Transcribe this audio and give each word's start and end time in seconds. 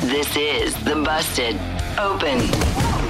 This 0.00 0.36
is 0.36 0.74
the 0.84 0.96
Busted 0.96 1.54
Open 1.98 2.38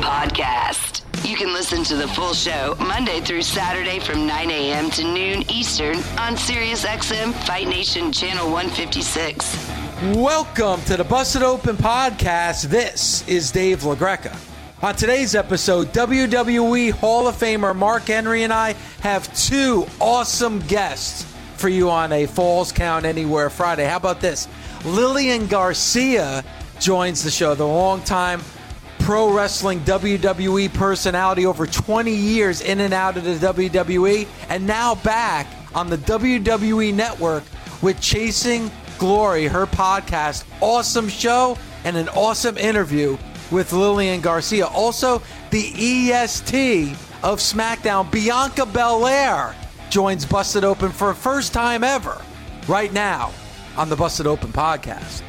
Podcast. 0.03 1.01
You 1.27 1.37
can 1.37 1.53
listen 1.55 1.85
to 1.85 1.97
the 1.97 2.09
full 2.09 2.35
show 2.35 2.75
Monday 2.81 3.21
through 3.21 3.43
Saturday 3.43 3.99
from 3.99 4.27
9 4.27 4.51
a.m. 4.51 4.91
to 4.91 5.05
noon 5.05 5.43
Eastern 5.51 5.97
on 6.19 6.35
SiriusXM 6.37 7.33
Fight 7.47 7.69
Nation 7.69 8.13
Channel 8.13 8.51
156. 8.51 9.71
Welcome 10.17 10.83
to 10.83 10.97
the 10.99 11.05
Busted 11.05 11.43
Open 11.43 11.77
Podcast. 11.77 12.65
This 12.65 13.27
is 13.27 13.51
Dave 13.53 13.81
LaGreca. 13.81 14.37
On 14.83 14.95
today's 14.95 15.35
episode, 15.35 15.87
WWE 15.95 16.91
Hall 16.91 17.27
of 17.27 17.37
Famer 17.37 17.75
Mark 17.75 18.03
Henry 18.03 18.43
and 18.43 18.53
I 18.53 18.75
have 19.01 19.35
two 19.35 19.87
awesome 19.99 20.59
guests 20.67 21.23
for 21.57 21.69
you 21.71 21.89
on 21.89 22.13
a 22.13 22.27
Falls 22.27 22.71
Count 22.73 23.07
Anywhere 23.07 23.49
Friday. 23.49 23.87
How 23.87 23.97
about 23.97 24.21
this? 24.21 24.47
Lillian 24.85 25.47
Garcia 25.47 26.45
joins 26.83 27.23
the 27.23 27.31
show, 27.31 27.55
the 27.55 27.67
longtime 27.67 28.43
pro 28.99 29.33
wrestling 29.33 29.81
WWE 29.81 30.73
personality 30.75 31.47
over 31.47 31.67
20 31.67 32.13
years 32.13 32.61
in 32.61 32.81
and 32.81 32.93
out 32.93 33.17
of 33.17 33.25
the 33.25 33.35
WWE, 33.35 34.27
and 34.49 34.67
now 34.67 34.97
back 34.97 35.47
on 35.75 35.89
the 35.89 35.99
WWE 35.99 36.93
network 36.93 37.45
with 37.83 38.01
Chasing 38.01 38.71
Glory, 38.99 39.47
her 39.47 39.67
podcast. 39.67 40.45
Awesome 40.61 41.09
show 41.09 41.57
and 41.85 41.97
an 41.97 42.09
awesome 42.11 42.57
interview 42.59 43.17
with 43.51 43.73
Lillian 43.73 44.21
Garcia. 44.21 44.67
Also, 44.67 45.23
the 45.51 46.13
EST 46.13 46.93
of 47.23 47.39
SmackDown, 47.39 48.11
Bianca 48.11 48.67
Belair, 48.67 49.55
joins 49.91 50.25
Busted 50.25 50.65
Open 50.65 50.91
for 50.91 51.11
a 51.11 51.15
first 51.15 51.53
time 51.53 51.85
ever 51.85 52.21
right 52.67 52.93
now 52.93 53.33
on 53.77 53.89
the 53.89 53.97
Busted 53.97 54.27
Open 54.27 54.53
podcast. 54.53 55.23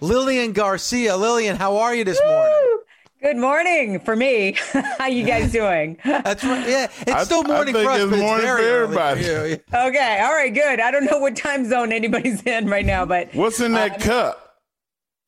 Lillian 0.00 0.52
Garcia. 0.52 1.16
Lillian, 1.16 1.56
how 1.56 1.76
are 1.78 1.94
you 1.94 2.04
this 2.04 2.20
morning? 2.24 2.78
Good 3.22 3.36
morning 3.38 3.98
for 4.00 4.14
me. 4.14 4.56
How 4.98 5.06
you 5.06 5.24
guys 5.24 5.50
doing? 5.50 5.96
That's 6.04 6.44
right. 6.44 6.68
Yeah, 6.68 6.86
it's 7.06 7.24
still 7.24 7.42
morning 7.44 7.74
I 7.74 7.78
think 7.78 7.88
for 7.88 7.90
us, 7.92 8.00
it's 8.02 8.10
but 8.10 8.18
morning 8.18 8.36
it's 8.36 8.44
very 8.44 8.62
for 8.62 8.82
everybody. 8.84 9.22
for 9.24 9.46
you. 9.46 9.58
Okay, 9.88 10.20
all 10.22 10.32
right, 10.34 10.52
good. 10.54 10.80
I 10.80 10.90
don't 10.90 11.06
know 11.06 11.18
what 11.18 11.34
time 11.34 11.64
zone 11.68 11.92
anybody's 11.92 12.42
in 12.42 12.68
right 12.68 12.84
now, 12.84 13.06
but 13.06 13.34
What's 13.34 13.58
in 13.60 13.72
that 13.72 13.94
Um, 13.94 14.00
cup? 14.00 14.56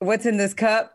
what's 0.00 0.26
in 0.26 0.36
this 0.36 0.52
cup? 0.54 0.92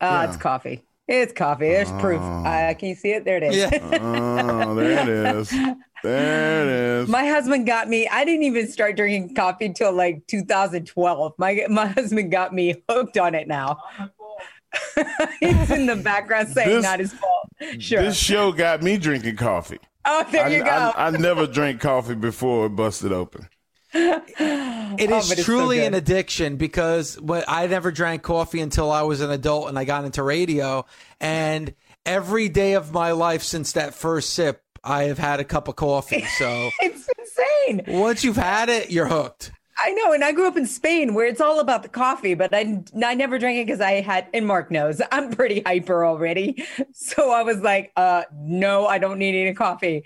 Uh, 0.00 0.26
It's 0.28 0.36
coffee. 0.38 0.84
It's 1.08 1.32
coffee. 1.32 1.68
There's 1.68 1.90
proof. 2.00 2.22
Uh, 2.22 2.74
can 2.74 2.88
you 2.90 2.94
see 2.94 3.10
it? 3.10 3.24
There 3.24 3.36
it 3.38 3.42
is. 3.42 3.56
Yeah. 3.56 3.70
Oh, 4.00 4.74
there 4.76 5.00
it 5.02 5.36
is. 5.36 5.52
There 6.02 6.62
it 6.62 6.68
is. 6.68 6.85
My 7.08 7.26
husband 7.26 7.66
got 7.66 7.88
me. 7.88 8.06
I 8.08 8.24
didn't 8.24 8.44
even 8.44 8.68
start 8.68 8.96
drinking 8.96 9.34
coffee 9.34 9.72
till 9.72 9.92
like 9.92 10.26
2012. 10.26 11.34
My 11.38 11.66
my 11.68 11.86
husband 11.86 12.30
got 12.30 12.54
me 12.54 12.82
hooked 12.88 13.18
on 13.18 13.34
it 13.34 13.46
now. 13.48 13.78
He's 15.40 15.70
in 15.70 15.86
the 15.86 15.96
background 15.96 16.48
saying 16.48 16.68
This- 16.68 16.82
not 16.82 17.00
his 17.00 17.12
fault. 17.12 17.32
Sure. 17.78 18.02
This 18.02 18.16
show 18.18 18.52
got 18.52 18.82
me 18.82 18.98
drinking 18.98 19.36
coffee. 19.36 19.78
oh, 20.04 20.26
there 20.30 20.44
I, 20.44 20.48
you 20.48 20.62
go. 20.62 20.70
I, 20.70 21.06
I 21.06 21.10
never 21.10 21.46
drank 21.46 21.80
coffee 21.80 22.14
before 22.14 22.66
it 22.66 22.70
busted 22.76 23.12
open. 23.12 23.48
It 23.94 25.10
Oh, 25.10 25.18
is 25.18 25.28
but 25.28 25.38
it's 25.38 25.38
so 25.38 25.42
truly 25.42 25.84
an 25.84 25.94
addiction 25.94 26.56
because 26.56 27.18
when, 27.20 27.44
I 27.48 27.66
never 27.66 27.90
drank 27.90 28.22
coffee 28.22 28.60
until 28.60 28.90
I 28.90 29.02
was 29.02 29.22
an 29.22 29.30
adult 29.30 29.68
and 29.70 29.78
I 29.78 29.84
got 29.84 30.04
into 30.04 30.22
radio. 30.22 30.84
And 31.18 31.74
every 32.04 32.50
day 32.50 32.74
of 32.74 32.92
my 32.92 33.12
life 33.12 33.42
since 33.42 33.72
that 33.72 33.94
first 33.94 34.30
sip, 34.34 34.62
I 34.84 35.04
have 35.04 35.18
had 35.18 35.40
a 35.40 35.44
cup 35.44 35.68
of 35.68 35.76
coffee. 35.76 36.24
So 36.38 36.70
it's 36.80 37.08
insane. 37.18 37.82
once 37.86 38.22
you've 38.22 38.36
had 38.36 38.68
it, 38.68 38.90
you're 38.90 39.06
hooked. 39.06 39.52
I 39.78 39.92
know, 39.92 40.12
and 40.12 40.24
I 40.24 40.32
grew 40.32 40.48
up 40.48 40.56
in 40.56 40.66
Spain 40.66 41.12
where 41.12 41.26
it's 41.26 41.40
all 41.40 41.60
about 41.60 41.82
the 41.82 41.88
coffee, 41.88 42.34
but 42.34 42.54
I 42.54 42.82
I 43.04 43.14
never 43.14 43.38
drank 43.38 43.58
it 43.58 43.66
because 43.66 43.80
I 43.80 44.00
had 44.00 44.26
and 44.32 44.46
Mark 44.46 44.70
knows 44.70 45.00
I'm 45.12 45.30
pretty 45.30 45.60
hyper 45.60 46.04
already, 46.04 46.64
so 46.92 47.30
I 47.30 47.42
was 47.42 47.60
like, 47.60 47.92
uh, 47.96 48.24
no, 48.34 48.86
I 48.86 48.98
don't 48.98 49.18
need 49.18 49.38
any 49.40 49.54
coffee. 49.54 50.04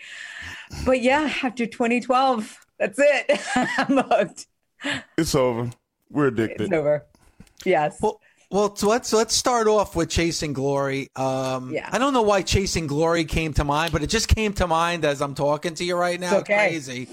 But 0.85 1.03
yeah, 1.03 1.33
after 1.43 1.67
2012, 1.67 2.67
that's 2.79 2.99
it. 2.99 3.41
I'm 3.57 3.99
hooked. 3.99 4.47
It's 5.17 5.35
over. 5.35 5.71
We're 6.11 6.29
addicted. 6.29 6.63
It's 6.63 6.73
over. 6.73 7.07
Yes. 7.65 7.99
Well, 8.01 8.21
well, 8.51 8.75
so 8.75 8.89
let's 8.89 9.13
let's 9.13 9.35
start 9.35 9.69
off 9.69 9.95
with 9.95 10.11
Chasing 10.11 10.53
Glory. 10.53 11.09
Um, 11.15 11.73
Yeah. 11.73 11.89
I 11.91 11.99
don't 11.99 12.13
know 12.13 12.23
why 12.23 12.43
Chasing 12.43 12.87
Glory 12.87 13.25
came 13.25 13.53
to 13.55 13.65
mind, 13.65 13.93
but 13.93 14.03
it 14.03 14.09
just 14.09 14.29
came 14.29 14.53
to 14.55 14.67
mind 14.67 15.05
as 15.05 15.23
I'm 15.23 15.35
talking 15.35 15.75
to 15.75 15.85
you 15.85 15.97
right 15.97 16.19
now. 16.19 16.39
It's 16.39 16.51
okay. 16.51 16.69
Crazy. 16.69 17.09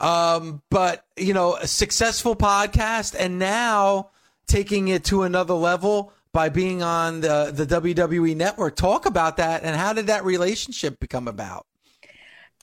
Um, 0.00 0.62
but 0.70 1.04
you 1.16 1.34
know, 1.34 1.56
a 1.56 1.66
successful 1.66 2.36
podcast, 2.36 3.16
and 3.18 3.38
now 3.38 4.10
taking 4.46 4.88
it 4.88 5.04
to 5.06 5.24
another 5.24 5.54
level 5.54 6.12
by 6.32 6.48
being 6.48 6.82
on 6.82 7.20
the 7.22 7.50
the 7.52 7.66
WWE 7.66 8.36
network. 8.36 8.76
Talk 8.76 9.06
about 9.06 9.38
that, 9.38 9.64
and 9.64 9.74
how 9.74 9.92
did 9.92 10.06
that 10.06 10.24
relationship 10.24 11.00
become 11.00 11.26
about? 11.26 11.66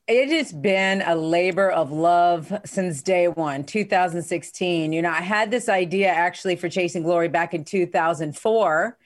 It 0.07 0.29
has 0.29 0.51
been 0.51 1.01
a 1.01 1.15
labor 1.15 1.71
of 1.71 1.91
love 1.91 2.53
since 2.63 3.01
day 3.01 3.27
one, 3.27 3.63
2016. 3.63 4.93
You 4.93 5.01
know, 5.01 5.09
I 5.09 5.21
had 5.21 5.49
this 5.49 5.67
idea 5.67 6.09
actually 6.09 6.57
for 6.57 6.69
Chasing 6.69 7.01
Glory 7.01 7.27
back 7.27 7.55
in 7.55 7.63
2004. 7.63 8.97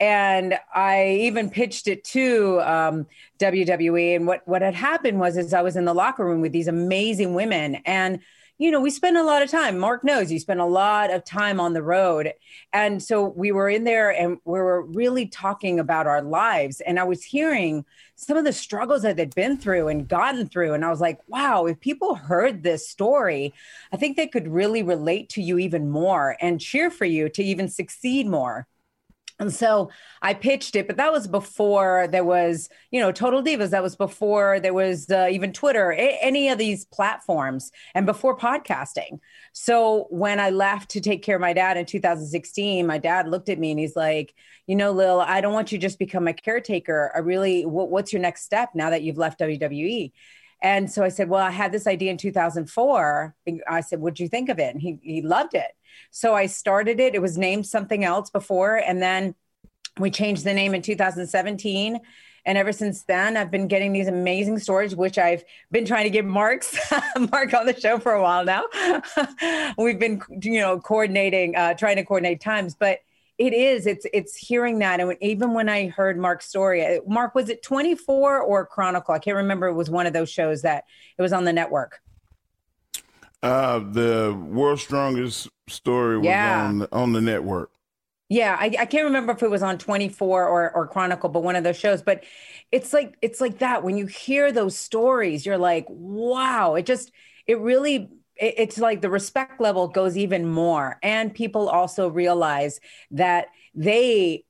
And 0.00 0.58
I 0.74 1.18
even 1.20 1.50
pitched 1.50 1.86
it 1.86 2.02
to 2.04 2.60
um, 2.62 3.06
WWE. 3.38 4.16
And 4.16 4.26
what, 4.26 4.46
what 4.48 4.62
had 4.62 4.74
happened 4.74 5.20
was, 5.20 5.36
is 5.36 5.52
I 5.52 5.60
was 5.60 5.76
in 5.76 5.84
the 5.84 5.92
locker 5.92 6.24
room 6.24 6.40
with 6.40 6.52
these 6.52 6.68
amazing 6.68 7.34
women. 7.34 7.76
And, 7.84 8.20
you 8.58 8.72
know, 8.72 8.80
we 8.80 8.90
spend 8.90 9.16
a 9.16 9.22
lot 9.22 9.42
of 9.42 9.50
time. 9.50 9.78
Mark 9.78 10.02
knows 10.02 10.32
you 10.32 10.40
spend 10.40 10.60
a 10.60 10.66
lot 10.66 11.12
of 11.12 11.24
time 11.24 11.60
on 11.60 11.74
the 11.74 11.82
road. 11.82 12.32
And 12.72 13.00
so 13.00 13.24
we 13.24 13.52
were 13.52 13.68
in 13.68 13.84
there 13.84 14.10
and 14.10 14.38
we 14.44 14.58
were 14.58 14.82
really 14.82 15.26
talking 15.26 15.78
about 15.78 16.08
our 16.08 16.22
lives. 16.22 16.80
And 16.80 16.98
I 16.98 17.04
was 17.04 17.22
hearing 17.22 17.84
some 18.16 18.36
of 18.36 18.44
the 18.44 18.52
struggles 18.52 19.02
that 19.02 19.16
they'd 19.16 19.34
been 19.34 19.58
through 19.58 19.86
and 19.86 20.08
gotten 20.08 20.48
through. 20.48 20.74
And 20.74 20.84
I 20.84 20.90
was 20.90 21.00
like, 21.00 21.20
wow, 21.28 21.66
if 21.66 21.78
people 21.78 22.16
heard 22.16 22.64
this 22.64 22.88
story, 22.88 23.54
I 23.92 23.96
think 23.96 24.16
they 24.16 24.26
could 24.26 24.48
really 24.48 24.82
relate 24.82 25.28
to 25.30 25.42
you 25.42 25.58
even 25.58 25.88
more 25.88 26.36
and 26.40 26.60
cheer 26.60 26.90
for 26.90 27.04
you 27.04 27.28
to 27.28 27.44
even 27.44 27.68
succeed 27.68 28.26
more. 28.26 28.66
And 29.40 29.54
so 29.54 29.90
I 30.20 30.34
pitched 30.34 30.74
it, 30.74 30.88
but 30.88 30.96
that 30.96 31.12
was 31.12 31.28
before 31.28 32.08
there 32.10 32.24
was, 32.24 32.68
you 32.90 33.00
know, 33.00 33.12
Total 33.12 33.40
Divas. 33.40 33.70
That 33.70 33.84
was 33.84 33.94
before 33.94 34.58
there 34.58 34.74
was 34.74 35.08
uh, 35.10 35.28
even 35.30 35.52
Twitter, 35.52 35.92
a- 35.92 36.18
any 36.20 36.48
of 36.48 36.58
these 36.58 36.84
platforms, 36.86 37.70
and 37.94 38.04
before 38.04 38.36
podcasting. 38.36 39.20
So 39.52 40.08
when 40.10 40.40
I 40.40 40.50
left 40.50 40.90
to 40.90 41.00
take 41.00 41.22
care 41.22 41.36
of 41.36 41.40
my 41.40 41.52
dad 41.52 41.76
in 41.76 41.86
2016, 41.86 42.84
my 42.84 42.98
dad 42.98 43.28
looked 43.28 43.48
at 43.48 43.60
me 43.60 43.70
and 43.70 43.78
he's 43.78 43.94
like, 43.94 44.34
you 44.66 44.74
know, 44.74 44.90
Lil, 44.90 45.20
I 45.20 45.40
don't 45.40 45.54
want 45.54 45.70
you 45.70 45.78
just 45.78 46.00
become 46.00 46.24
my 46.24 46.32
caretaker. 46.32 47.12
I 47.14 47.20
really, 47.20 47.64
what, 47.64 47.90
what's 47.90 48.12
your 48.12 48.22
next 48.22 48.42
step 48.42 48.70
now 48.74 48.90
that 48.90 49.02
you've 49.02 49.18
left 49.18 49.38
WWE? 49.38 50.12
And 50.60 50.90
so 50.90 51.04
I 51.04 51.08
said, 51.08 51.28
well, 51.28 51.44
I 51.44 51.50
had 51.50 51.70
this 51.70 51.86
idea 51.86 52.10
in 52.10 52.18
2004. 52.18 53.34
I 53.68 53.80
said, 53.80 54.00
what'd 54.00 54.18
you 54.18 54.28
think 54.28 54.48
of 54.48 54.58
it? 54.58 54.74
And 54.74 54.82
he, 54.82 54.98
he 55.02 55.22
loved 55.22 55.54
it. 55.54 55.70
So 56.10 56.34
I 56.34 56.46
started 56.46 57.00
it. 57.00 57.14
It 57.14 57.22
was 57.22 57.38
named 57.38 57.66
something 57.66 58.04
else 58.04 58.30
before. 58.30 58.76
And 58.76 59.02
then 59.02 59.34
we 59.98 60.10
changed 60.10 60.44
the 60.44 60.54
name 60.54 60.74
in 60.74 60.82
2017. 60.82 62.00
And 62.44 62.56
ever 62.56 62.72
since 62.72 63.02
then, 63.02 63.36
I've 63.36 63.50
been 63.50 63.68
getting 63.68 63.92
these 63.92 64.08
amazing 64.08 64.58
stories, 64.58 64.96
which 64.96 65.18
I've 65.18 65.44
been 65.70 65.84
trying 65.84 66.04
to 66.04 66.10
get 66.10 66.24
Mark's 66.24 66.78
Mark 67.30 67.52
on 67.52 67.66
the 67.66 67.78
show 67.78 67.98
for 67.98 68.12
a 68.12 68.22
while 68.22 68.44
now. 68.44 68.64
We've 69.78 69.98
been, 69.98 70.22
you 70.42 70.60
know, 70.60 70.80
coordinating, 70.80 71.56
uh, 71.56 71.74
trying 71.74 71.96
to 71.96 72.04
coordinate 72.04 72.40
times, 72.40 72.74
but 72.74 73.00
it 73.36 73.52
is, 73.52 73.86
it's, 73.86 74.06
it's 74.12 74.34
hearing 74.34 74.78
that. 74.80 74.98
And 74.98 75.16
even 75.20 75.52
when 75.52 75.68
I 75.68 75.88
heard 75.88 76.18
Mark's 76.18 76.48
story, 76.48 77.00
Mark, 77.06 77.34
was 77.34 77.48
it 77.48 77.62
24 77.62 78.40
or 78.40 78.66
Chronicle? 78.66 79.14
I 79.14 79.18
can't 79.18 79.36
remember. 79.36 79.68
It 79.68 79.74
was 79.74 79.90
one 79.90 80.06
of 80.06 80.12
those 80.12 80.30
shows 80.30 80.62
that 80.62 80.84
it 81.18 81.22
was 81.22 81.32
on 81.32 81.44
the 81.44 81.52
network. 81.52 82.00
Uh, 83.42 83.78
the 83.80 84.36
world's 84.50 84.82
strongest 84.82 85.48
story 85.68 86.18
was 86.18 86.40
Yeah. 86.40 86.42
on 86.42 86.78
the, 86.78 86.88
on 86.92 87.12
the 87.12 87.20
network. 87.20 87.70
Yeah, 88.30 88.56
I, 88.60 88.66
I 88.80 88.84
can't 88.86 89.04
remember 89.04 89.32
if 89.32 89.42
it 89.42 89.50
was 89.50 89.62
on 89.62 89.78
24 89.78 90.46
or, 90.46 90.70
or 90.74 90.86
Chronicle, 90.86 91.30
but 91.30 91.42
one 91.42 91.56
of 91.56 91.64
those 91.64 91.78
shows. 91.78 92.02
But 92.02 92.24
it's 92.70 92.92
like 92.92 93.16
it's 93.22 93.40
like 93.40 93.58
that. 93.60 93.82
When 93.82 93.96
you 93.96 94.06
hear 94.06 94.52
those 94.52 94.76
stories, 94.76 95.46
you're 95.46 95.56
like, 95.58 95.86
wow, 95.88 96.74
it 96.74 96.84
just 96.84 97.10
it 97.46 97.58
really 97.58 98.10
it- 98.36 98.54
it's 98.58 98.78
like 98.78 99.00
the 99.00 99.08
respect 99.10 99.60
level 99.62 99.88
goes 99.88 100.16
even 100.18 100.46
more. 100.46 100.98
And 101.02 101.34
people 101.34 101.68
also 101.70 102.08
realize 102.08 102.80
that 103.12 103.46
they 103.74 104.44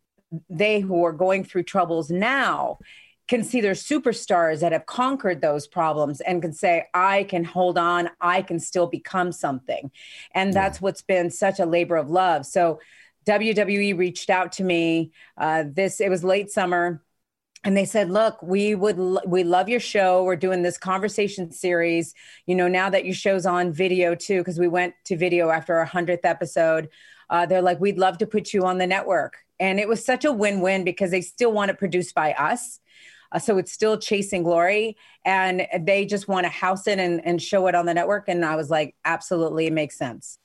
they 0.51 0.81
who 0.81 1.05
are 1.05 1.13
going 1.13 1.45
through 1.45 1.63
troubles 1.63 2.11
now 2.11 2.79
can 3.29 3.45
see 3.45 3.61
their 3.61 3.75
superstars 3.75 4.61
that 4.61 4.73
have 4.73 4.87
conquered 4.87 5.41
those 5.41 5.67
problems 5.67 6.21
and 6.23 6.43
can 6.43 6.53
say, 6.53 6.87
I 6.95 7.25
can 7.25 7.45
hold 7.45 7.79
on, 7.79 8.09
I 8.21 8.43
can 8.43 8.59
still 8.59 8.87
become 8.87 9.33
something. 9.33 9.91
And 10.35 10.53
that's 10.53 10.79
yeah. 10.79 10.85
what's 10.85 11.03
been 11.03 11.31
such 11.31 11.61
a 11.61 11.67
labor 11.67 11.97
of 11.97 12.09
love. 12.09 12.47
So 12.47 12.81
WWE 13.27 13.99
reached 13.99 14.31
out 14.31 14.53
to 14.53 14.65
me. 14.65 15.13
Uh, 15.37 15.65
this 15.71 16.01
it 16.01 16.09
was 16.09 16.25
late 16.25 16.51
summer 16.51 17.03
and 17.65 17.77
they 17.77 17.85
said 17.85 18.09
look 18.09 18.41
we 18.43 18.75
would 18.75 18.97
we 19.27 19.43
love 19.43 19.69
your 19.69 19.81
show 19.81 20.23
we're 20.23 20.37
doing 20.37 20.63
this 20.63 20.79
conversation 20.79 21.51
series 21.51 22.15
you 22.47 22.55
know 22.55 22.69
now 22.69 22.89
that 22.89 23.05
your 23.05 23.15
show's 23.15 23.47
on 23.47 23.73
video 23.73 24.15
too 24.15 24.39
because 24.39 24.59
we 24.59 24.69
went 24.69 24.95
to 25.05 25.17
video 25.17 25.51
after 25.51 25.77
our 25.77 25.87
100th 25.87 26.21
episode 26.25 26.89
uh, 27.31 27.45
they're 27.47 27.61
like 27.63 27.81
we'd 27.81 27.99
love 27.99 28.17
to 28.19 28.27
put 28.27 28.55
you 28.55 28.65
on 28.65 28.79
the 28.79 28.87
network 28.87 29.39
and 29.59 29.81
it 29.81 29.89
was 29.89 30.05
such 30.05 30.25
a 30.25 30.33
win-win 30.33 30.85
because 30.85 31.11
they 31.11 31.21
still 31.21 31.53
want 31.53 31.71
it 31.71 31.79
produced 31.79 32.15
by 32.15 32.33
us 32.35 32.79
uh, 33.33 33.39
so 33.39 33.59
it's 33.59 33.73
still 33.73 33.99
chasing 33.99 34.43
glory 34.43 34.97
and 35.25 35.67
they 35.81 36.05
just 36.05 36.29
want 36.29 36.45
to 36.45 36.51
house 36.51 36.87
it 36.87 36.99
and, 36.99 37.25
and 37.25 37.43
show 37.43 37.67
it 37.67 37.75
on 37.75 37.87
the 37.87 37.95
network 37.95 38.29
and 38.29 38.45
i 38.45 38.57
was 38.57 38.71
like 38.71 38.95
absolutely 39.05 39.67
it 39.67 39.73
makes 39.73 39.97
sense 39.97 40.39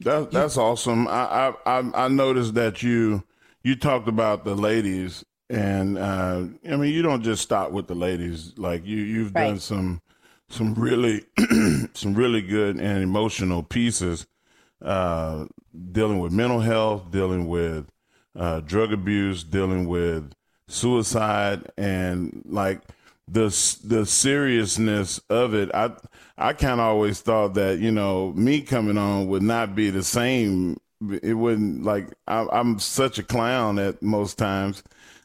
that, 0.00 0.30
that's 0.30 0.56
awesome 0.56 1.06
I, 1.08 1.54
I 1.64 1.90
i 1.94 2.08
noticed 2.08 2.54
that 2.54 2.82
you 2.82 3.22
you 3.62 3.76
talked 3.76 4.08
about 4.08 4.44
the 4.44 4.54
ladies 4.54 5.24
and 5.50 5.98
uh, 5.98 6.44
I 6.68 6.76
mean, 6.76 6.92
you 6.92 7.02
don't 7.02 7.22
just 7.22 7.42
stop 7.42 7.70
with 7.70 7.86
the 7.86 7.94
ladies. 7.94 8.54
Like 8.56 8.86
you, 8.86 8.96
you've 8.96 9.34
right. 9.34 9.48
done 9.48 9.60
some 9.60 10.00
some 10.48 10.74
really 10.74 11.24
some 11.94 12.14
really 12.14 12.42
good 12.42 12.76
and 12.76 13.02
emotional 13.02 13.62
pieces 13.62 14.26
uh, 14.82 15.46
dealing 15.92 16.18
with 16.18 16.32
mental 16.32 16.60
health, 16.60 17.10
dealing 17.10 17.46
with 17.46 17.86
uh, 18.36 18.60
drug 18.60 18.92
abuse, 18.92 19.44
dealing 19.44 19.86
with 19.86 20.32
suicide, 20.74 21.70
and 21.76 22.42
like 22.44 22.80
the 23.28 23.46
the 23.84 24.04
seriousness 24.06 25.20
of 25.30 25.54
it. 25.54 25.70
I 25.74 25.92
I 26.36 26.52
kind 26.52 26.80
of 26.80 26.86
always 26.86 27.20
thought 27.20 27.54
that 27.54 27.78
you 27.78 27.90
know 27.90 28.32
me 28.32 28.60
coming 28.60 28.98
on 28.98 29.28
would 29.28 29.42
not 29.42 29.74
be 29.74 29.90
the 29.90 30.02
same. 30.02 30.78
It 31.22 31.34
wouldn't 31.34 31.84
like 31.84 32.08
I, 32.26 32.46
I'm 32.52 32.78
such 32.78 33.18
a 33.18 33.22
clown 33.22 33.78
at 33.78 34.02
most 34.02 34.38
times 34.38 34.82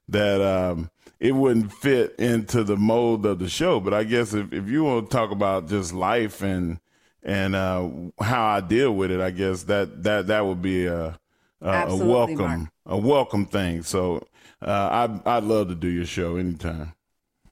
that 0.08 0.42
um, 0.42 0.90
it 1.20 1.34
wouldn't 1.34 1.74
fit 1.74 2.16
into 2.18 2.64
the 2.64 2.78
mold 2.78 3.26
of 3.26 3.40
the 3.40 3.50
show. 3.50 3.80
But 3.80 3.94
I 3.94 4.04
guess 4.04 4.34
if, 4.34 4.52
if 4.54 4.68
you 4.68 4.84
want 4.84 5.10
to 5.10 5.16
talk 5.16 5.32
about 5.32 5.68
just 5.68 5.94
life 5.94 6.42
and 6.42 6.80
and 7.24 7.56
uh, 7.56 7.90
how 8.22 8.46
I 8.46 8.62
deal 8.62 8.94
with 8.94 9.12
it, 9.12 9.20
I 9.20 9.32
guess 9.32 9.64
that 9.64 10.04
that 10.04 10.28
that 10.28 10.46
would 10.46 10.62
be 10.62 10.86
a 10.86 11.20
a, 11.62 11.88
a 11.88 11.96
welcome 11.96 12.38
Mark. 12.38 12.70
a 12.86 12.98
welcome 12.98 13.46
thing. 13.46 13.84
So 13.84 14.26
uh, 14.62 14.90
I'd 14.92 15.28
I'd 15.28 15.44
love 15.44 15.70
to 15.70 15.76
do 15.76 15.88
your 15.88 16.06
show 16.06 16.38
anytime. 16.38 16.94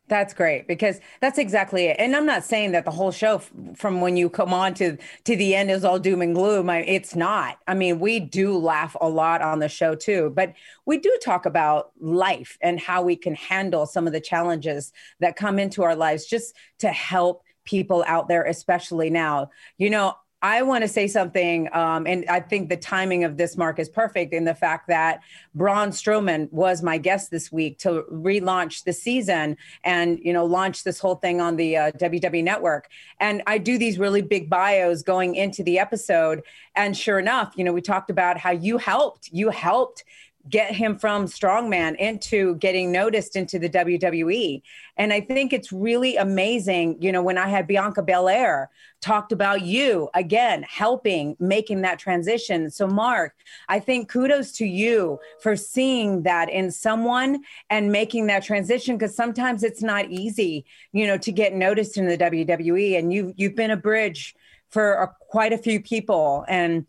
That's 0.09 0.33
great 0.33 0.67
because 0.69 1.01
that's 1.19 1.37
exactly 1.37 1.85
it. 1.87 1.97
And 1.99 2.15
I'm 2.15 2.25
not 2.25 2.45
saying 2.45 2.71
that 2.71 2.85
the 2.85 2.91
whole 2.91 3.11
show 3.11 3.41
from 3.75 3.99
when 3.99 4.15
you 4.15 4.29
come 4.29 4.53
on 4.53 4.73
to 4.75 4.97
to 5.25 5.35
the 5.35 5.53
end 5.53 5.69
is 5.69 5.83
all 5.83 5.99
doom 5.99 6.21
and 6.21 6.33
gloom. 6.33 6.69
I, 6.69 6.79
it's 6.79 7.13
not. 7.13 7.57
I 7.67 7.73
mean, 7.73 7.99
we 7.99 8.21
do 8.21 8.57
laugh 8.57 8.95
a 9.01 9.09
lot 9.09 9.41
on 9.41 9.59
the 9.59 9.67
show 9.67 9.95
too, 9.95 10.31
but 10.33 10.53
we 10.85 10.97
do 10.97 11.17
talk 11.21 11.45
about 11.45 11.91
life 11.99 12.57
and 12.61 12.79
how 12.79 13.01
we 13.01 13.17
can 13.17 13.35
handle 13.35 13.85
some 13.85 14.07
of 14.07 14.13
the 14.13 14.21
challenges 14.21 14.93
that 15.19 15.35
come 15.35 15.59
into 15.59 15.83
our 15.83 15.95
lives 15.95 16.25
just 16.25 16.55
to 16.79 16.89
help 16.89 17.43
people 17.65 18.03
out 18.07 18.29
there 18.29 18.43
especially 18.43 19.09
now. 19.09 19.49
You 19.77 19.89
know, 19.89 20.15
I 20.41 20.61
want 20.61 20.83
to 20.83 20.87
say 20.87 21.07
something, 21.07 21.67
um, 21.73 22.05
and 22.05 22.23
I 22.29 22.41
think 22.41 22.69
the 22.69 22.77
timing 22.77 23.23
of 23.23 23.37
this 23.37 23.57
mark 23.57 23.79
is 23.79 23.89
perfect 23.89 24.33
in 24.33 24.45
the 24.45 24.53
fact 24.53 24.87
that 24.87 25.21
Braun 25.55 25.89
Strowman 25.89 26.51
was 26.51 26.83
my 26.83 26.99
guest 26.99 27.31
this 27.31 27.51
week 27.51 27.79
to 27.79 28.03
relaunch 28.11 28.83
the 28.83 28.93
season 28.93 29.57
and 29.83 30.19
you 30.21 30.31
know 30.31 30.45
launch 30.45 30.83
this 30.83 30.99
whole 30.99 31.15
thing 31.15 31.41
on 31.41 31.55
the 31.55 31.75
uh, 31.77 31.91
WWE 31.93 32.43
Network. 32.43 32.87
And 33.19 33.41
I 33.47 33.57
do 33.57 33.79
these 33.79 33.97
really 33.97 34.21
big 34.21 34.47
bios 34.47 35.01
going 35.01 35.33
into 35.33 35.63
the 35.63 35.79
episode, 35.79 36.43
and 36.75 36.95
sure 36.95 37.17
enough, 37.17 37.53
you 37.55 37.63
know 37.63 37.73
we 37.73 37.81
talked 37.81 38.11
about 38.11 38.37
how 38.37 38.51
you 38.51 38.77
helped, 38.77 39.29
you 39.31 39.49
helped 39.49 40.03
get 40.49 40.73
him 40.73 40.97
from 40.97 41.25
strongman 41.25 41.95
into 41.97 42.55
getting 42.55 42.91
noticed 42.91 43.35
into 43.35 43.59
the 43.59 43.69
WWE. 43.69 44.61
And 44.97 45.13
I 45.13 45.21
think 45.21 45.53
it's 45.53 45.71
really 45.71 46.17
amazing, 46.17 47.01
you 47.01 47.11
know, 47.11 47.21
when 47.21 47.37
I 47.37 47.47
had 47.47 47.67
Bianca 47.67 48.01
Belair 48.01 48.69
talked 49.01 49.31
about 49.31 49.61
you 49.61 50.09
again, 50.13 50.63
helping 50.63 51.35
making 51.39 51.81
that 51.81 51.99
transition. 51.99 52.69
So, 52.71 52.87
Mark, 52.87 53.33
I 53.69 53.79
think 53.79 54.09
kudos 54.09 54.51
to 54.53 54.65
you 54.65 55.19
for 55.41 55.55
seeing 55.55 56.23
that 56.23 56.49
in 56.49 56.71
someone 56.71 57.43
and 57.69 57.91
making 57.91 58.27
that 58.27 58.43
transition 58.43 58.97
because 58.97 59.15
sometimes 59.15 59.63
it's 59.63 59.83
not 59.83 60.09
easy, 60.09 60.65
you 60.93 61.05
know, 61.05 61.17
to 61.17 61.31
get 61.31 61.53
noticed 61.53 61.97
in 61.97 62.07
the 62.07 62.17
WWE. 62.17 62.97
And 62.97 63.13
you've, 63.13 63.33
you've 63.37 63.55
been 63.55 63.71
a 63.71 63.77
bridge 63.77 64.35
for 64.69 64.93
a, 64.93 65.15
quite 65.29 65.53
a 65.53 65.57
few 65.57 65.81
people. 65.81 66.45
And 66.47 66.85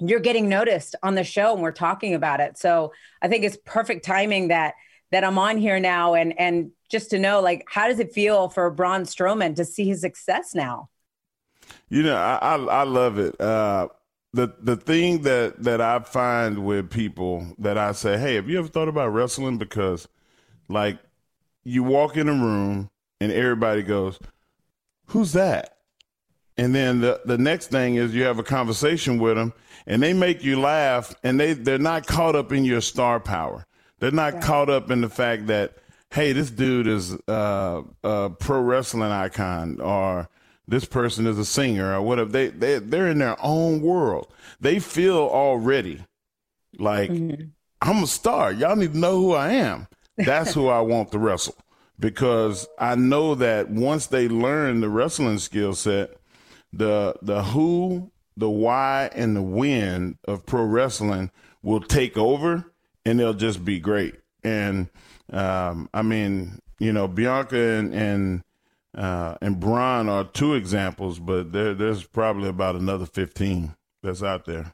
you're 0.00 0.20
getting 0.20 0.48
noticed 0.48 0.94
on 1.02 1.14
the 1.14 1.24
show 1.24 1.54
and 1.54 1.62
we're 1.62 1.72
talking 1.72 2.14
about 2.14 2.40
it. 2.40 2.58
So 2.58 2.92
I 3.22 3.28
think 3.28 3.44
it's 3.44 3.58
perfect 3.64 4.04
timing 4.04 4.48
that 4.48 4.74
that 5.10 5.24
I'm 5.24 5.38
on 5.38 5.56
here 5.56 5.80
now 5.80 6.14
and 6.14 6.38
and 6.38 6.70
just 6.90 7.10
to 7.10 7.18
know 7.18 7.40
like 7.40 7.64
how 7.68 7.88
does 7.88 7.98
it 7.98 8.12
feel 8.12 8.48
for 8.48 8.70
Braun 8.70 9.02
Strowman 9.02 9.56
to 9.56 9.64
see 9.64 9.84
his 9.86 10.00
success 10.00 10.54
now? 10.54 10.88
You 11.88 12.02
know, 12.02 12.16
I 12.16 12.36
I, 12.36 12.56
I 12.56 12.82
love 12.84 13.18
it. 13.18 13.40
Uh, 13.40 13.88
the 14.32 14.54
the 14.60 14.76
thing 14.76 15.22
that 15.22 15.62
that 15.62 15.80
I 15.80 16.00
find 16.00 16.64
with 16.64 16.90
people 16.90 17.46
that 17.58 17.78
I 17.78 17.92
say, 17.92 18.18
hey, 18.18 18.34
have 18.34 18.48
you 18.48 18.58
ever 18.58 18.68
thought 18.68 18.88
about 18.88 19.08
wrestling? 19.08 19.58
Because 19.58 20.06
like 20.68 20.98
you 21.64 21.82
walk 21.82 22.16
in 22.16 22.28
a 22.28 22.32
room 22.32 22.90
and 23.20 23.32
everybody 23.32 23.82
goes, 23.82 24.18
who's 25.06 25.32
that? 25.32 25.77
And 26.58 26.74
then 26.74 27.00
the, 27.00 27.20
the 27.24 27.38
next 27.38 27.68
thing 27.68 27.94
is 27.94 28.14
you 28.14 28.24
have 28.24 28.40
a 28.40 28.42
conversation 28.42 29.18
with 29.18 29.36
them 29.36 29.52
and 29.86 30.02
they 30.02 30.12
make 30.12 30.42
you 30.42 30.60
laugh 30.60 31.14
and 31.22 31.38
they, 31.38 31.52
they're 31.52 31.78
not 31.78 32.06
caught 32.06 32.34
up 32.34 32.52
in 32.52 32.64
your 32.64 32.80
star 32.80 33.20
power. 33.20 33.64
They're 34.00 34.10
not 34.10 34.34
right. 34.34 34.42
caught 34.42 34.68
up 34.68 34.90
in 34.90 35.00
the 35.00 35.08
fact 35.08 35.46
that, 35.46 35.76
hey, 36.10 36.32
this 36.32 36.50
dude 36.50 36.88
is 36.88 37.14
uh, 37.28 37.82
a 38.02 38.30
pro 38.30 38.60
wrestling 38.60 39.02
icon 39.02 39.80
or 39.80 40.28
this 40.66 40.84
person 40.84 41.26
is 41.26 41.38
a 41.38 41.44
singer 41.44 41.94
or 41.94 42.02
whatever. 42.02 42.30
They, 42.30 42.48
they, 42.48 42.80
they're 42.80 43.08
in 43.08 43.18
their 43.18 43.36
own 43.40 43.80
world. 43.80 44.32
They 44.60 44.80
feel 44.80 45.16
already 45.16 46.04
like 46.76 47.10
mm-hmm. 47.10 47.44
I'm 47.80 48.02
a 48.02 48.06
star. 48.08 48.52
Y'all 48.52 48.76
need 48.76 48.92
to 48.92 48.98
know 48.98 49.16
who 49.20 49.32
I 49.32 49.52
am. 49.52 49.86
That's 50.16 50.52
who 50.52 50.66
I 50.66 50.80
want 50.80 51.12
to 51.12 51.18
wrestle 51.18 51.56
because 52.00 52.66
I 52.78 52.96
know 52.96 53.36
that 53.36 53.70
once 53.70 54.06
they 54.06 54.28
learn 54.28 54.80
the 54.80 54.88
wrestling 54.88 55.38
skill 55.38 55.74
set, 55.74 56.10
the 56.72 57.14
the 57.22 57.42
who, 57.42 58.10
the 58.36 58.50
why, 58.50 59.10
and 59.14 59.36
the 59.36 59.42
when 59.42 60.18
of 60.26 60.46
pro 60.46 60.64
wrestling 60.64 61.30
will 61.62 61.80
take 61.80 62.16
over, 62.16 62.72
and 63.04 63.18
they'll 63.18 63.34
just 63.34 63.64
be 63.64 63.78
great. 63.78 64.14
And 64.44 64.88
um, 65.32 65.88
I 65.92 66.02
mean, 66.02 66.60
you 66.78 66.92
know, 66.92 67.08
Bianca 67.08 67.58
and 67.58 67.94
and 67.94 68.42
uh, 68.96 69.36
and 69.40 69.60
Braun 69.60 70.08
are 70.08 70.24
two 70.24 70.54
examples, 70.54 71.18
but 71.18 71.52
there 71.52 71.74
there's 71.74 72.04
probably 72.04 72.48
about 72.48 72.76
another 72.76 73.06
fifteen 73.06 73.74
that's 74.02 74.22
out 74.22 74.44
there. 74.44 74.72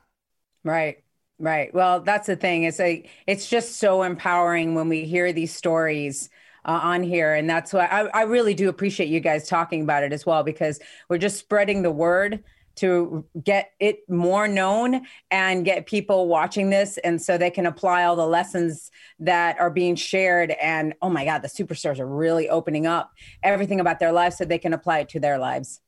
Right. 0.63 0.99
Right. 1.39 1.75
Well, 1.75 2.01
that's 2.01 2.29
the 2.29 2.37
thing. 2.37 2.63
It's 2.63 2.79
a 2.81 3.09
it's 3.27 3.49
just 3.49 3.77
so 3.77 4.03
empowering 4.03 4.75
when 4.75 4.89
we 4.89 5.05
hear 5.05 5.33
these 5.33 5.53
stories 5.53 6.31
uh, 6.64 6.80
on 6.83 7.02
here. 7.02 7.35
And 7.35 7.49
that's 7.49 7.73
why 7.73 7.87
I, 7.87 8.21
I 8.21 8.23
really 8.23 8.54
do 8.54 8.68
appreciate 8.68 9.09
you 9.09 9.21
guys 9.21 9.49
talking 9.49 9.83
about 9.83 10.02
it 10.02 10.12
as 10.12 10.25
well, 10.25 10.42
because 10.42 10.80
we're 11.09 11.18
just 11.18 11.38
spreading 11.38 11.83
the 11.83 11.90
word 11.90 12.42
to 12.76 13.25
get 13.42 13.73
it 13.78 14.09
more 14.09 14.49
known 14.49 15.02
and 15.30 15.64
get 15.64 15.87
people 15.87 16.26
watching 16.26 16.71
this 16.71 16.99
and 16.99 17.21
so 17.21 17.38
they 17.38 17.50
can 17.50 17.66
apply 17.66 18.04
all 18.04 18.16
the 18.16 18.26
lessons 18.26 18.90
that 19.18 19.59
are 19.61 19.71
being 19.71 19.94
shared 19.94 20.50
and 20.61 20.94
oh 21.02 21.09
my 21.09 21.25
god 21.25 21.42
the 21.42 21.49
superstars 21.49 21.99
are 21.99 22.06
really 22.06 22.49
opening 22.49 22.87
up 22.87 23.12
everything 23.42 23.80
about 23.80 23.99
their 24.00 24.12
lives 24.12 24.37
so 24.37 24.44
they 24.44 24.59
can 24.59 24.73
apply 24.73 25.00
it 25.00 25.09
to 25.09 25.21
their 25.21 25.38
lives 25.38 25.80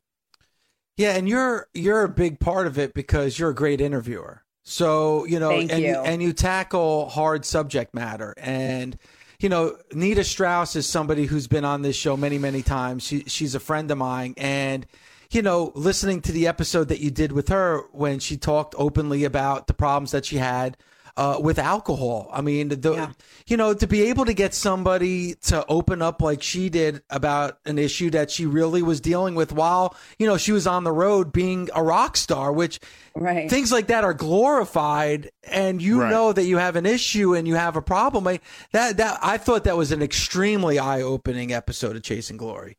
yeah 0.96 1.16
and 1.16 1.28
you're 1.28 1.68
you're 1.74 2.04
a 2.04 2.08
big 2.08 2.38
part 2.38 2.66
of 2.66 2.78
it 2.78 2.94
because 2.94 3.38
you're 3.38 3.50
a 3.50 3.54
great 3.54 3.80
interviewer 3.80 4.44
so 4.62 5.24
you 5.26 5.38
know 5.38 5.50
Thank 5.50 5.72
and 5.72 5.82
you. 5.82 5.94
and 5.94 6.22
you 6.22 6.32
tackle 6.32 7.08
hard 7.08 7.44
subject 7.44 7.94
matter 7.94 8.34
and 8.36 8.98
you 9.46 9.50
know, 9.50 9.76
Nita 9.92 10.24
Strauss 10.24 10.74
is 10.74 10.88
somebody 10.88 11.24
who's 11.24 11.46
been 11.46 11.64
on 11.64 11.82
this 11.82 11.94
show 11.94 12.16
many, 12.16 12.36
many 12.36 12.62
times. 12.62 13.04
She, 13.04 13.22
she's 13.28 13.54
a 13.54 13.60
friend 13.60 13.88
of 13.92 13.96
mine. 13.96 14.34
And, 14.36 14.84
you 15.30 15.40
know, 15.40 15.70
listening 15.76 16.20
to 16.22 16.32
the 16.32 16.48
episode 16.48 16.88
that 16.88 16.98
you 16.98 17.12
did 17.12 17.30
with 17.30 17.48
her 17.50 17.84
when 17.92 18.18
she 18.18 18.36
talked 18.36 18.74
openly 18.76 19.22
about 19.22 19.68
the 19.68 19.72
problems 19.72 20.10
that 20.10 20.24
she 20.24 20.38
had 20.38 20.76
uh, 21.16 21.38
with 21.40 21.58
alcohol. 21.58 22.28
I 22.32 22.40
mean, 22.42 22.68
the, 22.68 22.92
Yeah. 22.92 23.12
you 23.46 23.56
know, 23.56 23.72
to 23.74 23.86
be 23.86 24.02
able 24.10 24.24
to 24.26 24.34
get 24.34 24.52
somebody 24.52 25.34
to 25.46 25.64
open 25.66 26.02
up 26.02 26.20
like 26.20 26.42
she 26.42 26.68
did 26.68 27.02
about 27.08 27.58
an 27.64 27.78
issue 27.78 28.10
that 28.10 28.30
she 28.30 28.44
really 28.46 28.82
was 28.82 29.00
dealing 29.00 29.34
with 29.34 29.52
while, 29.52 29.96
you 30.18 30.26
know, 30.26 30.36
she 30.36 30.52
was 30.52 30.66
on 30.66 30.84
the 30.84 30.92
road 30.92 31.32
being 31.32 31.68
a 31.74 31.82
rock 31.82 32.16
star, 32.16 32.52
which 32.52 32.80
Right. 33.14 33.48
things 33.48 33.72
like 33.72 33.86
that 33.86 34.04
are 34.04 34.12
glorified 34.14 35.30
and 35.50 35.80
you 35.80 36.02
Right. 36.02 36.10
know 36.10 36.32
that 36.32 36.44
you 36.44 36.58
have 36.58 36.76
an 36.76 36.86
issue 36.86 37.34
and 37.34 37.48
you 37.48 37.54
have 37.54 37.76
a 37.76 37.82
problem. 37.82 38.26
I, 38.26 38.40
that, 38.72 38.96
that, 38.98 39.18
I 39.22 39.38
thought 39.38 39.64
that 39.64 39.76
was 39.76 39.92
an 39.92 40.02
extremely 40.02 40.78
eye 40.78 41.00
opening 41.02 41.52
episode 41.52 41.96
of 41.96 42.02
Chasing 42.02 42.36
Glory. 42.36 42.76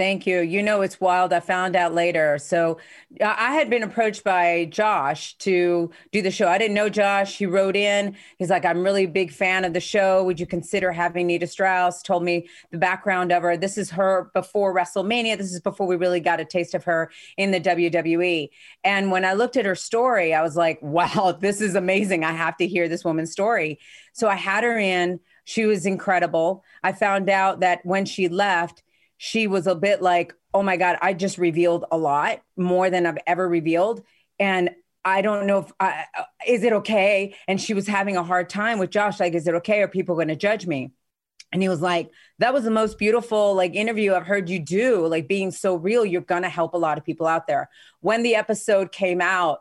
Thank 0.00 0.26
you. 0.26 0.40
You 0.40 0.62
know, 0.62 0.80
it's 0.80 0.98
wild. 0.98 1.30
I 1.30 1.40
found 1.40 1.76
out 1.76 1.92
later. 1.92 2.38
So 2.38 2.78
I 3.22 3.52
had 3.52 3.68
been 3.68 3.82
approached 3.82 4.24
by 4.24 4.64
Josh 4.70 5.34
to 5.40 5.90
do 6.10 6.22
the 6.22 6.30
show. 6.30 6.48
I 6.48 6.56
didn't 6.56 6.72
know 6.72 6.88
Josh. 6.88 7.36
He 7.36 7.44
wrote 7.44 7.76
in. 7.76 8.16
He's 8.38 8.48
like, 8.48 8.64
I'm 8.64 8.82
really 8.82 9.04
a 9.04 9.08
big 9.08 9.30
fan 9.30 9.62
of 9.62 9.74
the 9.74 9.80
show. 9.80 10.24
Would 10.24 10.40
you 10.40 10.46
consider 10.46 10.90
having 10.90 11.26
Nita 11.26 11.46
Strauss? 11.46 12.00
Told 12.00 12.22
me 12.22 12.48
the 12.70 12.78
background 12.78 13.30
of 13.30 13.42
her. 13.42 13.58
This 13.58 13.76
is 13.76 13.90
her 13.90 14.30
before 14.32 14.74
WrestleMania. 14.74 15.36
This 15.36 15.52
is 15.52 15.60
before 15.60 15.86
we 15.86 15.96
really 15.96 16.20
got 16.20 16.40
a 16.40 16.46
taste 16.46 16.74
of 16.74 16.84
her 16.84 17.10
in 17.36 17.50
the 17.50 17.60
WWE. 17.60 18.48
And 18.82 19.10
when 19.10 19.26
I 19.26 19.34
looked 19.34 19.58
at 19.58 19.66
her 19.66 19.74
story, 19.74 20.32
I 20.32 20.40
was 20.40 20.56
like, 20.56 20.78
wow, 20.82 21.36
this 21.38 21.60
is 21.60 21.74
amazing. 21.74 22.24
I 22.24 22.32
have 22.32 22.56
to 22.56 22.66
hear 22.66 22.88
this 22.88 23.04
woman's 23.04 23.32
story. 23.32 23.78
So 24.14 24.28
I 24.30 24.36
had 24.36 24.64
her 24.64 24.78
in. 24.78 25.20
She 25.44 25.66
was 25.66 25.84
incredible. 25.84 26.64
I 26.82 26.92
found 26.92 27.28
out 27.28 27.60
that 27.60 27.80
when 27.84 28.06
she 28.06 28.28
left, 28.28 28.82
she 29.22 29.46
was 29.46 29.66
a 29.66 29.74
bit 29.74 30.00
like, 30.00 30.34
oh 30.54 30.62
my 30.62 30.78
God, 30.78 30.96
I 31.02 31.12
just 31.12 31.36
revealed 31.36 31.84
a 31.92 31.98
lot 31.98 32.40
more 32.56 32.88
than 32.88 33.04
I've 33.04 33.18
ever 33.26 33.46
revealed. 33.46 34.02
And 34.38 34.70
I 35.04 35.20
don't 35.20 35.46
know 35.46 35.58
if, 35.58 35.72
I, 35.78 36.04
uh, 36.18 36.22
is 36.46 36.64
it 36.64 36.72
okay? 36.72 37.36
And 37.46 37.60
she 37.60 37.74
was 37.74 37.86
having 37.86 38.16
a 38.16 38.24
hard 38.24 38.48
time 38.48 38.78
with 38.78 38.88
Josh, 38.88 39.20
like, 39.20 39.34
is 39.34 39.46
it 39.46 39.54
okay? 39.56 39.82
Are 39.82 39.88
people 39.88 40.14
going 40.14 40.28
to 40.28 40.36
judge 40.36 40.66
me? 40.66 40.92
And 41.52 41.60
he 41.60 41.68
was 41.68 41.82
like, 41.82 42.10
that 42.38 42.54
was 42.54 42.64
the 42.64 42.70
most 42.70 42.96
beautiful 42.96 43.54
like 43.54 43.74
interview 43.74 44.14
I've 44.14 44.26
heard 44.26 44.48
you 44.48 44.58
do, 44.58 45.06
like 45.06 45.28
being 45.28 45.50
so 45.50 45.74
real. 45.74 46.06
You're 46.06 46.22
going 46.22 46.44
to 46.44 46.48
help 46.48 46.72
a 46.72 46.78
lot 46.78 46.96
of 46.96 47.04
people 47.04 47.26
out 47.26 47.46
there. 47.46 47.68
When 48.00 48.22
the 48.22 48.36
episode 48.36 48.90
came 48.90 49.20
out, 49.20 49.60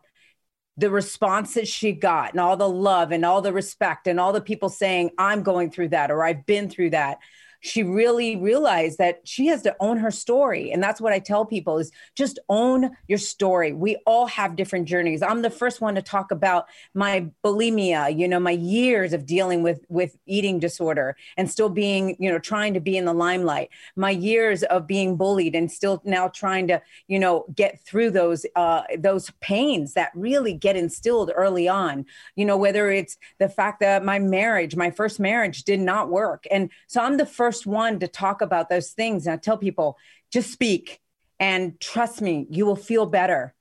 the 0.78 0.90
response 0.90 1.56
that 1.56 1.68
she 1.68 1.92
got 1.92 2.32
and 2.32 2.40
all 2.40 2.56
the 2.56 2.70
love 2.70 3.12
and 3.12 3.26
all 3.26 3.42
the 3.42 3.52
respect 3.52 4.08
and 4.08 4.22
all 4.22 4.32
the 4.32 4.40
people 4.40 4.70
saying, 4.70 5.10
I'm 5.18 5.44
going 5.44 5.70
through 5.70 5.90
that 5.90 6.12
or 6.12 6.24
I've 6.24 6.46
been 6.46 6.70
through 6.70 6.92
that. 6.92 7.20
She 7.62 7.84
really 7.84 8.36
realized 8.36 8.98
that 9.00 9.22
she 9.26 9.48
has 9.48 9.62
to 9.64 9.76
own 9.80 9.98
her 9.98 10.12
story. 10.12 10.72
And 10.72 10.82
that's 10.82 11.02
what 11.02 11.14
I 11.14 11.20
tell 11.20 11.46
people 11.46 11.78
is 11.78 11.92
just 12.16 12.40
own 12.48 12.92
your 13.08 13.18
story. 13.18 13.74
We 13.74 13.98
all 14.06 14.28
have 14.28 14.56
different 14.56 14.88
journeys. 14.88 15.22
I'm 15.22 15.42
the 15.42 15.50
first 15.50 15.82
one 15.82 15.96
to 15.96 16.02
talk 16.02 16.32
about 16.32 16.68
my 16.94 17.30
bulimia, 17.44 18.18
you 18.18 18.28
know, 18.28 18.40
my 18.40 18.52
years 18.52 19.12
of 19.14 19.26
dealing 19.26 19.62
with 19.62 19.86
with 19.90 20.18
eating 20.26 20.60
disorder 20.60 21.18
and 21.36 21.50
still 21.50 21.70
being, 21.70 22.16
you 22.20 22.32
know, 22.32 22.40
trying 22.40 22.74
to 22.76 22.80
be 22.80 22.96
in 22.96 23.06
the 23.06 23.14
limelight. 23.14 23.70
My 23.96 24.12
years 24.12 24.64
of 24.64 24.88
being 24.88 25.18
bullied 25.18 25.56
and 25.56 25.72
still 25.72 26.02
now 26.06 26.30
trying 26.30 26.68
to, 26.68 26.82
you 27.08 27.20
know, 27.20 27.46
get 27.54 27.82
through 27.82 28.12
those 28.12 28.46
uh 28.56 28.84
those 28.98 29.32
pains 29.42 29.94
that 29.96 30.12
really 30.16 30.54
get 30.54 30.76
instilled 30.76 31.32
early 31.36 31.68
on. 31.68 32.06
You 32.36 32.46
know, 32.46 32.58
whether 32.58 32.90
it's 32.90 33.18
the 33.38 33.50
fact 33.50 33.82
that 33.82 34.06
my 34.06 34.20
marriage, 34.20 34.76
my 34.76 34.92
first 34.92 35.20
marriage 35.20 35.64
did 35.64 35.80
not 35.80 36.10
work. 36.10 36.46
And 36.50 36.70
so 36.88 37.02
I'm 37.02 37.18
the 37.18 37.26
first 37.26 37.49
one 37.66 38.00
to 38.00 38.08
talk 38.08 38.42
about 38.42 38.70
those 38.70 38.92
things. 38.92 39.28
And 39.28 39.34
I 39.34 39.38
tell 39.38 39.58
people, 39.58 39.98
just 40.32 40.52
speak 40.52 41.00
and 41.40 41.80
trust 41.80 42.22
me, 42.22 42.48
you 42.50 42.66
will 42.66 42.76
feel 42.76 43.06
better 43.06 43.54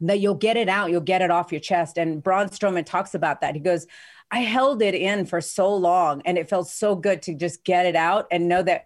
that 0.00 0.20
you'll 0.20 0.34
get 0.34 0.56
it 0.56 0.68
out, 0.68 0.90
you'll 0.90 1.00
get 1.00 1.22
it 1.22 1.30
off 1.30 1.52
your 1.52 1.60
chest. 1.60 1.98
And 1.98 2.22
Braun 2.22 2.48
Strowman 2.48 2.86
talks 2.86 3.14
about 3.14 3.40
that. 3.40 3.54
He 3.54 3.60
goes, 3.60 3.86
I 4.30 4.40
held 4.40 4.82
it 4.82 4.94
in 4.94 5.26
for 5.26 5.40
so 5.40 5.74
long 5.74 6.22
and 6.24 6.38
it 6.38 6.48
felt 6.48 6.68
so 6.68 6.94
good 6.94 7.22
to 7.22 7.34
just 7.34 7.64
get 7.64 7.86
it 7.86 7.96
out 7.96 8.26
and 8.30 8.48
know 8.48 8.62
that 8.62 8.84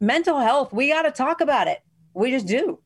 mental 0.00 0.38
health, 0.38 0.72
we 0.72 0.88
got 0.88 1.02
to 1.02 1.10
talk 1.10 1.40
about 1.40 1.68
it. 1.68 1.82
We 2.14 2.30
just 2.30 2.46
do. 2.46 2.78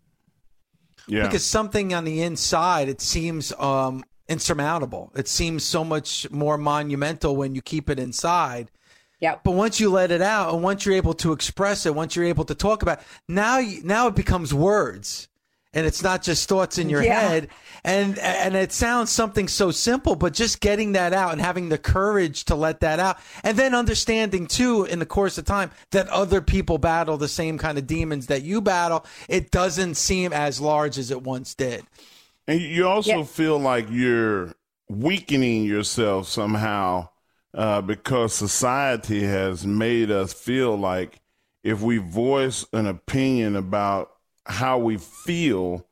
Yeah. 1.06 1.24
Because 1.24 1.44
something 1.44 1.94
on 1.94 2.04
the 2.04 2.22
inside, 2.22 2.88
it 2.88 3.00
seems 3.00 3.52
um, 3.52 4.04
insurmountable. 4.28 5.12
It 5.14 5.28
seems 5.28 5.64
so 5.64 5.84
much 5.84 6.30
more 6.30 6.58
monumental 6.58 7.36
when 7.36 7.54
you 7.54 7.62
keep 7.62 7.88
it 7.88 7.98
inside. 7.98 8.70
Yeah. 9.20 9.36
But 9.42 9.52
once 9.52 9.80
you 9.80 9.90
let 9.90 10.10
it 10.10 10.22
out, 10.22 10.54
and 10.54 10.62
once 10.62 10.86
you're 10.86 10.94
able 10.94 11.14
to 11.14 11.32
express 11.32 11.86
it, 11.86 11.94
once 11.94 12.14
you're 12.14 12.24
able 12.26 12.44
to 12.44 12.54
talk 12.54 12.82
about, 12.82 13.00
it, 13.00 13.06
now 13.26 13.58
you, 13.58 13.82
now 13.82 14.06
it 14.06 14.14
becomes 14.14 14.54
words, 14.54 15.26
and 15.74 15.86
it's 15.86 16.02
not 16.02 16.22
just 16.22 16.48
thoughts 16.48 16.78
in 16.78 16.88
your 16.88 17.02
Yeah. 17.02 17.20
head. 17.20 17.48
And 17.84 18.18
and 18.18 18.54
it 18.56 18.72
sounds 18.72 19.10
something 19.10 19.46
so 19.48 19.70
simple, 19.70 20.14
but 20.16 20.34
just 20.34 20.60
getting 20.60 20.92
that 20.92 21.12
out 21.12 21.32
and 21.32 21.40
having 21.40 21.68
the 21.68 21.78
courage 21.78 22.44
to 22.46 22.54
let 22.54 22.80
that 22.80 22.98
out, 23.00 23.18
and 23.44 23.56
then 23.58 23.74
understanding 23.74 24.46
too, 24.46 24.84
in 24.84 24.98
the 24.98 25.06
course 25.06 25.36
of 25.38 25.44
time, 25.44 25.70
that 25.90 26.08
other 26.08 26.40
people 26.40 26.78
battle 26.78 27.16
the 27.16 27.28
same 27.28 27.58
kind 27.58 27.76
of 27.78 27.86
demons 27.86 28.26
that 28.26 28.42
you 28.42 28.60
battle. 28.60 29.04
It 29.28 29.50
doesn't 29.50 29.94
seem 29.96 30.32
as 30.32 30.60
large 30.60 30.96
as 30.98 31.10
it 31.10 31.22
once 31.22 31.54
did. 31.54 31.84
And 32.46 32.60
you 32.60 32.88
also 32.88 33.18
Yeah. 33.18 33.24
feel 33.24 33.58
like 33.58 33.86
you're 33.90 34.54
weakening 34.88 35.64
yourself 35.64 36.28
somehow 36.28 37.08
uh, 37.58 37.80
because 37.82 38.32
society 38.32 39.24
has 39.24 39.66
made 39.66 40.12
us 40.12 40.32
feel 40.32 40.76
like 40.76 41.20
if 41.64 41.82
we 41.82 41.98
voice 41.98 42.64
an 42.72 42.86
opinion 42.86 43.56
about 43.56 44.12
how 44.46 44.78
we 44.78 44.96
feel, 44.96 45.84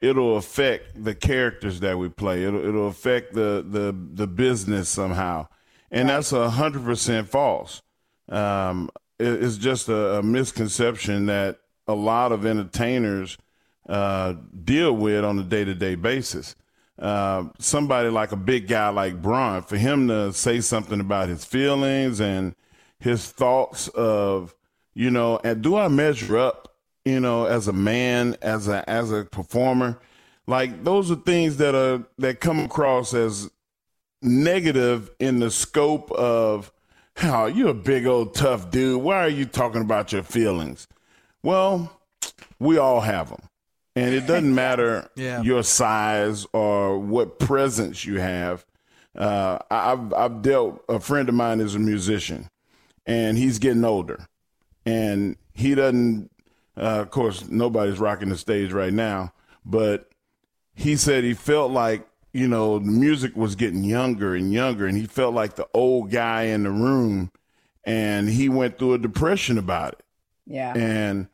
it'll 0.00 0.38
affect 0.38 1.04
the 1.04 1.14
characters 1.14 1.80
that 1.80 1.98
we 1.98 2.08
play. 2.08 2.44
It'll, 2.44 2.64
it'll 2.66 2.88
affect 2.88 3.34
the, 3.34 3.62
the, 3.68 3.94
the 4.14 4.26
business 4.26 4.88
somehow. 4.88 5.46
And 5.90 6.08
that's 6.08 6.32
a 6.32 6.48
hundred 6.48 6.84
percent 6.84 7.28
false. 7.28 7.82
Um, 8.30 8.88
it- 9.18 9.42
it's 9.44 9.58
just 9.58 9.90
a, 9.90 10.20
a 10.20 10.22
misconception 10.22 11.26
that 11.26 11.58
a 11.86 11.94
lot 11.94 12.32
of 12.32 12.46
entertainers 12.46 13.36
uh, 13.90 14.34
deal 14.64 14.94
with 14.96 15.22
on 15.22 15.38
a 15.38 15.42
day 15.42 15.64
to 15.66 15.74
day 15.74 15.96
basis. 15.96 16.54
Uh, 17.00 17.48
somebody 17.58 18.10
like 18.10 18.30
a 18.32 18.36
big 18.36 18.68
guy 18.68 18.90
like 18.90 19.22
Braun, 19.22 19.62
for 19.62 19.78
him 19.78 20.08
to 20.08 20.32
say 20.34 20.60
something 20.60 21.00
about 21.00 21.28
his 21.28 21.44
feelings 21.44 22.20
and 22.20 22.54
his 22.98 23.30
thoughts 23.30 23.88
of, 23.88 24.54
you 24.94 25.10
know, 25.10 25.40
and 25.42 25.62
do 25.62 25.76
I 25.76 25.88
measure 25.88 26.36
up, 26.36 26.76
you 27.06 27.18
know, 27.18 27.46
as 27.46 27.68
a 27.68 27.72
man, 27.72 28.36
as 28.42 28.68
a 28.68 28.88
as 28.88 29.10
a 29.12 29.24
performer? 29.24 29.98
Like 30.46 30.84
those 30.84 31.10
are 31.10 31.16
things 31.16 31.56
that 31.56 31.74
are 31.74 32.04
that 32.18 32.40
come 32.40 32.58
across 32.60 33.14
as 33.14 33.50
negative 34.20 35.10
in 35.18 35.40
the 35.40 35.50
scope 35.50 36.10
of 36.12 36.70
how 37.16 37.46
you're 37.46 37.70
a 37.70 37.74
big 37.74 38.06
old 38.06 38.34
tough 38.34 38.70
dude. 38.70 39.02
Why 39.02 39.24
are 39.24 39.28
you 39.28 39.46
talking 39.46 39.80
about 39.80 40.12
your 40.12 40.22
feelings? 40.22 40.86
Well, 41.42 41.98
we 42.58 42.78
all 42.78 43.00
have 43.00 43.30
them. 43.30 43.42
And 44.00 44.14
it 44.14 44.26
doesn't 44.26 44.54
matter 44.54 45.08
Yeah. 45.16 45.42
your 45.42 45.62
size 45.62 46.46
or 46.52 46.98
what 46.98 47.38
presence 47.38 48.04
you 48.04 48.18
have. 48.20 48.64
Uh, 49.16 49.58
I- 49.70 49.92
I've, 49.92 50.12
I've 50.14 50.42
dealt, 50.42 50.82
a 50.88 51.00
friend 51.00 51.28
of 51.28 51.34
mine 51.34 51.60
is 51.60 51.74
a 51.74 51.78
musician 51.78 52.48
and 53.06 53.36
he's 53.36 53.58
getting 53.58 53.84
older. 53.84 54.26
And 54.86 55.36
he 55.52 55.74
doesn't, 55.74 56.30
uh, 56.76 57.00
of 57.00 57.10
course, 57.10 57.48
nobody's 57.48 57.98
rocking 57.98 58.28
the 58.30 58.38
stage 58.38 58.72
right 58.72 58.92
now, 58.92 59.32
but 59.64 60.08
he 60.74 60.96
said 60.96 61.24
he 61.24 61.34
felt 61.34 61.70
like 61.72 62.06
you 62.32 62.46
know 62.46 62.78
the 62.78 62.90
music 62.90 63.34
was 63.36 63.56
getting 63.56 63.82
younger 63.82 64.36
and 64.36 64.52
younger 64.52 64.86
and 64.86 64.96
he 64.96 65.04
felt 65.04 65.34
like 65.34 65.56
the 65.56 65.66
old 65.74 66.10
guy 66.12 66.42
in 66.44 66.62
the 66.62 66.70
room 66.70 67.30
and 67.84 68.28
he 68.28 68.48
went 68.48 68.78
through 68.78 68.94
a 68.94 68.98
depression 68.98 69.58
about 69.58 69.94
it 69.94 70.04
Yeah. 70.46 70.72
and 70.76 71.26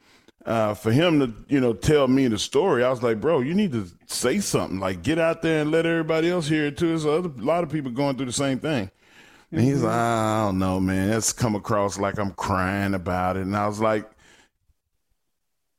uh, 0.47 0.75
for 0.75 0.93
him 0.93 1.21
to 1.21 1.33
you 1.49 1.61
know 1.61 1.73
tell 1.73 2.09
me 2.09 2.29
the 2.29 2.39
story 2.39 2.85
i 2.85 2.91
was 2.91 3.03
like 3.03 3.21
bro 3.21 3.41
you 3.41 3.55
need 3.55 3.73
to 3.73 3.87
say 4.07 4.39
something 4.39 4.79
like 4.81 5.03
get 5.03 5.19
out 5.19 5.43
there 5.43 5.63
and 5.63 5.71
let 5.71 5.85
everybody 5.85 6.31
else 6.31 6.49
hear 6.49 6.67
it 6.67 6.79
too 6.79 6.89
there's 6.89 7.05
a 7.05 7.11
other- 7.11 7.29
a 7.29 7.45
lot 7.45 7.65
of 7.65 7.71
people 7.71 7.91
going 7.91 8.17
through 8.17 8.27
the 8.27 8.33
same 8.33 8.59
thing 8.59 8.91
and 9.53 9.61
he's 9.61 9.83
like 9.83 9.93
i 9.93 10.45
don't 10.45 10.59
know 10.59 10.81
man 10.81 11.11
that's 11.11 11.33
come 11.33 11.55
across 11.55 11.99
like 11.99 12.19
i'm 12.19 12.33
crying 12.33 12.95
about 12.95 13.37
it 13.37 13.43
and 13.43 13.57
i 13.57 13.67
was 13.67 13.81
like 13.81 14.09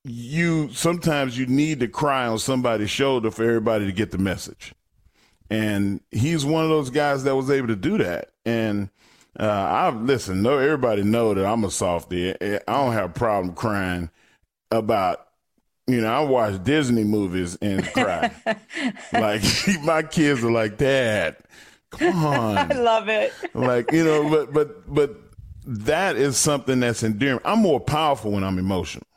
you 0.07 0.69
sometimes 0.71 1.37
you 1.37 1.45
need 1.45 1.79
to 1.81 1.87
cry 1.87 2.27
on 2.27 2.39
somebody's 2.39 2.89
shoulder 2.89 3.29
for 3.29 3.43
everybody 3.43 3.85
to 3.85 3.91
get 3.91 4.11
the 4.11 4.17
message. 4.17 4.73
And 5.49 6.01
he's 6.11 6.45
one 6.45 6.63
of 6.63 6.69
those 6.69 6.89
guys 6.89 7.23
that 7.23 7.35
was 7.35 7.49
able 7.49 7.67
to 7.67 7.75
do 7.75 7.97
that. 7.99 8.31
And 8.45 8.89
uh, 9.39 9.67
I've 9.69 10.01
listened. 10.01 10.43
No, 10.43 10.57
everybody 10.57 11.03
know 11.03 11.33
that 11.33 11.45
I'm 11.45 11.63
a 11.63 11.71
softie. 11.71 12.33
I 12.41 12.59
don't 12.67 12.93
have 12.93 13.11
a 13.11 13.13
problem 13.13 13.53
crying 13.53 14.09
about. 14.71 15.23
You 15.89 16.01
know, 16.01 16.07
I 16.13 16.19
watch 16.19 16.61
Disney 16.65 17.05
movies 17.05 17.57
and 17.61 17.81
cry. 17.93 18.29
like 19.13 19.41
my 19.83 20.03
kids 20.03 20.43
are 20.43 20.51
like, 20.51 20.77
Dad, 20.77 21.37
come 21.91 22.25
on 22.25 22.57
I 22.57 22.73
love 22.73 23.07
it. 23.07 23.31
like 23.53 23.93
you 23.93 24.03
know 24.03 24.29
but 24.29 24.51
but 24.53 24.93
but 24.93 25.15
that 25.65 26.17
is 26.17 26.35
something 26.35 26.81
that's 26.81 27.03
endearing 27.03 27.39
i'm 27.45 27.59
more 27.59 27.79
powerful 27.79 28.31
when 28.31 28.43
i'm 28.43 28.59
emotional 28.59 29.07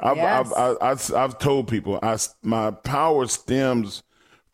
i've 0.00 0.16
Yes. 0.16 0.52
I've, 0.52 0.58
I've, 0.58 0.76
I've, 0.82 1.14
I've 1.14 1.38
told 1.38 1.68
people 1.68 2.00
I, 2.02 2.16
my 2.42 2.72
power 2.72 3.26
stems 3.28 4.02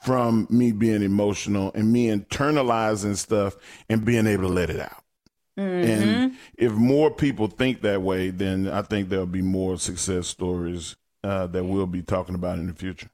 from 0.05 0.47
me 0.51 0.73
being 0.73 1.03
emotional 1.03 1.73
and 1.75 1.91
me 1.91 2.09
internalizing 2.09 3.17
stuff 3.17 3.57
and 3.89 4.05
being 4.05 4.27
able 4.27 4.43
to 4.49 4.53
let 4.53 4.69
it 4.69 4.81
out. 4.81 5.03
Mm-hmm. 5.59 6.09
And 6.09 6.37
if 6.59 6.73
more 6.73 7.11
people 7.11 7.47
think 7.49 7.81
that 7.83 8.03
way, 8.03 8.31
then 8.31 8.69
I 8.69 8.83
think 8.83 9.09
there'll 9.09 9.27
be 9.27 9.43
more 9.43 9.79
success 9.79 10.29
stories 10.29 10.97
uh, 11.25 11.47
that 11.49 11.65
we'll 11.65 11.87
be 11.87 12.03
talking 12.03 12.35
about 12.35 12.59
in 12.59 12.67
the 12.67 12.75
future. 12.75 13.09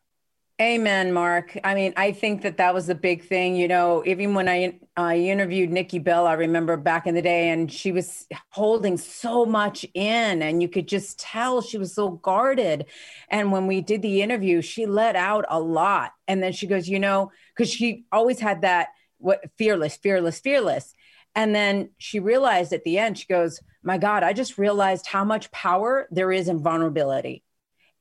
Amen, 0.60 1.12
Mark. 1.12 1.58
I 1.64 1.74
mean, 1.74 1.92
I 1.96 2.12
think 2.12 2.42
that 2.42 2.58
that 2.58 2.72
was 2.72 2.86
the 2.86 2.94
big 2.94 3.26
thing. 3.26 3.56
You 3.56 3.66
know, 3.66 4.02
even 4.06 4.34
when 4.34 4.48
I 4.48 4.78
I 4.96 5.16
interviewed 5.16 5.70
Nikki 5.70 5.98
Bella, 5.98 6.30
I 6.30 6.34
remember 6.34 6.76
back 6.76 7.06
in 7.06 7.16
the 7.16 7.22
day, 7.22 7.48
and 7.48 7.72
she 7.72 7.90
was 7.90 8.28
holding 8.50 8.96
so 8.96 9.44
much 9.44 9.84
in, 9.94 10.42
and 10.42 10.62
you 10.62 10.68
could 10.68 10.86
just 10.86 11.18
tell 11.18 11.62
she 11.62 11.78
was 11.78 11.94
so 11.94 12.10
guarded. 12.10 12.86
And 13.28 13.50
when 13.50 13.66
we 13.66 13.80
did 13.80 14.02
the 14.02 14.22
interview, 14.22 14.62
she 14.62 14.86
let 14.86 15.16
out 15.16 15.46
a 15.48 15.58
lot, 15.58 16.12
and 16.28 16.40
then 16.40 16.52
she 16.52 16.68
goes, 16.68 16.88
you 16.88 17.00
know, 17.00 17.32
because 17.56 17.72
she 17.72 18.04
always 18.12 18.38
had 18.38 18.60
that 18.60 18.88
what 19.18 19.42
fearless, 19.56 19.96
fearless, 19.96 20.38
fearless. 20.38 20.94
And 21.34 21.54
then 21.54 21.90
she 21.98 22.20
realized 22.20 22.72
at 22.72 22.84
the 22.84 22.98
end, 22.98 23.18
she 23.18 23.26
goes, 23.26 23.60
My 23.82 23.98
God, 23.98 24.22
I 24.22 24.32
just 24.32 24.58
realized 24.58 25.06
how 25.06 25.24
much 25.24 25.50
power 25.50 26.08
there 26.10 26.32
is 26.32 26.48
in 26.48 26.62
vulnerability. 26.62 27.42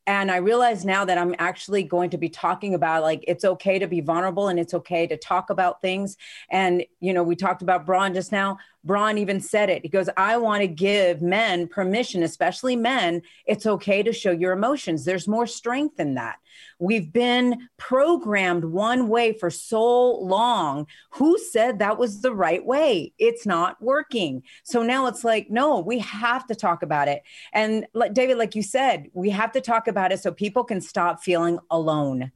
And 0.07 0.31
i 0.31 0.37
realize 0.37 0.83
now 0.83 1.05
that 1.05 1.19
i'm 1.19 1.35
actually 1.37 1.83
going 1.83 2.09
to 2.09 2.17
be 2.17 2.27
talking 2.27 2.73
about 2.73 3.03
like 3.03 3.23
it's 3.27 3.45
okay 3.45 3.77
to 3.77 3.87
be 3.87 4.01
vulnerable 4.01 4.47
and 4.47 4.59
it's 4.59 4.73
okay 4.73 5.05
to 5.05 5.15
talk 5.15 5.51
about 5.51 5.81
things. 5.81 6.17
And 6.49 6.83
you 6.99 7.13
know 7.13 7.23
we 7.23 7.35
talked 7.35 7.61
about 7.61 7.85
braun 7.85 8.13
just 8.13 8.31
now 8.31 8.57
braun 8.83 9.17
even 9.17 9.39
said 9.39 9.69
it 9.69 9.81
he 9.83 9.89
goes 9.89 10.09
i 10.17 10.37
want 10.37 10.61
to 10.61 10.67
give 10.67 11.21
men 11.21 11.67
permission 11.67 12.23
especially 12.23 12.75
men 12.75 13.21
it's 13.45 13.65
okay 13.65 14.01
to 14.01 14.13
show 14.13 14.31
your 14.31 14.53
emotions 14.53 15.05
there's 15.05 15.27
more 15.27 15.47
strength 15.47 15.99
in 15.99 16.15
that 16.15 16.37
We've 16.79 17.11
been 17.11 17.69
programmed 17.77 18.65
one 18.65 19.07
way 19.07 19.33
for 19.33 19.49
so 19.49 20.15
long. 20.15 20.87
Who 21.11 21.37
said 21.37 21.79
that 21.79 21.97
was 21.97 22.21
the 22.21 22.33
right 22.33 22.65
way? 22.65 23.13
It's 23.17 23.45
not 23.45 23.81
working. 23.81 24.43
So 24.63 24.83
now 24.83 25.07
it's 25.07 25.23
like, 25.23 25.49
no, 25.49 25.79
we 25.79 25.99
have 25.99 26.47
to 26.47 26.55
talk 26.55 26.83
about 26.83 27.07
it. 27.07 27.23
And 27.53 27.85
David, 28.13 28.37
like 28.37 28.55
you 28.55 28.63
said, 28.63 29.09
we 29.13 29.29
have 29.29 29.51
to 29.53 29.61
talk 29.61 29.87
about 29.87 30.11
it 30.11 30.21
so 30.21 30.31
people 30.31 30.63
can 30.63 30.81
stop 30.81 31.23
feeling 31.23 31.59
alone. 31.69 32.31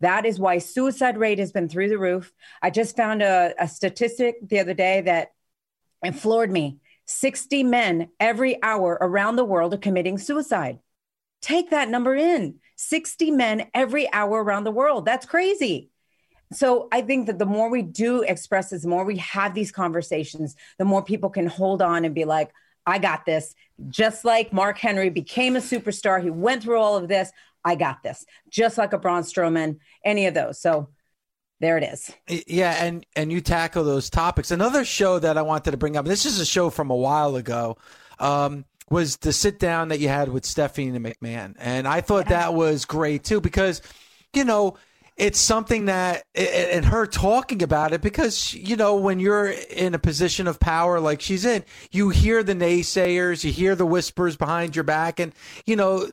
That 0.00 0.24
is 0.24 0.38
why 0.38 0.58
suicide 0.58 1.18
rate 1.18 1.40
has 1.40 1.50
been 1.50 1.68
through 1.68 1.88
the 1.88 1.98
roof. 1.98 2.32
I 2.62 2.70
just 2.70 2.96
found 2.96 3.20
a, 3.20 3.52
a 3.58 3.66
statistic 3.66 4.36
the 4.48 4.60
other 4.60 4.74
day 4.74 5.00
that 5.00 5.32
it 6.02 6.12
floored 6.12 6.50
me. 6.50 6.78
60 7.06 7.62
men 7.64 8.08
every 8.20 8.62
hour 8.62 8.98
around 9.00 9.36
the 9.36 9.44
world 9.44 9.72
are 9.74 9.78
committing 9.78 10.18
suicide. 10.18 10.78
Take 11.40 11.70
that 11.70 11.88
number 11.88 12.14
in. 12.14 12.56
60 12.76 13.30
men 13.30 13.66
every 13.74 14.12
hour 14.12 14.42
around 14.42 14.64
the 14.64 14.70
world. 14.70 15.04
That's 15.04 15.26
crazy. 15.26 15.90
So 16.52 16.88
I 16.92 17.02
think 17.02 17.26
that 17.26 17.38
the 17.38 17.46
more 17.46 17.68
we 17.68 17.82
do 17.82 18.22
express 18.22 18.70
this, 18.70 18.82
the 18.82 18.88
more 18.88 19.04
we 19.04 19.18
have 19.18 19.54
these 19.54 19.70
conversations, 19.70 20.56
the 20.78 20.84
more 20.84 21.02
people 21.02 21.30
can 21.30 21.46
hold 21.46 21.82
on 21.82 22.04
and 22.04 22.14
be 22.14 22.24
like, 22.24 22.50
I 22.86 22.98
got 22.98 23.26
this. 23.26 23.54
Just 23.88 24.24
like 24.24 24.52
Mark 24.52 24.78
Henry 24.78 25.10
became 25.10 25.56
a 25.56 25.60
superstar, 25.60 26.22
he 26.22 26.30
went 26.30 26.62
through 26.62 26.78
all 26.78 26.96
of 26.96 27.08
this. 27.08 27.30
I 27.64 27.74
got 27.74 28.02
this. 28.02 28.24
Just 28.48 28.78
like 28.78 28.94
a 28.94 28.98
Braun 28.98 29.22
Strowman, 29.24 29.78
any 30.04 30.26
of 30.26 30.34
those. 30.34 30.60
So 30.60 30.88
there 31.60 31.78
it 31.78 31.84
is. 31.84 32.12
Yeah, 32.46 32.84
and 32.84 33.04
and 33.16 33.32
you 33.32 33.40
tackle 33.40 33.84
those 33.84 34.10
topics. 34.10 34.50
Another 34.50 34.84
show 34.84 35.18
that 35.18 35.38
I 35.38 35.42
wanted 35.42 35.70
to 35.72 35.76
bring 35.76 35.96
up. 35.96 36.04
This 36.04 36.26
is 36.26 36.38
a 36.40 36.46
show 36.46 36.70
from 36.70 36.90
a 36.90 36.96
while 36.96 37.36
ago. 37.36 37.76
Um, 38.18 38.64
was 38.90 39.18
the 39.18 39.32
sit 39.32 39.58
down 39.58 39.88
that 39.88 40.00
you 40.00 40.08
had 40.08 40.28
with 40.28 40.44
Stephanie 40.44 40.88
and 40.88 41.04
McMahon. 41.04 41.54
And 41.58 41.86
I 41.86 42.00
thought 42.00 42.30
yeah. 42.30 42.40
that 42.40 42.54
was 42.54 42.84
great 42.84 43.24
too, 43.24 43.40
because, 43.40 43.82
you 44.32 44.44
know, 44.44 44.76
it's 45.16 45.38
something 45.38 45.86
that, 45.86 46.22
and 46.34 46.84
her 46.84 47.06
talking 47.06 47.62
about 47.62 47.92
it, 47.92 48.00
because, 48.00 48.54
you 48.54 48.76
know, 48.76 48.96
when 48.96 49.18
you're 49.18 49.48
in 49.48 49.94
a 49.94 49.98
position 49.98 50.46
of 50.46 50.60
power 50.60 51.00
like 51.00 51.20
she's 51.20 51.44
in, 51.44 51.64
you 51.90 52.08
hear 52.10 52.42
the 52.42 52.54
naysayers, 52.54 53.44
you 53.44 53.52
hear 53.52 53.74
the 53.74 53.84
whispers 53.84 54.36
behind 54.36 54.76
your 54.76 54.84
back, 54.84 55.18
and, 55.18 55.34
you 55.66 55.76
know, 55.76 56.08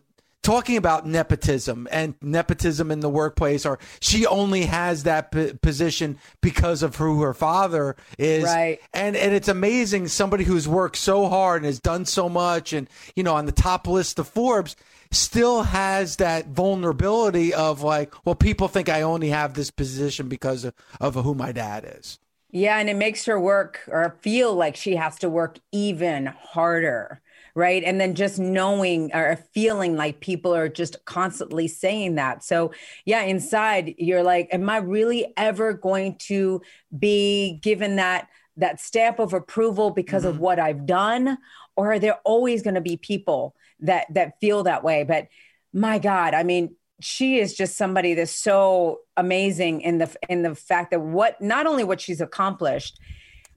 talking 0.46 0.78
about 0.78 1.08
nepotism 1.08 1.88
and 1.90 2.14
nepotism 2.22 2.92
in 2.92 3.00
the 3.00 3.10
workplace 3.10 3.66
or 3.66 3.80
she 4.00 4.28
only 4.28 4.66
has 4.66 5.02
that 5.02 5.32
p- 5.32 5.54
position 5.54 6.20
because 6.40 6.84
of 6.84 6.96
who 6.98 7.24
her 7.24 7.34
father 7.34 7.96
is. 8.20 8.44
Right. 8.44 8.80
And 8.94 9.16
and 9.16 9.34
it's 9.34 9.48
amazing 9.48 10.08
somebody 10.08 10.44
who's 10.44 10.68
worked 10.68 10.98
so 10.98 11.28
hard 11.28 11.64
and 11.64 11.66
has 11.66 11.80
done 11.80 12.06
so 12.06 12.30
much 12.30 12.74
and 12.74 12.88
you 13.16 13.24
know 13.24 13.34
on 13.36 13.48
the 13.48 13.52
top 13.52 13.88
list 13.88 14.20
of 14.20 14.28
Forbes 14.28 14.76
still 15.10 15.64
has 15.64 16.18
that 16.18 16.48
vulnerability 16.50 17.52
of 17.52 17.82
like 17.82 18.14
well 18.24 18.36
people 18.36 18.68
think 18.68 18.88
I 18.88 19.02
only 19.02 19.30
have 19.30 19.56
this 19.56 19.72
position 19.72 20.30
because 20.30 20.64
of, 20.64 20.76
of 21.02 21.16
who 21.16 21.34
my 21.34 21.54
dad 21.54 21.92
is. 21.98 22.20
Yeah 22.52 22.78
and 22.78 22.88
it 22.88 22.96
makes 22.96 23.26
her 23.26 23.40
work 23.40 23.82
or 23.88 24.16
feel 24.22 24.54
like 24.54 24.76
she 24.76 24.96
has 24.96 25.18
to 25.20 25.30
work 25.30 25.58
even 25.72 26.28
harder 26.28 27.20
right? 27.56 27.84
And 27.84 28.00
then 28.00 28.14
just 28.16 28.38
knowing 28.38 29.12
or 29.14 29.38
feeling 29.54 29.96
like 29.96 30.20
people 30.20 30.54
are 30.54 30.68
just 30.68 31.04
constantly 31.06 31.70
saying 31.70 32.16
that. 32.16 32.44
So, 32.44 32.72
yeah, 33.06 33.22
inside 33.22 33.96
you're 33.98 34.24
like, 34.24 34.50
am 34.52 34.70
I 34.70 34.78
really 34.78 35.34
ever 35.38 35.74
going 35.74 36.18
to 36.28 36.62
be 36.98 37.60
given 37.64 37.96
that 37.96 38.28
that 38.58 38.80
stamp 38.80 39.20
of 39.20 39.34
approval 39.34 39.92
because 39.92 40.24
mm-hmm. 40.24 40.32
of 40.32 40.40
what 40.40 40.60
I've 40.60 40.86
done, 40.86 41.38
or 41.76 41.94
are 41.94 42.00
there 42.00 42.20
always 42.24 42.62
going 42.62 42.76
to 42.76 42.82
be 42.82 42.98
people 42.98 43.56
that 43.80 44.14
that 44.14 44.40
feel 44.40 44.64
that 44.64 44.84
way? 44.84 45.04
But 45.04 45.28
my 45.74 45.98
God, 45.98 46.34
I 46.34 46.44
mean, 46.44 46.76
she 47.02 47.40
is 47.40 47.54
just 47.54 47.78
somebody 47.78 48.14
that's 48.14 48.32
so 48.32 49.00
amazing 49.18 49.82
in 49.82 49.98
the 49.98 50.14
in 50.30 50.42
the 50.42 50.56
fact 50.56 50.92
that 50.92 51.02
what 51.02 51.42
not 51.42 51.68
only 51.68 51.84
what 51.84 52.02
she's 52.02 52.22
accomplished 52.22 53.00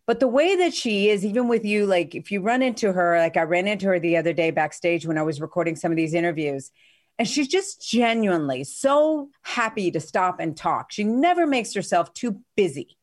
but 0.08 0.20
the 0.20 0.26
way 0.26 0.56
that 0.56 0.72
she 0.72 1.10
is, 1.10 1.22
even 1.22 1.48
with 1.48 1.66
you, 1.66 1.84
like 1.84 2.14
if 2.14 2.32
you 2.32 2.40
run 2.40 2.62
into 2.62 2.94
her, 2.94 3.18
like 3.18 3.36
I 3.36 3.42
ran 3.42 3.68
into 3.68 3.86
her 3.88 4.00
the 4.00 4.16
other 4.16 4.32
day 4.32 4.50
backstage 4.50 5.06
when 5.06 5.18
I 5.18 5.22
was 5.22 5.38
recording 5.38 5.76
some 5.76 5.92
of 5.92 5.96
these 5.96 6.14
interviews, 6.14 6.70
and 7.18 7.28
she's 7.28 7.46
just 7.46 7.86
genuinely 7.86 8.64
so 8.64 9.28
happy 9.42 9.90
to 9.90 10.00
stop 10.00 10.40
and 10.40 10.56
talk. 10.56 10.90
She 10.92 11.04
never 11.04 11.46
makes 11.46 11.74
herself 11.74 12.12
too 12.14 12.40
busy 12.56 12.96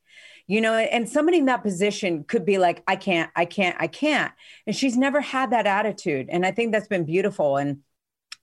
you 0.47 0.61
know 0.61 0.75
and 0.75 1.09
somebody 1.09 1.39
in 1.39 1.45
that 1.45 1.63
position 1.63 2.23
could 2.23 2.45
be 2.45 2.59
like 2.59 2.83
i 2.87 2.95
can't 2.95 3.31
i 3.35 3.45
can't 3.45 3.75
i 3.79 3.87
can't. 3.87 4.31
And 4.67 4.75
she's 4.75 4.95
never 4.95 5.19
had 5.19 5.51
that 5.51 5.65
attitude 5.65 6.27
and 6.29 6.45
i 6.45 6.51
think 6.51 6.71
that's 6.71 6.87
been 6.87 7.05
beautiful. 7.05 7.57
And 7.57 7.79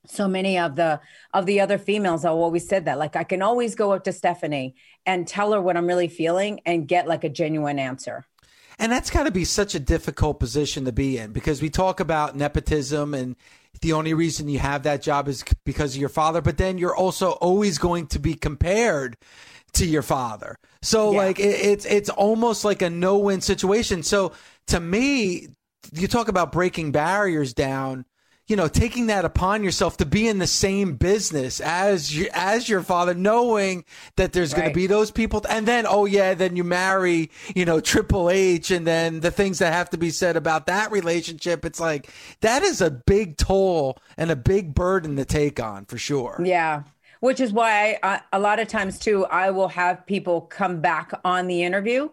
so 0.05 0.27
many 0.27 0.57
of 0.57 0.75
the 0.75 0.99
of 1.33 1.45
the 1.45 1.61
other 1.61 1.77
females 1.77 2.23
have 2.23 2.33
always 2.33 2.67
said 2.67 2.85
that 2.85 2.99
like 2.99 3.15
i 3.15 3.23
can 3.23 3.41
always 3.41 3.73
go 3.75 3.93
up 3.93 4.03
to 4.03 4.11
stephanie 4.11 4.75
and 5.05 5.25
tell 5.25 5.53
her 5.53 5.61
what 5.61 5.77
i'm 5.77 5.87
really 5.87 6.09
feeling 6.09 6.59
and 6.65 6.89
get 6.89 7.07
like 7.07 7.23
a 7.23 7.29
genuine 7.29 7.79
answer 7.79 8.25
and 8.79 8.91
that's 8.91 9.09
got 9.09 9.23
to 9.23 9.31
be 9.31 9.45
such 9.45 9.75
a 9.75 9.79
difficult 9.79 10.39
position 10.39 10.85
to 10.85 10.91
be 10.91 11.17
in 11.17 11.31
because 11.31 11.61
we 11.61 11.69
talk 11.69 11.99
about 11.99 12.35
nepotism 12.35 13.13
and 13.13 13.35
the 13.81 13.93
only 13.93 14.13
reason 14.13 14.47
you 14.47 14.59
have 14.59 14.83
that 14.83 15.01
job 15.01 15.27
is 15.27 15.43
because 15.65 15.95
of 15.95 15.99
your 15.99 16.09
father, 16.09 16.41
but 16.41 16.57
then 16.57 16.77
you're 16.77 16.95
also 16.95 17.31
always 17.31 17.77
going 17.77 18.07
to 18.07 18.19
be 18.19 18.33
compared 18.33 19.17
to 19.73 19.85
your 19.85 20.01
father. 20.01 20.57
So 20.81 21.11
yeah. 21.11 21.17
like 21.17 21.39
it, 21.39 21.65
it's 21.65 21.85
it's 21.85 22.09
almost 22.09 22.63
like 22.63 22.81
a 22.81 22.89
no-win 22.89 23.41
situation. 23.41 24.03
So 24.03 24.33
to 24.67 24.79
me, 24.79 25.49
you 25.91 26.07
talk 26.07 26.27
about 26.27 26.51
breaking 26.51 26.91
barriers 26.91 27.53
down 27.53 28.05
you 28.47 28.57
know, 28.57 28.67
taking 28.67 29.07
that 29.07 29.23
upon 29.23 29.63
yourself 29.63 29.95
to 29.97 30.05
be 30.05 30.27
in 30.27 30.37
the 30.37 30.47
same 30.47 30.95
business 30.95 31.61
as 31.61 32.15
you, 32.15 32.27
as 32.33 32.67
your 32.67 32.81
father, 32.81 33.13
knowing 33.13 33.85
that 34.17 34.33
there's 34.33 34.51
right. 34.51 34.59
going 34.59 34.69
to 34.69 34.75
be 34.75 34.85
those 34.85 35.11
people, 35.11 35.41
and 35.49 35.65
then 35.65 35.85
oh 35.87 36.05
yeah, 36.05 36.33
then 36.33 36.55
you 36.55 36.63
marry, 36.63 37.31
you 37.55 37.63
know, 37.63 37.79
Triple 37.79 38.29
H, 38.29 38.69
and 38.69 38.85
then 38.85 39.21
the 39.21 39.31
things 39.31 39.59
that 39.59 39.71
have 39.71 39.89
to 39.91 39.97
be 39.97 40.09
said 40.09 40.35
about 40.35 40.65
that 40.65 40.91
relationship. 40.91 41.63
It's 41.63 41.79
like 41.79 42.11
that 42.41 42.63
is 42.63 42.81
a 42.81 42.91
big 42.91 43.37
toll 43.37 43.97
and 44.17 44.29
a 44.29 44.35
big 44.35 44.73
burden 44.73 45.15
to 45.15 45.25
take 45.25 45.61
on 45.61 45.85
for 45.85 45.97
sure. 45.97 46.37
Yeah, 46.43 46.83
which 47.21 47.39
is 47.39 47.53
why 47.53 47.97
I, 48.03 48.19
a 48.33 48.39
lot 48.39 48.59
of 48.59 48.67
times 48.67 48.99
too, 48.99 49.25
I 49.27 49.51
will 49.51 49.69
have 49.69 50.05
people 50.05 50.41
come 50.41 50.81
back 50.81 51.13
on 51.23 51.47
the 51.47 51.63
interview 51.63 52.09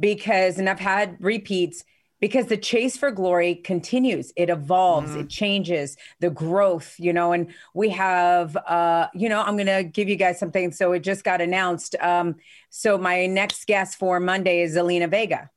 because, 0.00 0.58
and 0.58 0.70
I've 0.70 0.80
had 0.80 1.18
repeats 1.20 1.84
because 2.20 2.46
the 2.46 2.56
chase 2.56 2.96
for 2.96 3.10
glory 3.10 3.56
continues. 3.56 4.32
It 4.36 4.50
evolves 4.50 5.10
mm-hmm. 5.10 5.20
it 5.20 5.28
changes 5.28 5.96
the 6.20 6.30
growth 6.30 6.94
you 6.98 7.12
know 7.12 7.32
and 7.32 7.52
we 7.74 7.90
have 7.90 8.56
uh 8.56 9.08
you 9.14 9.28
know 9.28 9.42
i'm 9.42 9.56
gonna 9.56 9.84
give 9.84 10.08
you 10.08 10.16
guys 10.16 10.38
something. 10.38 10.72
So 10.72 10.92
it 10.92 11.00
just 11.00 11.24
got 11.24 11.40
announced 11.40 11.94
um 12.00 12.36
so 12.70 12.98
my 12.98 13.26
next 13.26 13.66
guest 13.66 13.98
for 13.98 14.20
monday 14.20 14.62
is 14.62 14.76
zelina 14.76 15.10
vega. 15.10 15.50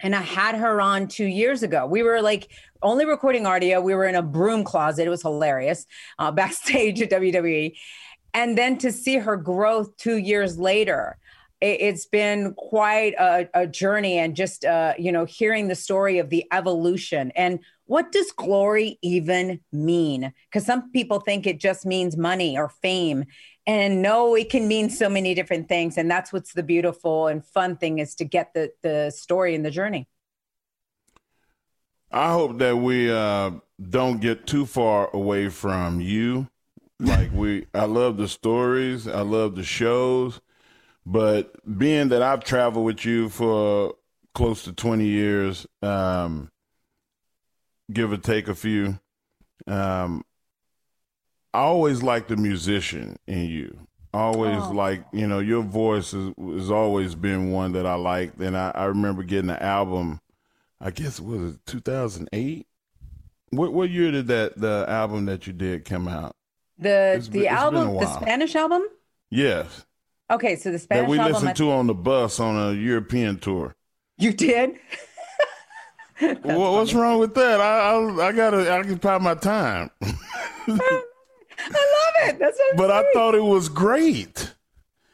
And 0.00 0.14
i 0.14 0.22
had 0.22 0.56
her 0.56 0.80
on 0.80 1.08
two 1.08 1.26
years 1.26 1.62
ago. 1.62 1.86
We 1.86 2.02
were 2.02 2.22
like 2.22 2.50
only 2.82 3.06
recording 3.06 3.46
audio. 3.46 3.80
We 3.80 3.94
were 3.94 4.04
in 4.04 4.14
a 4.14 4.22
broom 4.22 4.64
closet. 4.64 5.06
It 5.06 5.10
was 5.10 5.22
hilarious 5.22 5.86
uh, 6.18 6.30
backstage 6.40 7.00
at 7.02 7.10
wwe 7.10 7.74
and 8.34 8.58
then 8.58 8.76
to 8.78 8.90
see 8.90 9.16
her 9.16 9.36
growth 9.36 9.96
two 9.96 10.16
years 10.16 10.58
later 10.58 11.16
it's 11.64 12.06
been 12.06 12.54
quite 12.54 13.14
a, 13.14 13.48
a 13.54 13.66
journey 13.66 14.18
and 14.18 14.36
just 14.36 14.64
uh, 14.64 14.94
you 14.98 15.12
know 15.12 15.24
hearing 15.24 15.68
the 15.68 15.74
story 15.74 16.18
of 16.18 16.30
the 16.30 16.44
evolution. 16.52 17.32
And 17.34 17.60
what 17.86 18.12
does 18.12 18.30
glory 18.32 18.98
even 19.02 19.60
mean? 19.72 20.32
Because 20.48 20.64
some 20.66 20.90
people 20.92 21.20
think 21.20 21.46
it 21.46 21.60
just 21.60 21.84
means 21.84 22.16
money 22.16 22.56
or 22.56 22.68
fame. 22.68 23.24
And 23.66 24.02
no 24.02 24.34
it 24.34 24.50
can 24.50 24.68
mean 24.68 24.90
so 24.90 25.08
many 25.08 25.34
different 25.34 25.68
things. 25.68 25.96
And 25.96 26.10
that's 26.10 26.32
what's 26.32 26.52
the 26.52 26.62
beautiful 26.62 27.28
and 27.28 27.44
fun 27.44 27.76
thing 27.76 27.98
is 27.98 28.14
to 28.16 28.24
get 28.24 28.52
the 28.54 28.70
the 28.82 29.10
story 29.10 29.54
and 29.54 29.64
the 29.64 29.70
journey. 29.70 30.08
I 32.10 32.32
hope 32.32 32.58
that 32.58 32.76
we 32.76 33.10
uh, 33.10 33.50
don't 33.90 34.20
get 34.20 34.46
too 34.46 34.66
far 34.66 35.10
away 35.12 35.48
from 35.48 36.00
you. 36.00 36.48
Like 37.00 37.32
we, 37.32 37.66
I 37.74 37.86
love 37.86 38.18
the 38.18 38.28
stories, 38.28 39.08
I 39.08 39.22
love 39.22 39.56
the 39.56 39.64
shows, 39.64 40.40
but 41.06 41.54
being 41.78 42.08
that 42.08 42.22
I've 42.22 42.44
traveled 42.44 42.84
with 42.84 43.04
you 43.04 43.28
for 43.28 43.94
close 44.34 44.64
to 44.64 44.72
twenty 44.72 45.06
years, 45.06 45.66
um, 45.82 46.50
give 47.92 48.12
or 48.12 48.16
take 48.16 48.48
a 48.48 48.54
few, 48.54 48.98
um, 49.66 50.24
I 51.52 51.60
always 51.60 52.02
like 52.02 52.28
the 52.28 52.36
musician 52.36 53.18
in 53.26 53.46
you. 53.46 53.86
Always 54.12 54.62
Oh. 54.62 54.70
like 54.70 55.04
you 55.12 55.26
know 55.26 55.40
your 55.40 55.62
voice 55.62 56.12
has, 56.12 56.32
has 56.38 56.70
always 56.70 57.14
been 57.16 57.50
one 57.50 57.72
that 57.72 57.84
I 57.86 57.94
liked, 57.94 58.38
and 58.38 58.56
I, 58.56 58.70
I 58.74 58.84
remember 58.84 59.22
getting 59.24 59.48
the 59.48 59.60
album. 59.62 60.20
I 60.80 60.90
guess 60.90 61.18
was 61.18 61.40
it 61.40 61.44
was 61.44 61.58
two 61.66 61.80
thousand 61.80 62.28
eight. 62.32 62.66
What 63.50 63.72
what 63.72 63.90
year 63.90 64.10
did 64.12 64.28
that 64.28 64.56
the 64.60 64.84
album 64.88 65.26
that 65.26 65.46
you 65.46 65.52
did 65.52 65.84
come 65.84 66.06
out? 66.08 66.36
the 66.78 67.14
It's 67.16 67.28
the 67.28 67.40
been 67.40 67.48
album 67.48 67.94
the 67.94 68.06
spanish 68.06 68.54
album 68.56 68.82
Yes, 69.30 69.84
okay 70.30 70.56
so 70.56 70.70
the 70.72 70.78
Spanish 70.78 71.04
that 71.04 71.10
we 71.10 71.18
listened 71.18 71.50
I- 71.50 71.54
to 71.54 71.70
on 71.70 71.86
the 71.86 71.94
bus 71.94 72.40
on 72.40 72.56
a 72.56 72.72
European 72.72 73.38
tour. 73.38 73.74
you 74.18 74.32
did 74.32 74.78
What, 76.20 76.44
what's 76.44 76.94
wrong 76.94 77.18
with 77.18 77.34
that? 77.34 77.60
I 77.60 77.90
I, 77.90 78.26
I 78.28 78.32
gotta 78.32 78.70
occupy 78.72 79.18
my 79.18 79.34
time, 79.34 79.90
i 80.02 80.68
love 80.68 82.28
it 82.28 82.38
that's 82.38 82.56
so 82.56 82.64
but 82.76 82.90
I 82.90 83.04
thought 83.12 83.34
it 83.34 83.42
was 83.42 83.68
great. 83.68 84.54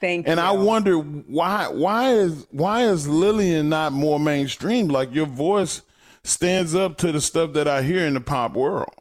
thank 0.00 0.26
you. 0.26 0.30
And 0.32 0.38
you 0.38 0.46
I 0.46 0.50
wonder 0.52 0.96
why 0.96 1.68
why 1.68 2.12
is 2.12 2.46
why 2.50 2.84
is 2.84 3.08
Lillian 3.08 3.68
not 3.70 3.92
more 3.92 4.20
mainstream? 4.20 4.88
Like 4.88 5.14
your 5.14 5.26
voice 5.26 5.82
stands 6.22 6.74
up 6.74 6.98
to 6.98 7.12
the 7.12 7.20
stuff 7.20 7.54
that 7.54 7.66
I 7.66 7.82
hear 7.82 8.06
in 8.06 8.14
the 8.14 8.20
pop 8.20 8.52
world. 8.54 8.92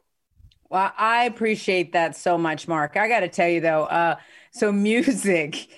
Well, 0.70 0.92
I 0.96 1.24
appreciate 1.24 1.92
that 1.92 2.16
so 2.16 2.38
much, 2.38 2.66
Mark. 2.68 2.96
I 2.96 3.08
got 3.08 3.20
to 3.20 3.28
tell 3.28 3.48
you 3.48 3.60
though, 3.60 3.84
uh, 3.84 4.16
so 4.52 4.72
music 4.90 5.68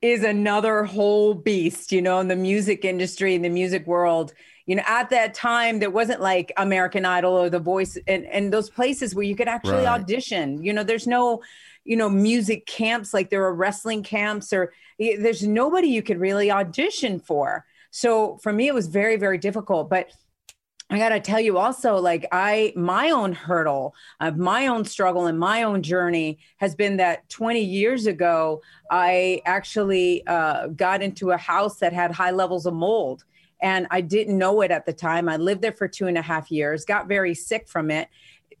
is 0.00 0.22
another 0.22 0.84
whole 0.84 1.34
beast, 1.34 1.90
you 1.92 2.00
know, 2.00 2.20
in 2.20 2.28
the 2.28 2.36
music 2.36 2.84
industry, 2.84 3.34
in 3.34 3.42
the 3.42 3.48
music 3.48 3.86
world. 3.86 4.32
You 4.66 4.76
know, 4.76 4.82
at 4.86 5.10
that 5.10 5.34
time, 5.34 5.78
there 5.78 5.90
wasn't 5.90 6.20
like 6.20 6.52
American 6.56 7.04
Idol 7.04 7.32
or 7.32 7.50
The 7.50 7.58
Voice 7.58 7.98
and, 8.06 8.26
and 8.26 8.52
those 8.52 8.70
places 8.70 9.14
where 9.14 9.24
you 9.24 9.34
could 9.34 9.48
actually 9.48 9.86
Right. 9.86 9.86
audition. 9.86 10.62
You 10.62 10.72
know, 10.72 10.84
there's 10.84 11.06
no, 11.06 11.42
you 11.84 11.96
know, 11.96 12.08
music 12.08 12.66
camps 12.66 13.14
like 13.14 13.30
there 13.30 13.44
are 13.44 13.54
wrestling 13.54 14.02
camps 14.02 14.52
or 14.52 14.72
there's 14.98 15.42
nobody 15.42 15.88
you 15.88 16.02
could 16.02 16.20
really 16.20 16.50
audition 16.50 17.18
for. 17.18 17.64
So 17.90 18.36
for 18.42 18.52
me, 18.52 18.68
it 18.68 18.74
was 18.74 18.88
very, 18.88 19.16
very 19.16 19.38
difficult. 19.38 19.88
But 19.88 20.12
I 20.90 20.98
got 20.98 21.10
to 21.10 21.20
tell 21.20 21.40
you 21.40 21.58
also, 21.58 21.96
like, 21.96 22.26
I, 22.32 22.72
my 22.74 23.10
own 23.10 23.32
hurdle 23.32 23.94
my 24.36 24.68
own 24.68 24.84
struggle 24.86 25.26
and 25.26 25.38
my 25.38 25.62
own 25.62 25.82
journey 25.82 26.38
has 26.58 26.74
been 26.74 26.96
that 26.96 27.28
20 27.28 27.60
years 27.60 28.06
ago, 28.06 28.62
I 28.90 29.42
actually 29.44 30.26
uh, 30.26 30.68
got 30.68 31.02
into 31.02 31.30
a 31.30 31.36
house 31.36 31.78
that 31.80 31.92
had 31.92 32.10
high 32.12 32.30
levels 32.30 32.64
of 32.64 32.72
mold. 32.72 33.24
And 33.60 33.86
I 33.90 34.00
didn't 34.00 34.38
know 34.38 34.62
it 34.62 34.70
at 34.70 34.86
the 34.86 34.92
time. 34.92 35.28
I 35.28 35.36
lived 35.36 35.62
there 35.62 35.72
for 35.72 35.88
two 35.88 36.06
and 36.06 36.16
a 36.16 36.22
half 36.22 36.50
years, 36.50 36.84
got 36.84 37.08
very 37.08 37.34
sick 37.34 37.68
from 37.68 37.90
it. 37.90 38.08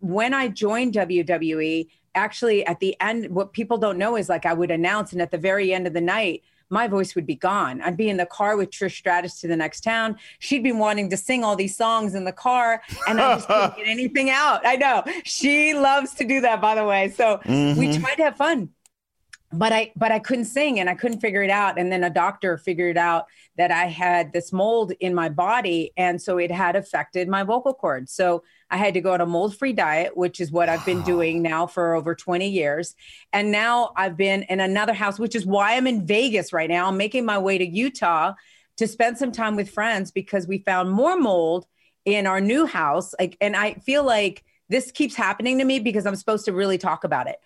When 0.00 0.34
I 0.34 0.48
joined 0.48 0.94
WWE, 0.94 1.88
actually 2.14 2.66
at 2.66 2.80
the 2.80 2.96
end, 3.00 3.30
what 3.30 3.52
people 3.52 3.78
don't 3.78 3.96
know 3.96 4.16
is 4.16 4.28
like 4.28 4.44
I 4.44 4.54
would 4.54 4.70
announce, 4.70 5.12
and 5.12 5.22
at 5.22 5.30
the 5.30 5.38
very 5.38 5.72
end 5.72 5.86
of 5.86 5.94
the 5.94 6.00
night, 6.00 6.42
my 6.70 6.88
voice 6.88 7.14
would 7.14 7.26
be 7.26 7.34
gone. 7.34 7.80
I'd 7.80 7.96
be 7.96 8.08
in 8.08 8.16
the 8.16 8.26
car 8.26 8.56
with 8.56 8.70
Trish 8.70 8.96
Stratus 8.96 9.40
to 9.40 9.48
the 9.48 9.56
next 9.56 9.80
town. 9.82 10.18
She'd 10.38 10.62
be 10.62 10.72
wanting 10.72 11.10
to 11.10 11.16
sing 11.16 11.44
all 11.44 11.56
these 11.56 11.76
songs 11.76 12.14
in 12.14 12.24
the 12.24 12.32
car, 12.32 12.82
and 13.08 13.20
I 13.20 13.36
just 13.36 13.46
couldn't 13.46 13.76
get 13.76 13.86
anything 13.86 14.30
out. 14.30 14.66
I 14.66 14.76
know 14.76 15.04
she 15.24 15.74
loves 15.74 16.14
to 16.14 16.24
do 16.24 16.40
that, 16.42 16.60
by 16.60 16.74
the 16.74 16.84
way. 16.84 17.10
So 17.10 17.40
we 17.44 17.50
mm-hmm. 17.50 18.02
tried 18.02 18.16
to 18.16 18.24
have 18.24 18.36
fun, 18.36 18.70
but 19.52 19.72
I 19.72 19.92
but 19.96 20.12
I 20.12 20.18
couldn't 20.18 20.44
sing 20.46 20.78
and 20.78 20.90
I 20.90 20.94
couldn't 20.94 21.20
figure 21.20 21.42
it 21.42 21.50
out. 21.50 21.78
And 21.78 21.90
then 21.90 22.04
a 22.04 22.10
doctor 22.10 22.58
figured 22.58 22.98
out 22.98 23.26
that 23.56 23.70
I 23.70 23.86
had 23.86 24.32
this 24.32 24.52
mold 24.52 24.92
in 25.00 25.14
my 25.14 25.28
body, 25.28 25.92
and 25.96 26.20
so 26.20 26.38
it 26.38 26.50
had 26.50 26.76
affected 26.76 27.28
my 27.28 27.42
vocal 27.42 27.74
cords. 27.74 28.12
So 28.12 28.42
I 28.70 28.76
had 28.76 28.94
to 28.94 29.00
go 29.00 29.14
on 29.14 29.20
a 29.20 29.26
mold-free 29.26 29.72
diet, 29.72 30.16
which 30.16 30.40
is 30.40 30.52
what 30.52 30.68
I've 30.68 30.84
been 30.84 31.02
doing 31.02 31.40
now 31.42 31.66
for 31.66 31.94
over 31.94 32.14
20 32.14 32.48
years. 32.48 32.94
And 33.32 33.50
now 33.50 33.92
I've 33.96 34.16
been 34.16 34.42
in 34.44 34.60
another 34.60 34.92
house, 34.92 35.18
which 35.18 35.34
is 35.34 35.46
why 35.46 35.76
I'm 35.76 35.86
in 35.86 36.06
Vegas 36.06 36.52
right 36.52 36.68
now. 36.68 36.88
I'm 36.88 36.96
making 36.96 37.24
my 37.24 37.38
way 37.38 37.58
to 37.58 37.66
Utah 37.66 38.34
to 38.76 38.86
spend 38.86 39.18
some 39.18 39.32
time 39.32 39.56
with 39.56 39.70
friends 39.70 40.10
because 40.10 40.46
we 40.46 40.58
found 40.58 40.90
more 40.90 41.16
mold 41.18 41.66
in 42.04 42.26
our 42.26 42.40
new 42.40 42.66
house. 42.66 43.14
Like, 43.18 43.36
and 43.40 43.56
I 43.56 43.74
feel 43.74 44.04
like 44.04 44.44
this 44.68 44.90
keeps 44.90 45.14
happening 45.14 45.58
to 45.58 45.64
me 45.64 45.80
because 45.80 46.06
I'm 46.06 46.16
supposed 46.16 46.44
to 46.44 46.52
really 46.52 46.78
talk 46.78 47.04
about 47.04 47.26
it. 47.26 47.36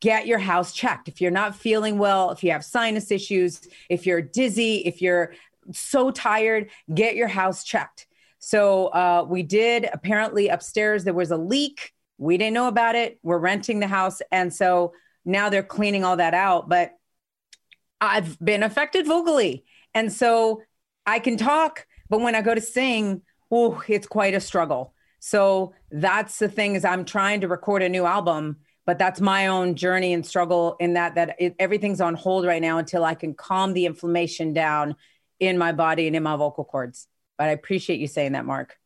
Get 0.00 0.26
your 0.26 0.38
house 0.38 0.72
checked. 0.72 1.06
If 1.06 1.20
you're 1.20 1.30
not 1.30 1.54
feeling 1.54 1.98
well, 1.98 2.30
if 2.30 2.42
you 2.42 2.50
have 2.50 2.64
sinus 2.64 3.10
issues, 3.10 3.60
if 3.88 4.06
you're 4.06 4.22
dizzy, 4.22 4.78
if 4.78 5.00
you're 5.00 5.34
so 5.70 6.10
tired, 6.10 6.70
get 6.92 7.14
your 7.14 7.28
house 7.28 7.62
checked. 7.62 8.06
So 8.44 8.86
uh, 8.88 9.24
we 9.28 9.44
did. 9.44 9.88
Apparently, 9.92 10.48
upstairs 10.48 11.04
there 11.04 11.14
was 11.14 11.30
a 11.30 11.36
leak. 11.36 11.92
We 12.18 12.36
didn't 12.36 12.54
know 12.54 12.66
about 12.66 12.96
it. 12.96 13.20
We're 13.22 13.38
renting 13.38 13.78
the 13.78 13.86
house, 13.86 14.20
and 14.32 14.52
so 14.52 14.94
now 15.24 15.48
they're 15.48 15.62
cleaning 15.62 16.02
all 16.02 16.16
that 16.16 16.34
out. 16.34 16.68
But 16.68 16.90
I've 18.00 18.36
been 18.40 18.64
affected 18.64 19.06
vocally, 19.06 19.64
and 19.94 20.12
so 20.12 20.62
I 21.06 21.20
can 21.20 21.36
talk, 21.36 21.86
but 22.10 22.20
when 22.20 22.34
I 22.34 22.42
go 22.42 22.52
to 22.52 22.60
sing, 22.60 23.22
oh, 23.52 23.80
it's 23.86 24.08
quite 24.08 24.34
a 24.34 24.40
struggle. 24.40 24.92
So 25.20 25.74
that's 25.92 26.40
the 26.40 26.48
thing 26.48 26.74
is 26.74 26.84
I'm 26.84 27.04
trying 27.04 27.42
to 27.42 27.48
record 27.48 27.80
a 27.84 27.88
new 27.88 28.06
album, 28.06 28.56
but 28.86 28.98
that's 28.98 29.20
my 29.20 29.46
own 29.46 29.76
journey 29.76 30.12
and 30.14 30.26
struggle 30.26 30.74
in 30.80 30.94
that 30.94 31.14
that 31.14 31.36
it, 31.38 31.54
everything's 31.60 32.00
on 32.00 32.16
hold 32.16 32.44
right 32.44 32.60
now 32.60 32.78
until 32.78 33.04
I 33.04 33.14
can 33.14 33.34
calm 33.34 33.72
the 33.72 33.86
inflammation 33.86 34.52
down 34.52 34.96
in 35.38 35.58
my 35.58 35.70
body 35.70 36.08
and 36.08 36.16
in 36.16 36.24
my 36.24 36.34
vocal 36.34 36.64
cords. 36.64 37.06
But 37.42 37.48
I 37.48 37.52
appreciate 37.54 37.98
you 37.98 38.06
saying 38.06 38.32
that, 38.32 38.46
Mark. 38.46 38.78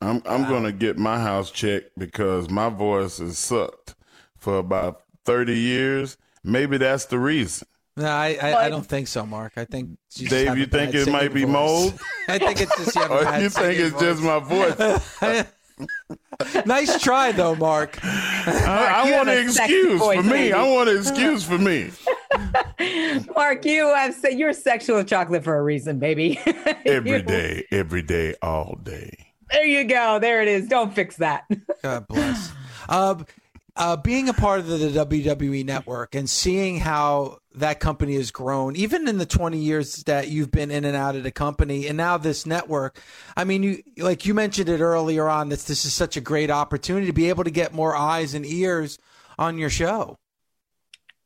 I'm 0.00 0.22
I'm 0.24 0.42
gonna 0.48 0.70
get 0.70 0.98
my 0.98 1.18
house 1.18 1.50
checked 1.50 1.98
because 1.98 2.48
my 2.48 2.68
voice 2.68 3.18
has 3.18 3.38
sucked 3.38 3.96
for 4.38 4.58
about 4.58 5.02
thirty 5.24 5.58
years. 5.58 6.16
Maybe 6.44 6.78
that's 6.78 7.06
the 7.06 7.18
reason. 7.18 7.66
No, 7.96 8.06
I, 8.06 8.38
I, 8.40 8.66
I 8.66 8.68
don't 8.68 8.86
think 8.86 9.08
so, 9.08 9.26
Mark. 9.26 9.54
I 9.56 9.64
think 9.64 9.98
you 10.14 10.28
Dave, 10.28 10.46
have 10.46 10.58
you 10.58 10.66
think 10.66 10.94
it 10.94 11.10
might 11.10 11.34
be 11.34 11.42
voice. 11.42 11.52
mold? 11.52 12.00
I 12.28 12.38
think 12.38 12.60
it's 12.60 12.76
just 12.76 12.94
you 12.94 13.02
have 13.02 13.10
a 13.10 13.24
bad 13.24 13.42
you 13.42 13.48
think 13.48 13.76
singing 13.76 13.92
it's 13.92 14.00
just 14.00 14.22
my 14.22 14.38
voice? 14.38 15.46
voice. 15.78 16.66
nice 16.66 17.00
try, 17.02 17.32
though, 17.32 17.54
Mark. 17.56 17.98
I, 18.02 19.04
I 19.04 19.10
want 19.16 19.28
an 19.28 19.44
excuse 19.46 19.98
voice, 19.98 20.16
for 20.18 20.22
me. 20.24 20.30
baby. 20.30 20.52
I 20.52 20.68
want 20.68 20.88
an 20.88 20.96
excuse 20.98 21.44
for 21.44 21.58
me. 21.58 21.90
Mark, 23.36 23.64
you 23.64 23.86
have 23.94 24.14
said 24.14 24.38
you're 24.38 24.52
sexual 24.52 24.96
with 24.96 25.08
chocolate 25.08 25.44
for 25.44 25.56
a 25.56 25.62
reason, 25.62 25.98
baby. 25.98 26.38
Every 26.86 27.10
You- 27.12 27.22
day, 27.22 27.64
every 27.70 28.02
day, 28.02 28.34
all 28.42 28.78
day. 28.82 29.26
There 29.50 29.64
you 29.66 29.84
go. 29.84 30.18
There 30.18 30.40
it 30.40 30.48
is. 30.48 30.66
Don't 30.66 30.94
fix 30.94 31.16
that. 31.18 31.44
God 31.82 32.06
bless. 32.08 32.52
Uh, 32.88 33.16
uh, 33.76 33.96
being 33.96 34.28
a 34.28 34.34
part 34.34 34.60
of 34.60 34.66
the, 34.66 34.88
WWE 34.88 35.64
network 35.64 36.14
and 36.14 36.28
seeing 36.28 36.78
how 36.78 37.38
that 37.54 37.80
company 37.80 38.16
has 38.16 38.30
grown, 38.30 38.76
even 38.76 39.08
in 39.08 39.18
the 39.18 39.26
20 39.26 39.58
years 39.58 40.02
that 40.04 40.28
you've 40.28 40.50
been 40.50 40.70
in 40.70 40.84
and 40.84 40.96
out 40.96 41.16
of 41.16 41.22
the 41.22 41.30
company, 41.30 41.86
and 41.86 41.96
now 41.96 42.18
this 42.18 42.44
network. 42.44 43.00
I 43.36 43.44
mean, 43.44 43.62
you 43.62 43.82
like 43.96 44.26
you 44.26 44.34
mentioned 44.34 44.68
it 44.68 44.80
earlier 44.80 45.28
on. 45.28 45.48
That 45.48 45.60
this 45.60 45.84
is 45.84 45.92
such 45.92 46.16
a 46.16 46.20
great 46.20 46.50
opportunity 46.50 47.06
to 47.06 47.12
be 47.12 47.28
able 47.28 47.44
to 47.44 47.50
get 47.50 47.72
more 47.72 47.96
eyes 47.96 48.34
and 48.34 48.44
ears 48.44 48.98
on 49.38 49.58
your 49.58 49.70
show. 49.70 50.18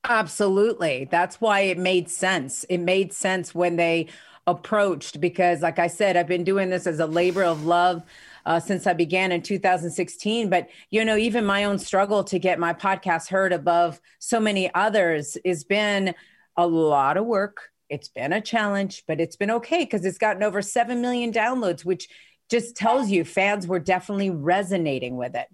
Absolutely. 0.04 1.08
That's 1.10 1.40
why 1.40 1.60
it 1.60 1.78
made 1.78 2.08
sense. 2.08 2.64
It 2.68 2.78
made 2.78 3.12
sense 3.12 3.54
when 3.54 3.74
they 3.74 4.06
approached 4.46 5.20
because, 5.20 5.62
like 5.62 5.80
I 5.80 5.88
said, 5.88 6.16
I've 6.16 6.28
been 6.28 6.44
doing 6.44 6.70
this 6.70 6.86
as 6.86 7.00
a 7.00 7.06
labor 7.06 7.42
of 7.42 7.66
love 7.66 8.02
uh, 8.46 8.60
since 8.60 8.86
I 8.86 8.92
began 8.92 9.32
in 9.32 9.42
2016. 9.42 10.48
But, 10.48 10.68
you 10.90 11.04
know, 11.04 11.16
even 11.16 11.44
my 11.44 11.64
own 11.64 11.78
struggle 11.78 12.24
to 12.24 12.38
get 12.38 12.58
my 12.58 12.72
podcast 12.72 13.28
heard 13.28 13.52
above 13.52 14.00
so 14.20 14.40
many 14.40 14.72
others 14.72 15.36
has 15.44 15.64
been 15.64 16.14
a 16.56 16.66
lot 16.66 17.16
of 17.16 17.26
work. 17.26 17.70
It's 17.90 18.08
been 18.08 18.32
a 18.32 18.40
challenge, 18.40 19.04
but 19.06 19.20
it's 19.20 19.36
been 19.36 19.50
okay 19.50 19.80
because 19.80 20.04
it's 20.04 20.18
gotten 20.18 20.42
over 20.42 20.62
7 20.62 21.00
million 21.00 21.32
downloads, 21.32 21.84
which 21.84 22.08
just 22.48 22.76
tells 22.76 23.10
you 23.10 23.24
fans 23.24 23.66
were 23.66 23.80
definitely 23.80 24.30
resonating 24.30 25.16
with 25.16 25.34
it. 25.34 25.48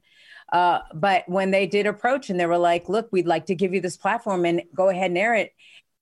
Uh, 0.52 0.80
but 0.94 1.26
when 1.26 1.50
they 1.50 1.66
did 1.66 1.86
approach 1.86 2.28
and 2.28 2.38
they 2.38 2.44
were 2.44 2.58
like, 2.58 2.90
look, 2.90 3.08
we'd 3.10 3.26
like 3.26 3.46
to 3.46 3.54
give 3.54 3.72
you 3.72 3.80
this 3.80 3.96
platform 3.96 4.44
and 4.44 4.62
go 4.74 4.90
ahead 4.90 5.10
and 5.10 5.18
air 5.18 5.34
it. 5.34 5.52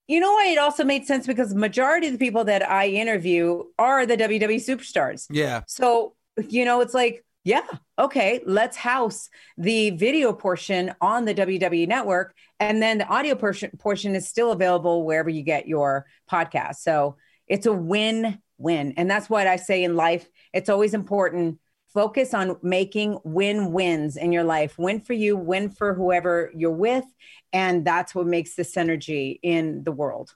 You 0.07 0.19
know 0.19 0.33
what? 0.33 0.47
It 0.47 0.57
also 0.57 0.83
made 0.83 1.05
sense 1.05 1.25
because 1.25 1.55
majority 1.55 2.07
of 2.07 2.13
the 2.13 2.19
people 2.19 2.43
that 2.45 2.69
I 2.69 2.87
interview 2.87 3.63
are 3.79 4.05
the 4.05 4.17
WWE 4.17 4.55
superstars. 4.55 5.25
Yeah. 5.29 5.61
So, 5.67 6.15
you 6.49 6.65
know, 6.65 6.81
it's 6.81 6.93
like, 6.93 7.23
yeah, 7.43 7.65
okay, 7.97 8.41
let's 8.45 8.77
house 8.77 9.29
the 9.57 9.89
video 9.91 10.31
portion 10.31 10.93
on 11.01 11.25
the 11.25 11.33
WWE 11.33 11.87
network. 11.87 12.35
And 12.59 12.81
then 12.81 12.99
the 12.99 13.07
audio 13.07 13.33
portion, 13.33 13.71
portion 13.79 14.15
is 14.15 14.27
still 14.27 14.51
available 14.51 15.03
wherever 15.05 15.29
you 15.29 15.41
get 15.41 15.67
your 15.67 16.05
podcast. 16.29 16.75
So 16.75 17.17
it's 17.47 17.65
a 17.65 17.73
win 17.73 18.39
win. 18.59 18.93
And 18.95 19.09
that's 19.09 19.29
what 19.29 19.47
I 19.47 19.55
say 19.55 19.83
in 19.83 19.95
life. 19.95 20.29
It's 20.53 20.69
always 20.69 20.93
important. 20.93 21.59
Focus 21.93 22.33
on 22.33 22.57
making 22.61 23.19
win 23.23 23.71
wins 23.73 24.15
in 24.15 24.31
your 24.31 24.45
life 24.45 24.77
win 24.77 25.01
for 25.01 25.13
you, 25.13 25.35
win 25.35 25.69
for 25.69 25.93
whoever 25.93 26.51
you're 26.55 26.71
with. 26.71 27.03
And 27.51 27.83
that's 27.83 28.15
what 28.15 28.27
makes 28.27 28.55
the 28.55 28.63
synergy 28.63 29.39
in 29.41 29.83
the 29.83 29.91
world. 29.91 30.33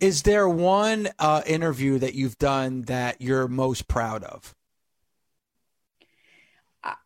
Is 0.00 0.22
there 0.22 0.48
one 0.48 1.08
uh, 1.18 1.42
interview 1.44 1.98
that 1.98 2.14
you've 2.14 2.38
done 2.38 2.82
that 2.82 3.20
you're 3.20 3.48
most 3.48 3.88
proud 3.88 4.22
of? 4.22 4.54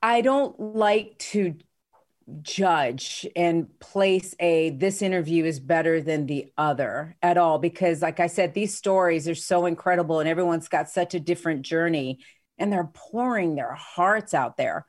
I 0.02 0.20
don't 0.20 0.58
like 0.58 1.18
to 1.18 1.54
judge 2.42 3.26
and 3.35 3.78
place 3.80 4.35
a 4.38 4.70
this 4.70 5.02
interview 5.02 5.44
is 5.44 5.58
better 5.58 6.00
than 6.00 6.26
the 6.26 6.52
other 6.56 7.16
at 7.20 7.37
all 7.37 7.58
because 7.58 8.00
like 8.00 8.20
I 8.20 8.28
said 8.28 8.54
these 8.54 8.76
stories 8.76 9.28
are 9.28 9.35
so 9.35 9.66
incredible 9.66 10.20
and 10.20 10.28
everyone's 10.28 10.68
got 10.68 10.88
such 10.88 11.14
a 11.14 11.20
different 11.20 11.62
journey 11.62 12.20
and 12.58 12.72
they're 12.72 12.90
pouring 12.94 13.56
their 13.56 13.74
hearts 13.74 14.35
out 14.35 14.56
there 14.56 14.87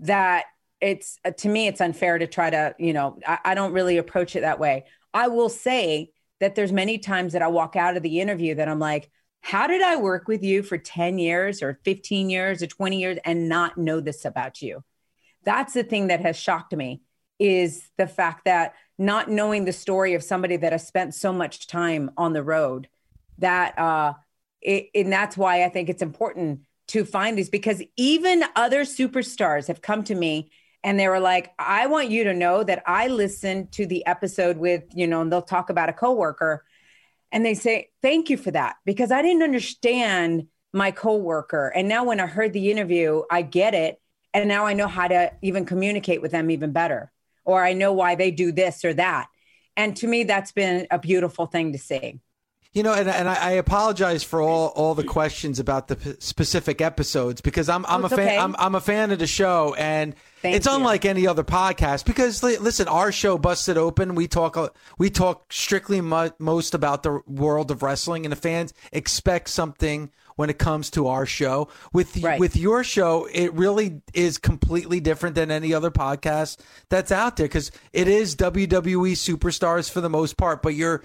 that 0.00 0.44
it's 0.80 1.18
uh, 1.24 1.30
to 1.30 1.48
me 1.48 1.66
it's 1.66 1.80
unfair 1.80 2.18
to 2.18 2.26
try 2.26 2.50
to 2.50 2.74
you 2.78 2.92
know 2.92 3.18
I, 3.26 3.38
I 3.46 3.54
don't 3.54 3.72
really 3.72 3.96
approach 3.96 4.36
it 4.36 4.40
that 4.40 4.60
way. 4.60 4.84
I 5.14 5.28
will 5.28 5.48
say 5.48 6.10
that 6.40 6.54
there's 6.54 6.72
many 6.72 6.98
times 6.98 7.32
that 7.32 7.42
i 7.42 7.48
walk 7.48 7.76
out 7.76 7.96
of 7.96 8.02
the 8.02 8.20
interview 8.20 8.54
that 8.54 8.68
i'm 8.68 8.78
like 8.78 9.10
how 9.46 9.68
did 9.68 9.80
I 9.80 9.94
work 9.94 10.26
with 10.26 10.42
you 10.42 10.64
for 10.64 10.76
10 10.76 11.20
years 11.20 11.62
or 11.62 11.78
15 11.84 12.30
years 12.30 12.64
or 12.64 12.66
20 12.66 12.98
years 12.98 13.18
and 13.24 13.48
not 13.48 13.78
know 13.78 14.00
this 14.00 14.24
about 14.24 14.60
you? 14.60 14.82
That's 15.44 15.72
the 15.72 15.84
thing 15.84 16.08
that 16.08 16.20
has 16.20 16.36
shocked 16.36 16.74
me 16.74 17.02
is 17.38 17.88
the 17.96 18.08
fact 18.08 18.46
that 18.46 18.74
not 18.98 19.30
knowing 19.30 19.64
the 19.64 19.72
story 19.72 20.14
of 20.14 20.24
somebody 20.24 20.56
that 20.56 20.72
has 20.72 20.84
spent 20.84 21.14
so 21.14 21.32
much 21.32 21.68
time 21.68 22.10
on 22.16 22.32
the 22.32 22.42
road 22.42 22.88
that 23.38 23.78
uh 23.78 24.14
it, 24.62 24.88
and 24.96 25.12
that's 25.12 25.36
why 25.36 25.64
I 25.64 25.68
think 25.68 25.90
it's 25.90 26.02
important 26.02 26.62
to 26.88 27.04
find 27.04 27.38
these 27.38 27.48
because 27.48 27.80
even 27.96 28.42
other 28.56 28.80
superstars 28.80 29.68
have 29.68 29.80
come 29.80 30.02
to 30.04 30.14
me 30.16 30.50
and 30.82 30.98
they 30.98 31.06
were 31.06 31.20
like, 31.20 31.52
I 31.56 31.86
want 31.86 32.10
you 32.10 32.24
to 32.24 32.34
know 32.34 32.64
that 32.64 32.82
I 32.84 33.06
listened 33.06 33.70
to 33.72 33.86
the 33.86 34.04
episode 34.06 34.56
with, 34.56 34.82
you 34.92 35.06
know, 35.06 35.20
and 35.20 35.30
they'll 35.30 35.40
talk 35.40 35.70
about 35.70 35.88
a 35.88 35.92
coworker 35.92 36.64
and 37.32 37.44
they 37.44 37.54
say 37.54 37.90
thank 38.02 38.30
you 38.30 38.36
for 38.36 38.50
that 38.50 38.76
because 38.84 39.10
i 39.10 39.22
didn't 39.22 39.42
understand 39.42 40.46
my 40.72 40.90
coworker. 40.90 41.68
And 41.68 41.88
now 41.88 42.04
when 42.04 42.20
i 42.20 42.26
heard 42.26 42.52
the 42.52 42.70
interview 42.70 43.22
i 43.30 43.42
get 43.42 43.74
it. 43.74 44.00
And 44.34 44.48
now 44.48 44.66
i 44.66 44.74
know 44.74 44.88
how 44.88 45.08
to 45.08 45.32
even 45.42 45.64
communicate 45.64 46.20
with 46.22 46.32
them 46.32 46.50
even 46.50 46.72
better. 46.72 47.12
Or 47.44 47.64
i 47.64 47.72
know 47.72 47.92
why 47.92 48.14
they 48.14 48.30
do 48.30 48.52
this 48.52 48.84
or 48.84 48.94
that. 48.94 49.28
And 49.76 49.96
to 49.96 50.06
me 50.06 50.24
that's 50.24 50.52
been 50.52 50.86
a 50.90 50.98
beautiful 50.98 51.46
thing 51.46 51.72
to 51.72 51.78
see 51.78 52.20
you 52.76 52.82
know, 52.82 52.92
and, 52.92 53.08
and 53.08 53.26
I, 53.26 53.52
apologize 53.52 54.22
for 54.22 54.42
all, 54.42 54.66
all 54.76 54.94
the 54.94 55.02
questions 55.02 55.58
about 55.58 55.88
the 55.88 55.96
p- 55.96 56.16
specific 56.18 56.82
episodes 56.82 57.40
because 57.40 57.70
I'm 57.70 57.86
I'm 57.86 58.02
oh, 58.02 58.06
a 58.06 58.08
fan 58.10 58.18
okay. 58.18 58.36
I'm, 58.36 58.54
I'm 58.58 58.74
a 58.74 58.82
fan 58.82 59.12
of 59.12 59.18
the 59.18 59.26
show 59.26 59.74
and 59.78 60.14
Thank 60.42 60.56
it's 60.56 60.66
you. 60.66 60.74
unlike 60.74 61.06
any 61.06 61.26
other 61.26 61.42
podcast 61.42 62.04
because 62.04 62.42
listen, 62.42 62.86
our 62.86 63.12
show 63.12 63.38
busted 63.38 63.78
open. 63.78 64.14
We 64.14 64.28
talk 64.28 64.76
we 64.98 65.08
talk 65.08 65.54
strictly 65.54 66.02
mo- 66.02 66.32
most 66.38 66.74
about 66.74 67.02
the 67.02 67.22
world 67.26 67.70
of 67.70 67.82
wrestling, 67.82 68.26
and 68.26 68.32
the 68.32 68.36
fans 68.36 68.74
expect 68.92 69.48
something 69.48 70.10
when 70.34 70.50
it 70.50 70.58
comes 70.58 70.90
to 70.90 71.06
our 71.06 71.24
show. 71.24 71.68
With 71.94 72.22
right. 72.22 72.38
with 72.38 72.56
your 72.56 72.84
show, 72.84 73.26
it 73.32 73.54
really 73.54 74.02
is 74.12 74.36
completely 74.36 75.00
different 75.00 75.34
than 75.34 75.50
any 75.50 75.72
other 75.72 75.90
podcast 75.90 76.58
that's 76.90 77.10
out 77.10 77.38
there 77.38 77.46
because 77.46 77.70
it 77.94 78.06
is 78.06 78.36
WWE 78.36 79.12
superstars 79.12 79.90
for 79.90 80.02
the 80.02 80.10
most 80.10 80.36
part, 80.36 80.60
but 80.60 80.74
you're 80.74 81.02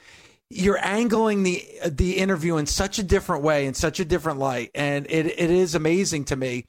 you're 0.51 0.79
angling 0.83 1.43
the 1.43 1.65
the 1.85 2.17
interview 2.17 2.57
in 2.57 2.65
such 2.65 2.99
a 2.99 3.03
different 3.03 3.43
way, 3.43 3.65
in 3.65 3.73
such 3.73 3.99
a 3.99 4.05
different 4.05 4.39
light, 4.39 4.71
and 4.75 5.05
it 5.09 5.25
it 5.25 5.49
is 5.49 5.75
amazing 5.75 6.25
to 6.25 6.35
me. 6.35 6.65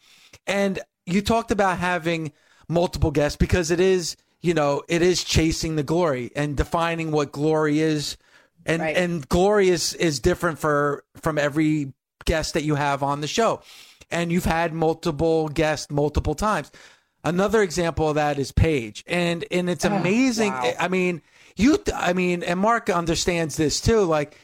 And 0.47 0.79
you 1.05 1.21
talked 1.21 1.51
about 1.51 1.79
having 1.79 2.33
multiple 2.68 3.11
guests 3.11 3.37
because 3.37 3.71
it 3.71 3.81
is 3.81 4.16
you 4.40 4.55
know 4.55 4.83
it 4.88 5.03
is 5.03 5.25
chasing 5.25 5.77
the 5.77 5.83
glory 5.83 6.31
and 6.37 6.57
defining 6.57 7.11
what 7.11 7.33
glory 7.33 7.81
is, 7.81 8.16
and 8.64 8.81
right. 8.81 8.97
and 8.97 9.29
glory 9.29 9.68
is 9.68 9.95
is 9.95 10.21
different 10.21 10.59
for 10.59 11.05
from 11.16 11.37
every 11.37 11.92
guest 12.25 12.55
that 12.55 12.62
you 12.62 12.77
have 12.77 13.03
on 13.03 13.21
the 13.21 13.27
show, 13.27 13.62
and 14.11 14.31
you've 14.31 14.45
had 14.45 14.73
multiple 14.73 15.49
guests 15.49 15.90
multiple 15.90 16.35
times. 16.35 16.71
Another 17.25 17.62
example 17.62 18.09
of 18.09 18.14
that 18.14 18.38
is 18.38 18.53
Paige, 18.53 19.03
and 19.09 19.45
and 19.51 19.68
it's 19.68 19.85
oh, 19.85 19.92
amazing. 19.92 20.53
Oh, 20.53 20.62
wow. 20.62 20.75
I 20.79 20.88
mean 20.88 21.21
you, 21.57 21.79
I 21.95 22.12
mean, 22.12 22.43
and 22.43 22.61
Mark 22.61 22.91
understands 22.91 23.57
this 23.57 23.81
too. 23.81 24.01
Like, 24.01 24.38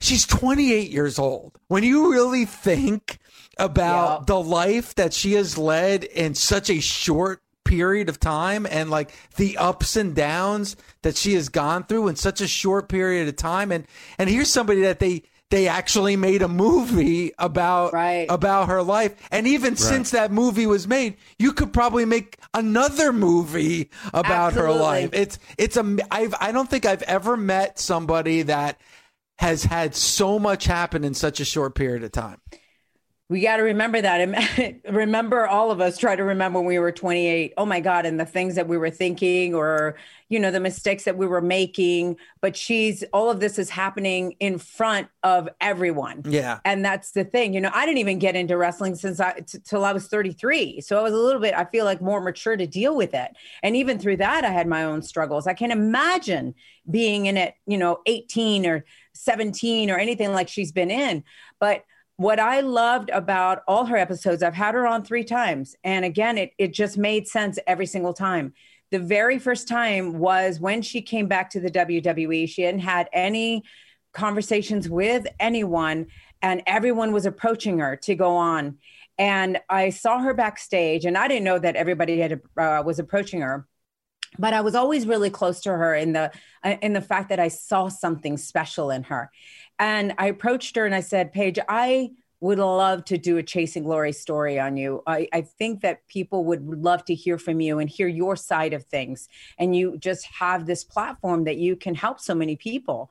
she's 0.00 0.26
28 0.26 0.90
years 0.90 1.18
old. 1.18 1.58
When 1.68 1.82
you 1.82 2.12
really 2.12 2.44
think 2.44 3.18
about 3.58 4.20
yeah. 4.20 4.24
the 4.26 4.40
life 4.40 4.94
that 4.96 5.14
she 5.14 5.32
has 5.34 5.56
led 5.56 6.04
in 6.04 6.34
such 6.34 6.70
a 6.70 6.80
short 6.80 7.40
period 7.64 8.08
of 8.08 8.20
time 8.20 8.66
and 8.70 8.90
like 8.90 9.12
the 9.36 9.56
ups 9.56 9.96
and 9.96 10.14
downs 10.14 10.76
that 11.02 11.16
she 11.16 11.32
has 11.34 11.48
gone 11.48 11.82
through 11.82 12.08
in 12.08 12.16
such 12.16 12.40
a 12.40 12.46
short 12.46 12.88
period 12.88 13.26
of 13.26 13.36
time 13.36 13.72
and 13.72 13.86
and 14.18 14.28
here's 14.28 14.50
somebody 14.50 14.82
that 14.82 14.98
they 14.98 15.22
they 15.54 15.68
actually 15.68 16.16
made 16.16 16.42
a 16.42 16.48
movie 16.48 17.32
about 17.38 17.92
right. 17.92 18.26
about 18.28 18.68
her 18.68 18.82
life 18.82 19.14
and 19.30 19.46
even 19.46 19.70
right. 19.70 19.78
since 19.78 20.10
that 20.10 20.32
movie 20.32 20.66
was 20.66 20.88
made 20.88 21.16
you 21.38 21.52
could 21.52 21.72
probably 21.72 22.04
make 22.04 22.38
another 22.54 23.12
movie 23.12 23.88
about 24.12 24.48
Absolutely. 24.48 24.74
her 24.74 24.80
life 24.80 25.10
it's 25.12 25.38
it's 25.56 25.76
a 25.76 25.96
I've, 26.10 26.34
i 26.40 26.50
don't 26.50 26.68
think 26.68 26.84
i've 26.84 27.02
ever 27.02 27.36
met 27.36 27.78
somebody 27.78 28.42
that 28.42 28.80
has 29.38 29.62
had 29.62 29.94
so 29.94 30.40
much 30.40 30.64
happen 30.64 31.04
in 31.04 31.14
such 31.14 31.38
a 31.38 31.44
short 31.44 31.76
period 31.76 32.02
of 32.02 32.10
time 32.10 32.40
we 33.34 33.40
got 33.40 33.56
to 33.56 33.64
remember 33.64 34.00
that. 34.00 34.20
And 34.20 34.80
remember 34.96 35.44
all 35.44 35.72
of 35.72 35.80
us 35.80 35.98
try 35.98 36.14
to 36.14 36.22
remember 36.22 36.60
when 36.60 36.68
we 36.68 36.78
were 36.78 36.92
28 36.92 37.54
oh 37.56 37.66
my 37.66 37.80
god 37.80 38.06
and 38.06 38.20
the 38.20 38.24
things 38.24 38.54
that 38.54 38.68
we 38.68 38.78
were 38.78 38.90
thinking 38.90 39.56
or 39.56 39.96
you 40.28 40.38
know 40.38 40.52
the 40.52 40.60
mistakes 40.60 41.02
that 41.02 41.16
we 41.16 41.26
were 41.26 41.40
making. 41.40 42.16
But 42.40 42.56
she's 42.56 43.02
all 43.12 43.32
of 43.32 43.40
this 43.40 43.58
is 43.58 43.70
happening 43.70 44.36
in 44.38 44.58
front 44.58 45.08
of 45.24 45.48
everyone. 45.60 46.22
Yeah. 46.28 46.60
And 46.64 46.84
that's 46.84 47.10
the 47.10 47.24
thing 47.24 47.54
you 47.54 47.60
know 47.60 47.72
i 47.74 47.84
didn't 47.84 47.98
even 47.98 48.20
get 48.20 48.36
into 48.36 48.56
wrestling 48.56 48.94
since 48.94 49.18
i 49.18 49.32
t- 49.40 49.58
till 49.64 49.84
i 49.84 49.92
was 49.92 50.06
33 50.06 50.80
so 50.80 50.96
i 50.96 51.02
was 51.02 51.12
a 51.12 51.16
little 51.16 51.40
bit 51.40 51.54
i 51.54 51.64
feel 51.64 51.84
like 51.84 52.00
more 52.00 52.20
mature 52.20 52.56
to 52.56 52.68
deal 52.68 52.94
with 52.94 53.14
it. 53.14 53.32
And 53.64 53.74
even 53.74 53.98
through 53.98 54.18
that 54.18 54.44
i 54.44 54.50
had 54.50 54.68
my 54.68 54.84
own 54.84 55.02
struggles. 55.02 55.48
I 55.48 55.54
can't 55.54 55.72
imagine 55.72 56.54
being 56.88 57.26
in 57.26 57.36
it 57.36 57.56
you 57.66 57.78
know 57.78 57.98
18 58.06 58.64
or 58.64 58.84
17 59.14 59.90
or 59.90 59.98
anything 59.98 60.32
like 60.32 60.48
she's 60.48 60.70
been 60.70 60.92
in. 60.92 61.24
But 61.58 61.84
what 62.16 62.38
I 62.38 62.60
loved 62.60 63.10
about 63.10 63.62
all 63.66 63.86
her 63.86 63.96
episodes, 63.96 64.42
I've 64.42 64.54
had 64.54 64.74
her 64.74 64.86
on 64.86 65.04
three 65.04 65.24
times. 65.24 65.74
And 65.82 66.04
again, 66.04 66.38
it, 66.38 66.52
it 66.58 66.72
just 66.72 66.96
made 66.96 67.26
sense 67.26 67.58
every 67.66 67.86
single 67.86 68.12
time. 68.12 68.54
The 68.90 69.00
very 69.00 69.38
first 69.38 69.66
time 69.66 70.18
was 70.18 70.60
when 70.60 70.82
she 70.82 71.02
came 71.02 71.26
back 71.26 71.50
to 71.50 71.60
the 71.60 71.70
WWE. 71.70 72.48
She 72.48 72.62
hadn't 72.62 72.80
had 72.80 73.08
any 73.12 73.64
conversations 74.12 74.88
with 74.88 75.26
anyone, 75.40 76.06
and 76.40 76.62
everyone 76.66 77.12
was 77.12 77.26
approaching 77.26 77.80
her 77.80 77.96
to 77.96 78.14
go 78.14 78.36
on. 78.36 78.78
And 79.18 79.58
I 79.68 79.90
saw 79.90 80.20
her 80.20 80.34
backstage, 80.34 81.04
and 81.04 81.18
I 81.18 81.26
didn't 81.26 81.44
know 81.44 81.58
that 81.58 81.74
everybody 81.74 82.20
had 82.20 82.40
uh, 82.56 82.82
was 82.84 83.00
approaching 83.00 83.40
her 83.40 83.66
but 84.38 84.52
I 84.52 84.60
was 84.60 84.74
always 84.74 85.06
really 85.06 85.30
close 85.30 85.60
to 85.62 85.70
her 85.70 85.94
in 85.94 86.12
the 86.12 86.32
in 86.82 86.92
the 86.92 87.00
fact 87.00 87.28
that 87.28 87.38
I 87.38 87.48
saw 87.48 87.88
something 87.88 88.36
special 88.36 88.90
in 88.90 89.04
her. 89.04 89.30
And 89.78 90.14
I 90.18 90.26
approached 90.26 90.76
her 90.76 90.86
and 90.86 90.94
I 90.94 91.00
said, 91.00 91.32
Paige, 91.32 91.58
I 91.68 92.10
would 92.40 92.58
love 92.58 93.04
to 93.06 93.16
do 93.16 93.38
a 93.38 93.42
Chasing 93.42 93.84
Glory 93.84 94.12
story 94.12 94.60
on 94.60 94.76
you. 94.76 95.02
I, 95.06 95.28
I, 95.32 95.40
think 95.40 95.80
that 95.80 96.06
people 96.08 96.44
would 96.44 96.66
love 96.66 97.02
to 97.06 97.14
hear 97.14 97.38
from 97.38 97.58
you 97.60 97.78
and 97.78 97.88
hear 97.88 98.06
your 98.06 98.36
side 98.36 98.74
of 98.74 98.84
things. 98.84 99.30
And 99.58 99.74
you 99.74 99.96
just 99.96 100.26
have 100.26 100.66
this 100.66 100.84
platform 100.84 101.44
that 101.44 101.56
you 101.56 101.74
can 101.74 101.94
help 101.94 102.20
so 102.20 102.34
many 102.34 102.56
people. 102.56 103.10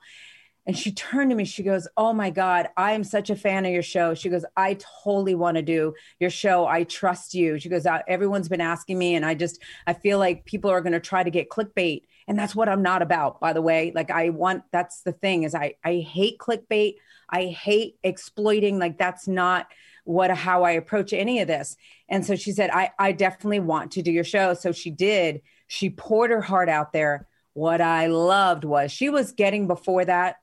And 0.66 0.78
she 0.78 0.92
turned 0.92 1.30
to 1.30 1.36
me, 1.36 1.44
she 1.44 1.62
goes, 1.62 1.88
Oh 1.96 2.12
my 2.12 2.30
God, 2.30 2.68
I 2.76 2.92
am 2.92 3.04
such 3.04 3.28
a 3.28 3.36
fan 3.36 3.66
of 3.66 3.72
your 3.72 3.82
show. 3.82 4.14
She 4.14 4.28
goes, 4.28 4.44
I 4.56 4.78
totally 5.02 5.34
want 5.34 5.56
to 5.56 5.62
do 5.62 5.94
your 6.20 6.30
show. 6.30 6.66
I 6.66 6.84
trust 6.84 7.34
you. 7.34 7.58
She 7.58 7.68
goes, 7.68 7.86
uh, 7.86 8.00
Everyone's 8.06 8.48
been 8.48 8.60
asking 8.60 8.98
me, 8.98 9.14
and 9.14 9.26
I 9.26 9.34
just, 9.34 9.60
I 9.86 9.94
feel 9.94 10.18
like 10.18 10.44
people 10.44 10.70
are 10.70 10.80
going 10.80 10.92
to 10.92 11.00
try 11.00 11.22
to 11.22 11.30
get 11.30 11.50
clickbait 11.50 12.02
and 12.26 12.38
that's 12.38 12.54
what 12.54 12.68
i'm 12.68 12.82
not 12.82 13.02
about 13.02 13.40
by 13.40 13.52
the 13.52 13.62
way. 13.62 13.92
Like 13.94 14.10
i 14.10 14.30
want 14.30 14.64
that's 14.72 15.02
the 15.02 15.12
thing 15.12 15.42
is 15.42 15.54
i 15.54 15.74
i 15.84 15.96
hate 15.96 16.38
clickbait. 16.38 16.94
I 17.28 17.46
hate 17.46 17.96
exploiting 18.02 18.78
like 18.78 18.98
that's 18.98 19.26
not 19.26 19.66
what 20.04 20.30
how 20.30 20.62
i 20.62 20.72
approach 20.72 21.12
any 21.12 21.40
of 21.40 21.48
this. 21.48 21.76
And 22.08 22.24
so 22.24 22.36
she 22.36 22.52
said 22.52 22.70
i 22.72 22.90
i 22.98 23.12
definitely 23.12 23.60
want 23.60 23.92
to 23.92 24.02
do 24.02 24.12
your 24.12 24.24
show. 24.24 24.54
So 24.54 24.72
she 24.72 24.90
did. 24.90 25.42
She 25.66 25.90
poured 25.90 26.30
her 26.30 26.42
heart 26.42 26.68
out 26.68 26.92
there. 26.92 27.26
What 27.54 27.80
i 27.80 28.06
loved 28.06 28.64
was 28.64 28.92
she 28.92 29.10
was 29.10 29.32
getting 29.32 29.66
before 29.66 30.04
that 30.04 30.36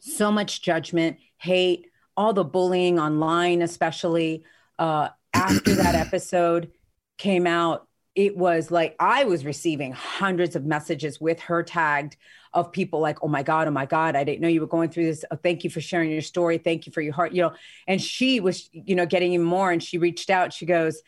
so 0.00 0.30
much 0.30 0.62
judgment 0.62 1.16
hate 1.38 1.86
all 2.16 2.32
the 2.32 2.44
bullying 2.44 2.98
online 2.98 3.60
especially 3.62 4.44
uh 4.78 5.08
after 5.36 5.74
that 5.74 5.94
episode 5.94 6.70
came 7.18 7.46
out, 7.46 7.85
it 8.16 8.34
was 8.34 8.70
like 8.70 8.96
I 8.98 9.24
was 9.24 9.44
receiving 9.44 9.92
hundreds 9.92 10.56
of 10.56 10.64
messages 10.64 11.20
with 11.20 11.38
her 11.40 11.62
tagged 11.62 12.16
of 12.54 12.72
people 12.72 12.98
like, 12.98 13.22
oh 13.22 13.28
my 13.28 13.42
God, 13.42 13.68
oh 13.68 13.70
my 13.70 13.84
God, 13.84 14.16
I 14.16 14.24
didn't 14.24 14.40
know 14.40 14.48
you 14.48 14.62
were 14.62 14.66
going 14.66 14.88
through 14.88 15.04
this. 15.04 15.22
Oh, 15.30 15.36
thank 15.36 15.64
you 15.64 15.68
for 15.68 15.82
sharing 15.82 16.10
your 16.10 16.22
story. 16.22 16.56
Thank 16.56 16.86
you 16.86 16.92
for 16.92 17.02
your 17.02 17.12
heart. 17.12 17.32
You 17.32 17.42
know, 17.42 17.52
and 17.86 18.00
she 18.00 18.40
was, 18.40 18.70
you 18.72 18.94
know, 18.94 19.04
getting 19.04 19.40
more. 19.42 19.70
And 19.70 19.82
she 19.82 19.98
reached 19.98 20.30
out. 20.30 20.54
She 20.54 20.64
goes, 20.64 21.02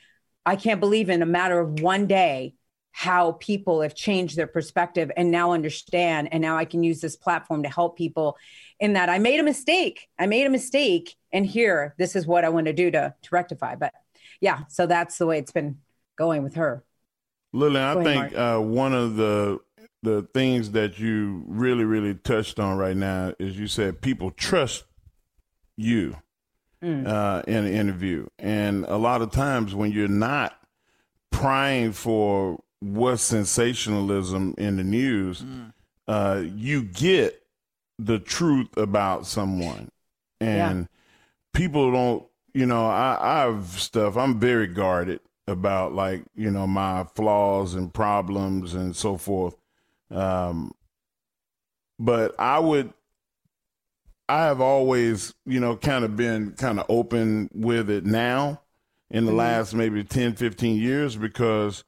I 0.44 0.56
can't 0.56 0.80
believe 0.80 1.08
in 1.08 1.22
a 1.22 1.26
matter 1.26 1.58
of 1.58 1.80
one 1.80 2.06
day 2.06 2.54
how 2.92 3.32
people 3.32 3.80
have 3.80 3.94
changed 3.94 4.36
their 4.36 4.46
perspective 4.46 5.10
and 5.16 5.30
now 5.30 5.52
understand. 5.52 6.28
And 6.30 6.42
now 6.42 6.58
I 6.58 6.66
can 6.66 6.82
use 6.82 7.00
this 7.00 7.16
platform 7.16 7.62
to 7.62 7.70
help 7.70 7.96
people 7.96 8.36
in 8.80 8.92
that 8.94 9.08
I 9.08 9.18
made 9.18 9.40
a 9.40 9.44
mistake. 9.44 10.08
I 10.18 10.26
made 10.26 10.46
a 10.46 10.50
mistake. 10.50 11.16
And 11.32 11.46
here, 11.46 11.94
this 11.96 12.14
is 12.14 12.26
what 12.26 12.44
I 12.44 12.50
want 12.50 12.66
to 12.66 12.74
do 12.74 12.90
to, 12.90 13.14
to 13.22 13.28
rectify. 13.30 13.76
But 13.76 13.94
yeah, 14.42 14.64
so 14.68 14.86
that's 14.86 15.16
the 15.16 15.26
way 15.26 15.38
it's 15.38 15.52
been 15.52 15.78
going 16.16 16.42
with 16.42 16.56
her. 16.56 16.84
Lily, 17.52 17.80
I 17.80 18.02
think 18.02 18.36
uh, 18.36 18.58
one 18.58 18.92
of 18.92 19.16
the 19.16 19.60
the 20.02 20.28
things 20.32 20.72
that 20.72 20.98
you 20.98 21.44
really, 21.46 21.84
really 21.84 22.14
touched 22.14 22.60
on 22.60 22.78
right 22.78 22.96
now 22.96 23.34
is 23.38 23.58
you 23.58 23.66
said 23.66 24.00
people 24.00 24.30
trust 24.30 24.84
you 25.76 26.16
mm. 26.82 27.06
uh, 27.06 27.42
in 27.46 27.64
an 27.64 27.72
interview, 27.72 28.26
and 28.38 28.84
a 28.84 28.96
lot 28.96 29.22
of 29.22 29.30
times 29.30 29.74
when 29.74 29.90
you're 29.90 30.08
not 30.08 30.58
prying 31.30 31.92
for 31.92 32.62
what's 32.80 33.22
sensationalism 33.22 34.54
in 34.56 34.76
the 34.76 34.84
news, 34.84 35.42
mm. 35.42 35.72
uh, 36.06 36.42
you 36.54 36.82
get 36.82 37.42
the 37.98 38.18
truth 38.18 38.76
about 38.76 39.26
someone, 39.26 39.90
and 40.40 40.80
yeah. 40.80 40.86
people 41.54 41.90
don't. 41.92 42.24
You 42.54 42.66
know, 42.66 42.86
I, 42.86 43.16
I 43.20 43.38
have 43.40 43.64
stuff. 43.80 44.16
I'm 44.16 44.38
very 44.38 44.66
guarded 44.66 45.20
about 45.48 45.94
like 45.94 46.24
you 46.34 46.50
know 46.50 46.66
my 46.66 47.04
flaws 47.14 47.74
and 47.74 47.92
problems 47.92 48.74
and 48.74 48.94
so 48.94 49.16
forth. 49.16 49.56
Um 50.10 50.72
but 51.98 52.34
i 52.38 52.58
would 52.58 52.92
i 54.28 54.44
have 54.44 54.60
always 54.60 55.34
you 55.44 55.58
know 55.58 55.76
kind 55.76 56.04
of 56.04 56.16
been 56.16 56.52
kind 56.52 56.78
of 56.78 56.86
open 56.88 57.50
with 57.52 57.90
it 57.90 58.04
now 58.04 58.60
in 59.10 59.24
the 59.24 59.30
mm-hmm. 59.30 59.38
last 59.38 59.74
maybe 59.74 60.04
10 60.04 60.34
15 60.34 60.76
years 60.76 61.16
because 61.16 61.84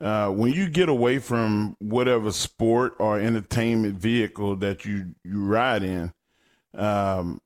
uh, 0.00 0.30
when 0.30 0.52
you 0.52 0.68
get 0.68 0.88
away 0.88 1.18
from 1.18 1.76
whatever 1.80 2.30
sport 2.30 2.94
or 3.00 3.18
entertainment 3.18 3.96
vehicle 3.98 4.54
that 4.54 4.84
you 4.84 5.14
you 5.24 5.44
ride 5.44 5.82
in 5.82 6.12
um, 6.74 7.40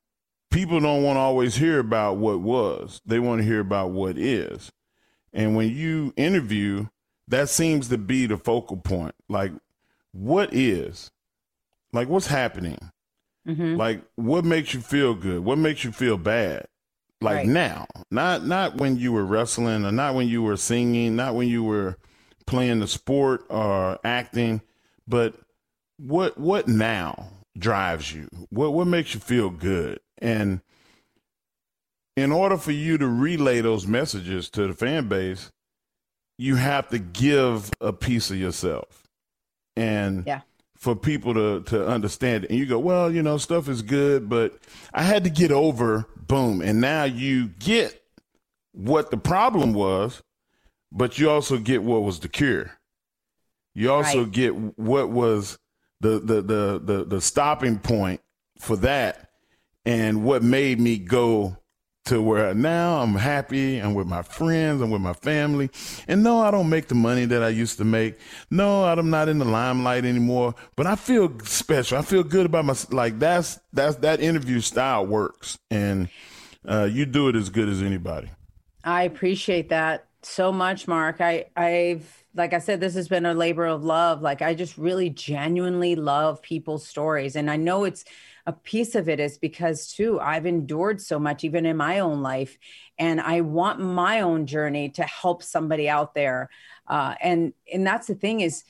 people 0.51 0.79
don't 0.81 1.03
want 1.03 1.17
to 1.17 1.21
always 1.21 1.55
hear 1.55 1.79
about 1.79 2.19
what 2.19 2.41
was. 2.41 3.01
They 3.07 3.19
want 3.19 3.41
to 3.41 3.47
hear 3.47 3.61
about 3.61 3.91
what 3.91 4.19
is 4.19 4.71
and 5.33 5.57
when 5.57 5.71
you 5.71 6.13
interview, 6.17 6.87
that 7.29 7.49
seems 7.49 7.89
to 7.89 7.99
be 7.99 8.27
the 8.27 8.37
focal 8.37 8.77
point. 8.77 9.15
Like, 9.29 9.53
what 10.13 10.53
is? 10.53 11.11
Like, 11.93 12.09
what's 12.09 12.27
happening? 12.27 12.79
Mm-hmm. 13.47 13.77
Like, 13.77 14.03
what 14.17 14.45
makes 14.45 14.75
you 14.75 14.81
feel 14.81 15.15
good? 15.15 15.45
What 15.45 15.59
makes 15.59 15.85
you 15.85 15.93
feel 15.93 16.17
bad? 16.17 16.67
Like 17.23 17.37
right. 17.37 17.47
now, 17.47 17.87
not 18.11 18.45
not 18.45 18.79
when 18.79 18.97
you 18.97 19.13
were 19.13 19.25
wrestling, 19.25 19.85
or 19.85 19.93
not 19.93 20.15
when 20.15 20.27
you 20.27 20.43
were 20.43 20.57
singing, 20.57 21.15
not 21.15 21.35
when 21.37 21.47
you 21.49 21.63
were 21.63 21.97
playing 22.47 22.81
the 22.81 22.89
sport 22.89 23.45
or 23.49 23.99
acting, 24.05 24.61
but 25.07 25.37
what 25.99 26.37
what 26.37 26.67
now 26.67 27.29
drives 27.57 28.13
you? 28.13 28.29
What 28.51 28.75
what 28.75 28.89
makes 28.89 29.15
you 29.15 29.21
feel 29.21 29.51
good? 29.51 30.01
And 30.19 30.63
in 32.17 32.33
order 32.33 32.57
for 32.57 32.73
you 32.73 32.99
to 32.99 33.07
relay 33.07 33.61
those 33.61 33.87
messages 33.87 34.51
to 34.51 34.67
the 34.67 34.75
fan 34.75 35.09
base, 35.09 35.51
you 36.39 36.57
have 36.57 36.89
to 36.89 36.99
give 36.99 37.71
a 37.81 37.93
piece 37.93 38.31
of 38.31 38.37
yourself. 38.37 39.05
And 39.77 40.25
yeah. 40.27 40.43
for 40.77 40.95
people 40.95 41.33
to, 41.35 41.63
to 41.63 41.87
understand 41.87 42.45
it. 42.45 42.51
And 42.51 42.59
you 42.59 42.67
go, 42.67 42.79
well, 42.79 43.11
you 43.11 43.23
know, 43.23 43.39
stuff 43.39 43.69
is 43.69 43.81
good, 43.81 44.29
but 44.29 44.59
I 44.93 45.03
had 45.03 45.25
to 45.25 45.31
get 45.31 45.51
over, 45.51 46.07
boom. 46.27 46.61
And 46.61 46.81
now 46.81 47.05
you 47.05 47.49
get 47.49 48.03
what 48.73 49.11
the 49.11 49.17
problem 49.17 49.73
was, 49.73 50.23
but 50.91 51.19
you 51.19 51.31
also 51.31 51.57
get 51.57 51.83
what 51.83 52.03
was 52.03 52.21
the 52.21 52.29
cure. 52.29 52.73
You 53.75 53.91
also 53.93 54.25
right. 54.25 54.33
get 54.33 54.55
what 54.79 55.09
was 55.09 55.59
the, 56.01 56.19
the, 56.19 56.43
the, 56.43 56.81
the, 56.85 57.05
the 57.05 57.21
stopping 57.21 57.79
point 57.79 58.21
for 58.59 58.77
that 58.77 59.31
and 59.87 60.23
what 60.23 60.43
made 60.43 60.79
me 60.79 60.99
go 60.99 61.57
to 62.05 62.21
where 62.21 62.53
now 62.53 63.01
I'm 63.01 63.15
happy. 63.15 63.79
I'm 63.79 63.95
with 63.95 64.09
my 64.09 64.23
friends. 64.23 64.81
I'm 64.81 64.91
with 64.91 65.01
my 65.01 65.13
family. 65.13 65.71
And 66.09 66.23
no, 66.23 66.41
I 66.41 66.51
don't 66.51 66.69
make 66.69 66.89
the 66.89 66.97
money 66.97 67.27
that 67.27 67.43
I 67.43 67.51
used 67.51 67.79
to 67.79 67.85
make. 67.85 68.19
No, 68.51 68.85
I'm 68.85 69.11
not 69.11 69.29
in 69.29 69.39
the 69.39 69.45
limelight 69.45 70.05
anymore, 70.05 70.55
but 70.75 70.87
I 70.87 70.97
feel 70.97 71.33
special. 71.45 71.99
I 71.99 72.03
feel 72.03 72.25
good 72.25 72.47
about 72.47 72.65
my, 72.65 72.75
like 72.91 73.19
that's, 73.19 73.61
that's, 73.73 73.97
that 73.97 74.21
interview 74.21 74.61
style 74.61 75.07
works. 75.07 75.59
And, 75.71 76.09
uh, 76.69 76.89
you 76.91 77.07
do 77.07 77.29
it 77.29 77.37
as 77.37 77.51
good 77.51 77.69
as 77.69 77.83
anybody. 77.83 78.31
I 78.85 79.05
appreciate 79.05 79.69
that 79.69 80.07
so 80.23 80.51
much, 80.51 80.89
Mark. 80.89 81.21
I, 81.21 81.47
I've, 81.57 82.25
like 82.35 82.53
I 82.53 82.59
said, 82.59 82.81
this 82.81 82.95
has 82.95 83.09
been 83.09 83.27
a 83.27 83.35
labor 83.35 83.67
of 83.67 83.85
love. 83.85 84.23
Like 84.23 84.43
I 84.43 84.55
just 84.55 84.77
really 84.77 85.11
genuinely 85.11 85.95
love 85.95 86.43
people's 86.43 86.85
stories. 86.87 87.37
And 87.37 87.49
I 87.49 87.57
know 87.57 87.85
it's, 87.85 88.05
a 88.47 88.53
piece 88.53 88.95
of 88.95 89.09
it 89.09 89.21
is 89.21 89.39
because 89.39 89.93
too 89.93 90.19
i've 90.21 90.47
endured 90.47 91.01
so 91.01 91.19
much 91.19 91.45
even 91.45 91.67
in 91.67 91.77
my 91.77 92.01
own 92.01 92.23
life 92.23 92.59
and 92.99 93.21
i 93.21 93.41
want 93.41 93.81
my 93.81 94.21
own 94.21 94.47
journey 94.47 94.89
to 94.91 95.03
help 95.03 95.43
somebody 95.43 95.89
out 95.89 96.15
there. 96.15 96.51
Uh, 96.87 97.15
and 97.21 97.53
and 97.73 97.87
that's 97.87 98.07
the 98.07 98.15
thing 98.15 98.41
is 98.41 98.65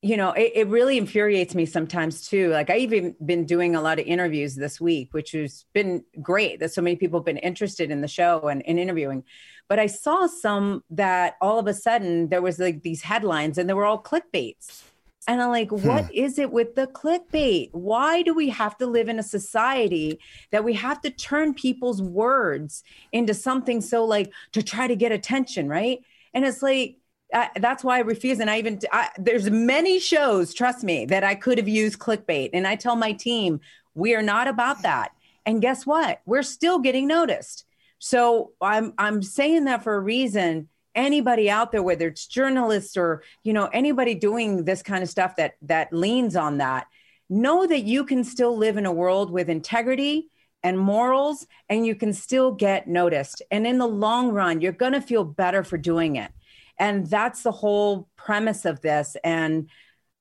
you 0.00 0.16
know 0.16 0.32
it, 0.32 0.52
it, 0.54 0.66
really 0.68 0.98
infuriates 0.98 1.54
me 1.54 1.64
sometimes 1.66 2.26
too. 2.28 2.50
Like 2.50 2.70
i 2.70 2.78
even 2.78 3.14
been 3.24 3.44
doing 3.44 3.76
a 3.76 3.82
lot 3.82 3.98
of 3.98 4.06
interviews 4.06 4.54
this 4.54 4.80
week 4.80 5.12
which 5.12 5.32
has 5.32 5.64
been 5.72 6.04
great 6.20 6.60
that 6.60 6.72
so 6.72 6.82
many 6.82 6.96
people 6.96 7.20
have 7.20 7.26
been 7.26 7.36
interested 7.36 7.90
in 7.90 8.00
the 8.00 8.08
show 8.08 8.48
and, 8.48 8.66
and 8.66 8.78
interviewing. 8.78 9.24
But 9.68 9.78
i 9.78 9.86
saw 9.86 10.26
some 10.26 10.82
that 10.90 11.34
all 11.40 11.58
of 11.58 11.66
a 11.66 11.74
sudden 11.74 12.28
there 12.30 12.42
was 12.42 12.58
like 12.58 12.82
these 12.82 13.02
headlines 13.02 13.58
and 13.58 13.68
they 13.68 13.74
were 13.74 13.86
all 13.86 14.02
clickbaits 14.02 14.82
and 15.28 15.40
I'm 15.40 15.50
like, 15.50 15.70
hmm. 15.70 15.86
what 15.86 16.12
is 16.12 16.38
it 16.38 16.50
with 16.50 16.74
the 16.74 16.86
clickbait? 16.88 17.70
Why 17.72 18.22
do 18.22 18.34
we 18.34 18.48
have 18.48 18.76
to 18.78 18.86
live 18.86 19.08
in 19.08 19.18
a 19.18 19.22
society 19.22 20.18
that 20.50 20.64
we 20.64 20.74
have 20.74 21.00
to 21.02 21.10
turn 21.10 21.54
people's 21.54 22.02
words 22.02 22.82
into 23.12 23.34
something 23.34 23.80
so 23.80 24.04
like 24.04 24.32
to 24.52 24.62
try 24.62 24.86
to 24.86 24.96
get 24.96 25.12
attention, 25.12 25.68
right? 25.68 26.00
And 26.34 26.44
it's 26.44 26.62
like, 26.62 26.96
uh, 27.32 27.48
that's 27.60 27.82
why 27.82 27.96
I 27.96 28.00
refuse. 28.00 28.40
And 28.40 28.50
I 28.50 28.58
even, 28.58 28.80
I, 28.90 29.08
there's 29.16 29.48
many 29.50 30.00
shows, 30.00 30.52
trust 30.52 30.84
me, 30.84 31.06
that 31.06 31.24
I 31.24 31.34
could 31.34 31.56
have 31.56 31.68
used 31.68 31.98
clickbait. 31.98 32.50
And 32.52 32.66
I 32.66 32.76
tell 32.76 32.96
my 32.96 33.12
team, 33.12 33.60
we 33.94 34.14
are 34.14 34.22
not 34.22 34.48
about 34.48 34.82
that. 34.82 35.12
And 35.46 35.62
guess 35.62 35.86
what? 35.86 36.20
We're 36.26 36.42
still 36.42 36.78
getting 36.78 37.06
noticed. 37.06 37.64
So 37.98 38.52
I'm, 38.60 38.92
I'm 38.98 39.22
saying 39.22 39.64
that 39.64 39.82
for 39.82 39.94
a 39.94 40.00
reason 40.00 40.68
anybody 40.94 41.50
out 41.50 41.72
there 41.72 41.82
whether 41.82 42.08
it's 42.08 42.26
journalists 42.26 42.96
or 42.96 43.22
you 43.44 43.52
know 43.52 43.66
anybody 43.72 44.14
doing 44.14 44.64
this 44.64 44.82
kind 44.82 45.02
of 45.02 45.08
stuff 45.08 45.36
that 45.36 45.54
that 45.62 45.92
leans 45.92 46.36
on 46.36 46.58
that 46.58 46.86
know 47.28 47.66
that 47.66 47.84
you 47.84 48.04
can 48.04 48.24
still 48.24 48.56
live 48.56 48.76
in 48.76 48.86
a 48.86 48.92
world 48.92 49.30
with 49.30 49.48
integrity 49.48 50.28
and 50.62 50.78
morals 50.78 51.46
and 51.68 51.86
you 51.86 51.94
can 51.94 52.12
still 52.12 52.52
get 52.52 52.86
noticed 52.86 53.42
and 53.50 53.66
in 53.66 53.78
the 53.78 53.86
long 53.86 54.30
run 54.30 54.60
you're 54.60 54.72
going 54.72 54.92
to 54.92 55.00
feel 55.00 55.24
better 55.24 55.64
for 55.64 55.78
doing 55.78 56.16
it 56.16 56.30
and 56.78 57.06
that's 57.06 57.42
the 57.42 57.52
whole 57.52 58.08
premise 58.16 58.64
of 58.64 58.80
this 58.80 59.16
and 59.24 59.68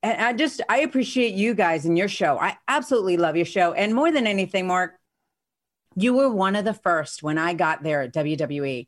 and 0.04 0.22
I 0.22 0.34
just 0.34 0.62
I 0.68 0.80
appreciate 0.80 1.34
you 1.36 1.54
guys 1.54 1.86
and 1.86 1.98
your 1.98 2.08
show. 2.08 2.40
I 2.40 2.58
absolutely 2.68 3.18
love 3.18 3.36
your 3.36 3.46
show. 3.46 3.74
And 3.74 3.94
more 3.94 4.12
than 4.12 4.26
anything, 4.26 4.68
Mark, 4.68 4.96
you 5.96 6.14
were 6.14 6.30
one 6.30 6.56
of 6.56 6.66
the 6.66 6.74
first 6.74 7.22
when 7.22 7.38
I 7.38 7.54
got 7.54 7.84
there 7.84 8.02
at 8.02 8.14
WWE 8.14 8.88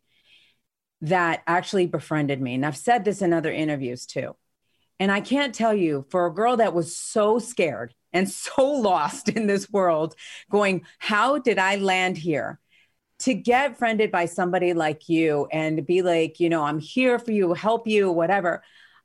that 1.03 1.43
actually 1.45 1.85
befriended 1.85 2.41
me. 2.41 2.55
And 2.55 2.65
I've 2.65 2.77
said 2.77 3.03
this 3.03 3.21
in 3.21 3.33
other 3.33 3.51
interviews 3.51 4.05
too. 4.05 4.35
And 4.99 5.11
I 5.11 5.19
can't 5.19 5.53
tell 5.53 5.73
you 5.73 6.05
for 6.09 6.25
a 6.25 6.33
girl 6.33 6.57
that 6.57 6.73
was 6.73 6.95
so 6.95 7.39
scared 7.39 7.93
and 8.13 8.29
so 8.29 8.65
lost 8.65 9.29
in 9.29 9.45
this 9.45 9.69
world, 9.69 10.15
going, 10.49 10.85
How 10.99 11.39
did 11.39 11.59
I 11.59 11.75
land 11.75 12.17
here? 12.17 12.59
To 13.19 13.33
get 13.33 13.77
friended 13.77 14.11
by 14.11 14.25
somebody 14.25 14.73
like 14.73 15.07
you 15.07 15.47
and 15.51 15.85
be 15.85 16.01
like, 16.01 16.41
you 16.41 16.49
know, 16.49 16.63
I'm 16.63 16.79
here 16.79 17.19
for 17.19 17.31
you, 17.31 17.53
help 17.53 17.87
you, 17.87 18.11
whatever. 18.11 18.63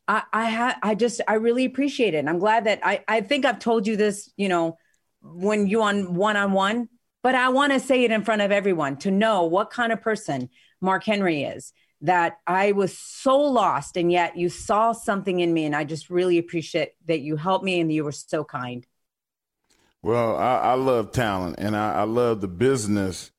I, 0.08 0.22
I 0.32 0.50
ha- 0.50 0.78
I 0.82 0.94
just 0.96 1.20
I 1.28 1.34
really 1.34 1.64
appreciate 1.64 2.14
it. 2.14 2.18
And 2.18 2.28
I'm 2.28 2.40
glad 2.40 2.64
that 2.64 2.80
I, 2.82 3.04
I 3.06 3.20
think 3.20 3.44
I've 3.44 3.60
told 3.60 3.86
you 3.86 3.96
this, 3.96 4.32
you 4.36 4.48
know, 4.48 4.76
when 5.20 5.66
you 5.66 5.82
on 5.82 6.14
one 6.14 6.36
on 6.36 6.52
one, 6.52 6.88
but 7.22 7.34
I 7.34 7.50
want 7.50 7.72
to 7.74 7.80
say 7.80 8.04
it 8.04 8.10
in 8.10 8.24
front 8.24 8.42
of 8.42 8.50
everyone 8.50 8.96
to 8.98 9.10
know 9.10 9.44
what 9.44 9.70
kind 9.70 9.92
of 9.92 10.00
person 10.00 10.48
Mark 10.80 11.04
Henry 11.04 11.42
is 11.42 11.72
that 12.00 12.38
I 12.46 12.72
was 12.72 12.96
so 12.96 13.38
lost 13.38 13.96
and 13.96 14.12
yet 14.12 14.36
you 14.36 14.48
saw 14.48 14.92
something 14.92 15.40
in 15.40 15.52
me 15.52 15.64
and 15.64 15.74
I 15.74 15.84
just 15.84 16.10
really 16.10 16.38
appreciate 16.38 16.92
that 17.06 17.20
you 17.20 17.36
helped 17.36 17.64
me 17.64 17.80
and 17.80 17.92
you 17.92 18.04
were 18.04 18.12
so 18.12 18.44
kind. 18.44 18.86
Well, 20.02 20.36
I, 20.36 20.58
I 20.58 20.74
love 20.74 21.10
talent 21.10 21.56
and 21.58 21.76
I, 21.76 21.94
I, 21.94 22.02
love 22.04 22.40
the 22.40 22.48
business 22.48 23.32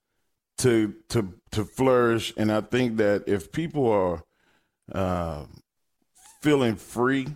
to 0.58 0.94
to 1.10 1.34
to 1.52 1.64
flourish. 1.64 2.34
And 2.36 2.52
I 2.52 2.60
think 2.62 2.98
that 2.98 3.24
if 3.28 3.52
people 3.52 3.90
are 3.90 4.24
uh, 4.92 5.46
feeling 6.42 6.76
free, 6.76 7.28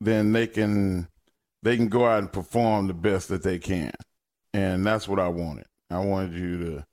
then 0.00 0.32
they 0.32 0.46
can 0.46 1.08
they 1.62 1.76
can 1.76 1.88
go 1.88 2.06
out 2.06 2.20
and 2.20 2.32
perform 2.32 2.86
the 2.86 2.94
best 2.94 3.28
that 3.28 3.42
they 3.42 3.58
can. 3.58 3.92
And 4.54 4.86
that's 4.86 5.08
what 5.08 5.18
I 5.18 5.28
wanted. 5.28 5.66
I 5.90 5.98
wanted 5.98 6.34
you 6.34 6.58
to 6.58 6.86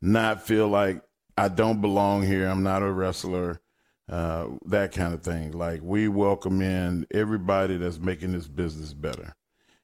not 0.00 0.42
feel 0.42 0.68
like 0.68 1.02
I 1.36 1.48
don't 1.48 1.80
belong 1.80 2.22
here. 2.22 2.48
I'm 2.48 2.62
not 2.62 2.82
a 2.82 2.90
wrestler. 2.90 3.60
Uh, 4.08 4.48
that 4.66 4.92
kind 4.92 5.14
of 5.14 5.22
thing. 5.22 5.52
Like 5.52 5.80
we 5.82 6.08
welcome 6.08 6.60
in 6.60 7.06
everybody 7.10 7.78
that's 7.78 7.98
making 7.98 8.32
this 8.32 8.46
business 8.46 8.92
better, 8.92 9.34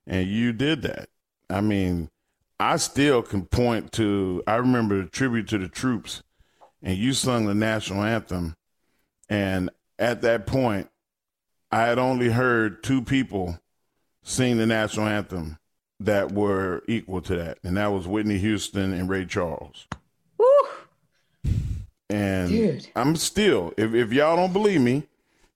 and 0.06 0.28
you 0.28 0.52
did 0.52 0.82
that. 0.82 1.08
I 1.48 1.62
mean, 1.62 2.10
I 2.58 2.76
still 2.76 3.22
can 3.22 3.46
point 3.46 3.92
to. 3.92 4.42
I 4.46 4.56
remember 4.56 5.02
the 5.02 5.08
tribute 5.08 5.48
to 5.48 5.58
the 5.58 5.68
troops, 5.68 6.22
and 6.82 6.98
you 6.98 7.14
sung 7.14 7.46
the 7.46 7.54
national 7.54 8.02
anthem, 8.02 8.56
and 9.30 9.70
at 9.98 10.20
that 10.20 10.46
point, 10.46 10.90
I 11.72 11.82
had 11.82 11.98
only 11.98 12.28
heard 12.28 12.82
two 12.82 13.00
people 13.00 13.58
sing 14.22 14.58
the 14.58 14.66
national 14.66 15.06
anthem 15.06 15.58
that 15.98 16.32
were 16.32 16.82
equal 16.88 17.22
to 17.22 17.36
that, 17.36 17.58
and 17.64 17.78
that 17.78 17.92
was 17.92 18.06
Whitney 18.06 18.38
Houston 18.38 18.92
and 18.92 19.08
Ray 19.08 19.24
Charles. 19.24 19.86
And 22.10 22.48
Dude. 22.48 22.88
I'm 22.96 23.16
still, 23.16 23.72
if, 23.76 23.94
if 23.94 24.12
y'all 24.12 24.36
don't 24.36 24.52
believe 24.52 24.80
me, 24.80 25.04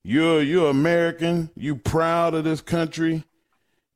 you're 0.03 0.43
you're 0.43 0.71
American, 0.71 1.51
you 1.57 1.77
proud 1.77 2.35
of 2.35 2.45
this 2.45 2.61
country. 2.61 3.25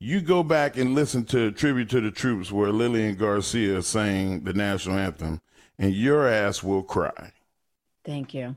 You 0.00 0.20
go 0.20 0.42
back 0.42 0.76
and 0.76 0.94
listen 0.94 1.24
to 1.26 1.50
Tribute 1.52 1.90
to 1.90 2.00
the 2.00 2.10
Troops 2.10 2.52
where 2.52 2.70
Lillian 2.70 3.16
Garcia 3.16 3.82
sang 3.82 4.44
the 4.44 4.52
national 4.52 4.96
anthem, 4.98 5.40
and 5.78 5.92
your 5.92 6.26
ass 6.28 6.62
will 6.62 6.82
cry. 6.82 7.32
Thank 8.04 8.32
you. 8.32 8.54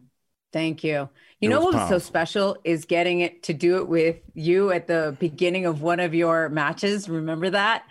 Thank 0.53 0.83
you. 0.83 1.09
You 1.39 1.49
It 1.49 1.53
know 1.53 1.61
what 1.61 1.73
was 1.73 1.89
so 1.89 1.97
special 1.97 2.57
is 2.63 2.85
getting 2.85 3.21
it 3.21 3.43
to 3.43 3.53
do 3.53 3.77
it 3.77 3.87
with 3.87 4.17
you 4.33 4.71
at 4.71 4.87
the 4.87 5.15
beginning 5.19 5.65
of 5.65 5.81
one 5.81 5.99
of 5.99 6.13
your 6.13 6.49
matches. 6.49 7.09
Remember 7.09 7.49
that? 7.49 7.85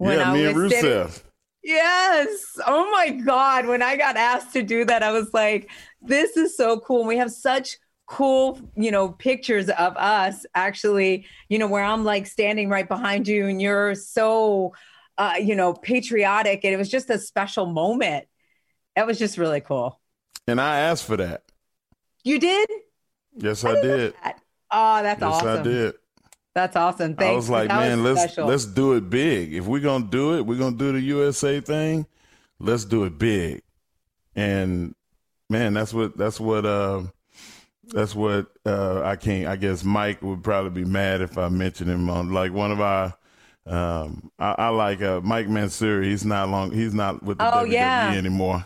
yeah, 0.00 0.32
me 0.32 0.46
and 0.46 0.70
sitting- 0.70 0.90
Rusev. 0.90 1.22
Yes. 1.68 2.58
Oh 2.66 2.90
my 2.90 3.10
God. 3.10 3.66
When 3.66 3.82
I 3.82 3.98
got 3.98 4.16
asked 4.16 4.54
to 4.54 4.62
do 4.62 4.86
that, 4.86 5.02
I 5.02 5.12
was 5.12 5.34
like, 5.34 5.70
this 6.00 6.38
is 6.38 6.56
so 6.56 6.80
cool. 6.80 7.00
And 7.00 7.08
we 7.08 7.18
have 7.18 7.30
such 7.30 7.76
cool, 8.06 8.58
you 8.74 8.90
know, 8.90 9.10
pictures 9.10 9.68
of 9.68 9.94
us 9.98 10.46
actually, 10.54 11.26
you 11.50 11.58
know, 11.58 11.66
where 11.66 11.84
I'm 11.84 12.04
like 12.04 12.26
standing 12.26 12.70
right 12.70 12.88
behind 12.88 13.28
you 13.28 13.48
and 13.48 13.60
you're 13.60 13.94
so, 13.94 14.72
uh, 15.18 15.34
you 15.38 15.54
know, 15.54 15.74
patriotic. 15.74 16.64
And 16.64 16.72
it 16.72 16.78
was 16.78 16.88
just 16.88 17.10
a 17.10 17.18
special 17.18 17.66
moment. 17.66 18.24
That 18.96 19.06
was 19.06 19.18
just 19.18 19.36
really 19.36 19.60
cool. 19.60 20.00
And 20.46 20.62
I 20.62 20.78
asked 20.80 21.04
for 21.04 21.18
that. 21.18 21.42
You 22.24 22.38
did? 22.38 22.70
Yes, 23.36 23.62
I 23.62 23.74
did. 23.74 24.14
that. 24.22 24.40
Oh, 24.70 25.02
that's 25.02 25.20
Yes, 25.20 25.34
awesome. 25.34 25.48
Yes, 25.48 25.58
I 25.58 25.62
did. 25.64 25.94
That's 26.54 26.74
awesome. 26.76 27.14
Thanks. 27.14 27.32
I 27.32 27.36
was 27.36 27.50
like, 27.50 27.68
man, 27.68 28.02
let's 28.02 28.20
special. 28.20 28.46
let's 28.48 28.64
do 28.66 28.94
it 28.94 29.08
big. 29.08 29.54
If 29.54 29.66
we're 29.66 29.80
gonna 29.80 30.06
do 30.06 30.36
it, 30.36 30.42
we're 30.46 30.58
gonna 30.58 30.76
do 30.76 30.92
the 30.92 31.00
USA 31.00 31.60
thing. 31.60 32.06
Let's 32.58 32.84
do 32.84 33.04
it 33.04 33.18
big. 33.18 33.62
And 34.34 34.94
man, 35.48 35.74
that's 35.74 35.94
what 35.94 36.16
that's 36.16 36.40
what 36.40 36.66
uh, 36.66 37.02
that's 37.84 38.14
what 38.14 38.46
uh, 38.66 39.02
I 39.02 39.16
can't. 39.16 39.46
I 39.46 39.56
guess 39.56 39.84
Mike 39.84 40.20
would 40.22 40.42
probably 40.42 40.82
be 40.82 40.88
mad 40.88 41.20
if 41.20 41.38
I 41.38 41.48
mentioned 41.48 41.90
him 41.90 42.10
on 42.10 42.32
like 42.32 42.52
one 42.52 42.72
of 42.72 42.80
our. 42.80 43.14
Um, 43.66 44.30
I, 44.38 44.54
I 44.58 44.68
like 44.70 45.02
uh, 45.02 45.20
Mike 45.22 45.46
Mansury. 45.46 46.04
He's 46.06 46.24
not 46.24 46.48
long. 46.48 46.72
He's 46.72 46.94
not 46.94 47.22
with 47.22 47.38
the 47.38 47.46
Oh, 47.46 47.64
WWE 47.64 47.72
yeah. 47.72 48.12
anymore. 48.16 48.64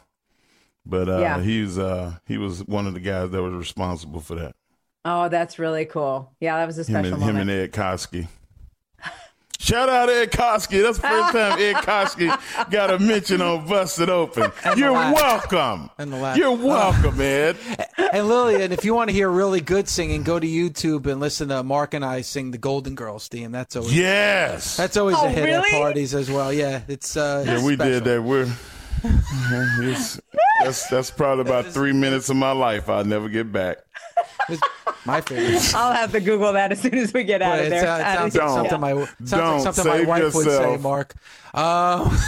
But 0.86 1.08
uh, 1.08 1.18
Yeah. 1.18 1.40
he's 1.42 1.76
uh, 1.78 2.14
he 2.26 2.38
was 2.38 2.64
one 2.66 2.86
of 2.86 2.94
the 2.94 3.00
guys 3.00 3.30
that 3.30 3.42
was 3.42 3.52
responsible 3.52 4.20
for 4.20 4.36
that. 4.36 4.54
Oh, 5.04 5.28
that's 5.28 5.58
really 5.58 5.84
cool. 5.84 6.32
Yeah, 6.40 6.58
that 6.58 6.66
was 6.66 6.78
a 6.78 6.82
Him 6.82 6.84
special 6.84 7.14
and, 7.14 7.22
him 7.22 7.36
and 7.36 7.50
Ed 7.50 7.72
Koskey. 7.72 8.28
Shout 9.58 9.88
out 9.88 10.08
Ed 10.10 10.32
Koskey. 10.32 10.82
That's 10.82 10.98
the 10.98 11.06
first 11.06 11.32
time 11.32 11.58
Ed 11.60 11.74
Koskey 11.76 12.70
got 12.70 12.90
a 12.90 12.98
mention 12.98 13.40
on 13.40 13.66
Busted 13.68 14.08
Open. 14.10 14.50
You're 14.76 14.90
laugh. 14.90 15.14
welcome. 15.14 15.88
And 15.98 16.12
the 16.12 16.16
laugh. 16.16 16.36
You're 16.36 16.50
welcome, 16.56 17.20
Ed. 17.20 17.56
And 18.12 18.26
Lillian, 18.28 18.72
if 18.72 18.84
you 18.84 18.92
want 18.92 19.10
to 19.10 19.14
hear 19.14 19.28
really 19.30 19.60
good 19.60 19.88
singing, 19.88 20.24
go 20.24 20.40
to 20.40 20.46
YouTube 20.46 21.06
and 21.06 21.20
listen 21.20 21.48
to 21.50 21.62
Mark 21.62 21.94
and 21.94 22.04
I 22.04 22.22
sing 22.22 22.50
the 22.50 22.58
Golden 22.58 22.96
Girls 22.96 23.28
theme. 23.28 23.52
That's 23.52 23.76
always 23.76 23.96
Yes. 23.96 24.76
that's 24.76 24.96
always 24.96 25.16
Oh, 25.18 25.26
a 25.26 25.30
hit 25.30 25.44
really? 25.44 25.72
at 25.72 25.80
parties 25.80 26.12
as 26.14 26.28
well. 26.28 26.52
Yeah, 26.52 26.82
it's 26.88 27.16
uh, 27.16 27.44
yeah, 27.46 27.54
it's 27.54 27.62
we 27.64 27.74
special. 27.74 27.92
did 27.92 28.04
that. 28.04 28.22
We're 28.22 28.42
it's, 28.42 28.52
that's 30.62 30.88
that's 30.88 31.10
probably 31.10 31.42
about 31.42 31.66
three 31.66 31.92
minutes 31.92 32.28
of 32.30 32.36
my 32.36 32.52
life 32.52 32.88
I'll 32.88 33.04
never 33.04 33.28
get 33.28 33.50
back. 33.52 33.78
It's 34.48 34.62
my 35.04 35.20
favorite. 35.20 35.74
I'll 35.74 35.92
have 35.92 36.12
to 36.12 36.20
Google 36.20 36.52
that 36.52 36.72
as 36.72 36.80
soon 36.80 36.94
as 36.94 37.12
we 37.12 37.24
get 37.24 37.42
out 37.42 37.52
But 37.58 37.60
of 37.60 37.66
it, 37.66 37.70
there. 37.70 37.82
sounds- 37.82 38.34
it 38.34 38.38
sounds 38.38 38.54
like 38.54 38.70
Don't. 38.70 38.70
something 38.70 38.80
my 38.80 39.06
sounds 39.24 39.64
like 39.64 39.74
something 39.74 39.92
my 39.92 39.98
Save 39.98 40.08
wife 40.08 40.34
would 40.34 40.44
say, 40.44 40.50
yourself. 40.50 40.80
Mark. 40.82 41.14
Um, 41.54 42.18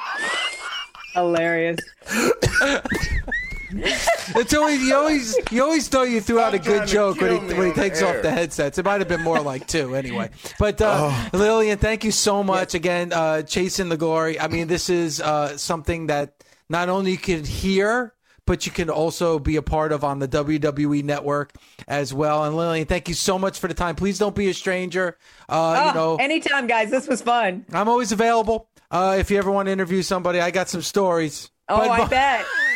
Hilarious. 1.14 1.78
it's 4.36 4.54
always 4.54 4.82
you 4.82 4.94
always 4.94 5.36
you 5.50 5.62
always 5.62 5.88
thought 5.88 6.08
you 6.10 6.20
threw 6.20 6.38
out 6.40 6.54
a 6.54 6.58
good 6.58 6.86
joke 6.86 7.20
when 7.20 7.32
he 7.32 7.38
when 7.38 7.56
he 7.56 7.62
on 7.62 7.68
the 7.70 7.74
takes 7.74 8.02
off 8.02 8.22
the 8.22 8.30
headsets. 8.30 8.78
It 8.78 8.84
might 8.84 9.00
have 9.00 9.08
been 9.08 9.22
more 9.22 9.40
like 9.40 9.66
two 9.66 9.94
anyway. 9.94 10.30
But 10.58 10.80
uh, 10.80 11.10
Oh. 11.12 11.28
Lillian, 11.32 11.78
thank 11.78 12.04
you 12.04 12.10
so 12.10 12.42
much 12.44 12.74
again. 12.74 13.12
Uh, 13.12 13.42
chasing 13.42 13.88
the 13.88 13.96
glory. 13.96 14.38
I 14.38 14.48
mean, 14.48 14.66
this 14.68 14.90
is 14.90 15.20
uh, 15.20 15.56
something 15.56 16.06
that 16.08 16.34
not 16.68 16.88
only 16.88 17.12
you 17.12 17.18
can 17.18 17.44
hear. 17.44 18.14
But 18.44 18.66
you 18.66 18.72
can 18.72 18.90
also 18.90 19.38
be 19.38 19.54
a 19.54 19.62
part 19.62 19.92
of 19.92 20.02
on 20.02 20.18
the 20.18 20.26
WWE 20.26 21.04
network 21.04 21.52
as 21.86 22.12
well. 22.12 22.42
And 22.44 22.56
Lillian, 22.56 22.88
thank 22.88 23.06
you 23.08 23.14
so 23.14 23.38
much 23.38 23.60
for 23.60 23.68
the 23.68 23.72
time. 23.72 23.94
Please 23.94 24.18
don't 24.18 24.34
be 24.34 24.50
a 24.50 24.52
stranger. 24.54 25.16
Uh, 25.48 25.76
Oh, 25.84 25.86
you 25.88 25.94
know, 25.94 26.16
anytime, 26.16 26.66
guys. 26.66 26.90
This 26.90 27.06
was 27.06 27.22
fun. 27.22 27.64
I'm 27.72 27.88
always 27.88 28.10
available. 28.10 28.68
Uh, 28.90 29.14
if 29.20 29.30
you 29.30 29.38
ever 29.38 29.48
want 29.52 29.66
to 29.66 29.72
interview 29.72 30.02
somebody, 30.02 30.40
I 30.40 30.50
got 30.50 30.68
some 30.68 30.82
stories. 30.82 31.52
Oh, 31.68 31.78
But- 31.78 31.90
I 32.00 32.06
bet. 32.08 32.44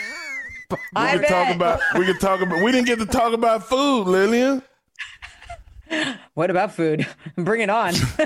We 0.71 0.77
I 0.97 1.11
can 1.13 1.21
bet. 1.21 1.29
talk 1.31 1.55
about 1.55 1.81
we 1.99 2.05
can 2.07 2.19
talk 2.19 2.41
about 2.41 2.63
we 2.63 2.73
didn't 2.73 2.87
get 2.87 2.99
to 2.99 3.07
talk 3.07 3.33
about 3.33 3.69
food, 3.69 4.07
Lillian. 4.09 4.63
What 6.35 6.51
about 6.51 6.73
food? 6.75 7.07
Bring 7.37 7.61
it 7.61 7.71
on. 7.71 7.95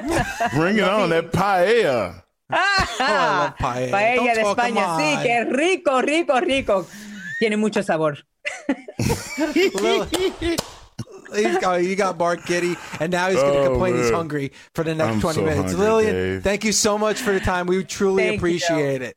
Bring 0.54 0.78
it 0.78 0.84
on, 0.84 1.10
that 1.10 1.30
paella. 1.32 2.22
Ah, 2.50 3.54
oh, 3.58 3.62
paella. 3.62 3.90
Paella 3.90 4.34
de 4.34 4.40
España. 4.40 4.96
Sí, 4.96 5.22
qué 5.22 5.44
rico, 5.54 6.00
rico, 6.00 6.40
rico. 6.40 6.86
Tiene 7.38 7.56
mucho 7.58 7.82
sabor. 7.82 8.16
Lil- 9.38 10.06
He's 11.32 11.58
got, 11.58 11.84
you 11.84 11.94
got 11.94 12.18
Mark 12.18 12.44
Giddy, 12.44 12.74
and 12.98 13.12
now 13.12 13.28
he's 13.28 13.36
going 13.38 13.52
to 13.54 13.60
Oh, 13.60 13.70
complain 13.70 13.96
he's 13.96 14.10
hungry 14.10 14.50
for 14.74 14.82
the 14.82 14.96
next 14.96 15.12
I'm 15.14 15.20
20 15.20 15.34
so 15.36 15.42
minutes. 15.42 15.58
hungry, 15.72 15.76
Lillian, 15.86 16.12
Dave. 16.14 16.42
thank 16.42 16.64
you 16.64 16.72
so 16.72 16.98
much 16.98 17.20
for 17.20 17.32
the 17.32 17.38
time. 17.38 17.66
We 17.66 17.84
truly 17.84 18.22
Thank 18.24 18.32
you. 18.32 18.38
appreciate 18.38 19.02
it. 19.02 19.16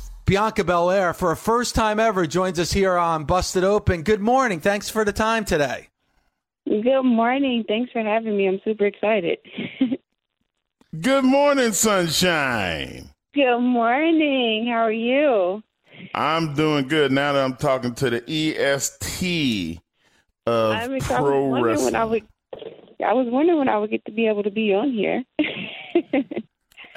Bianca 0.31 0.63
Belair, 0.63 1.13
for 1.13 1.33
a 1.33 1.35
first 1.35 1.75
time 1.75 1.99
ever, 1.99 2.25
joins 2.25 2.57
us 2.57 2.71
here 2.71 2.97
on 2.97 3.25
Busted 3.25 3.65
Open. 3.65 4.01
Good 4.01 4.21
morning. 4.21 4.61
Thanks 4.61 4.89
for 4.89 5.03
the 5.03 5.11
time 5.11 5.43
today. 5.43 5.89
Good 6.65 7.03
morning. 7.03 7.65
Thanks 7.67 7.91
for 7.91 8.01
having 8.01 8.37
me. 8.37 8.47
I'm 8.47 8.61
super 8.63 8.85
excited. 8.85 9.39
Good 11.01 11.25
morning, 11.25 11.73
sunshine. 11.73 13.09
Good 13.33 13.59
morning. 13.59 14.67
How 14.71 14.83
are 14.83 14.91
you? 14.93 15.61
I'm 16.15 16.53
doing 16.53 16.87
good 16.87 17.11
now 17.11 17.33
that 17.33 17.43
I'm 17.43 17.57
talking 17.57 17.93
to 17.95 18.09
the 18.09 18.23
EST 18.25 19.81
of 20.47 20.71
I, 20.71 20.87
mean, 20.87 21.01
pro 21.01 21.45
was 21.45 21.51
wondering 21.51 21.83
when 21.83 21.95
I 21.95 22.03
wrestling. 22.03 22.27
would. 22.53 23.05
I 23.05 23.11
was 23.11 23.27
wondering 23.29 23.59
when 23.59 23.67
I 23.67 23.77
would 23.77 23.91
get 23.91 24.05
to 24.05 24.13
be 24.13 24.27
able 24.27 24.43
to 24.43 24.51
be 24.51 24.73
on 24.73 24.91
here. 24.93 25.25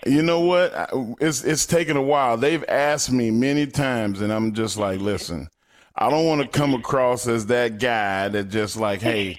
You 0.06 0.22
know 0.22 0.40
what? 0.40 0.72
It's 1.20 1.44
it's 1.44 1.66
taken 1.66 1.96
a 1.96 2.02
while. 2.02 2.36
They've 2.36 2.64
asked 2.68 3.10
me 3.10 3.30
many 3.30 3.66
times, 3.66 4.20
and 4.20 4.32
I'm 4.32 4.52
just 4.52 4.76
like, 4.76 5.00
listen, 5.00 5.48
I 5.96 6.10
don't 6.10 6.26
want 6.26 6.42
to 6.42 6.48
come 6.48 6.74
across 6.74 7.26
as 7.26 7.46
that 7.46 7.78
guy 7.78 8.28
that 8.28 8.50
just 8.50 8.76
like, 8.76 9.00
hey, 9.00 9.38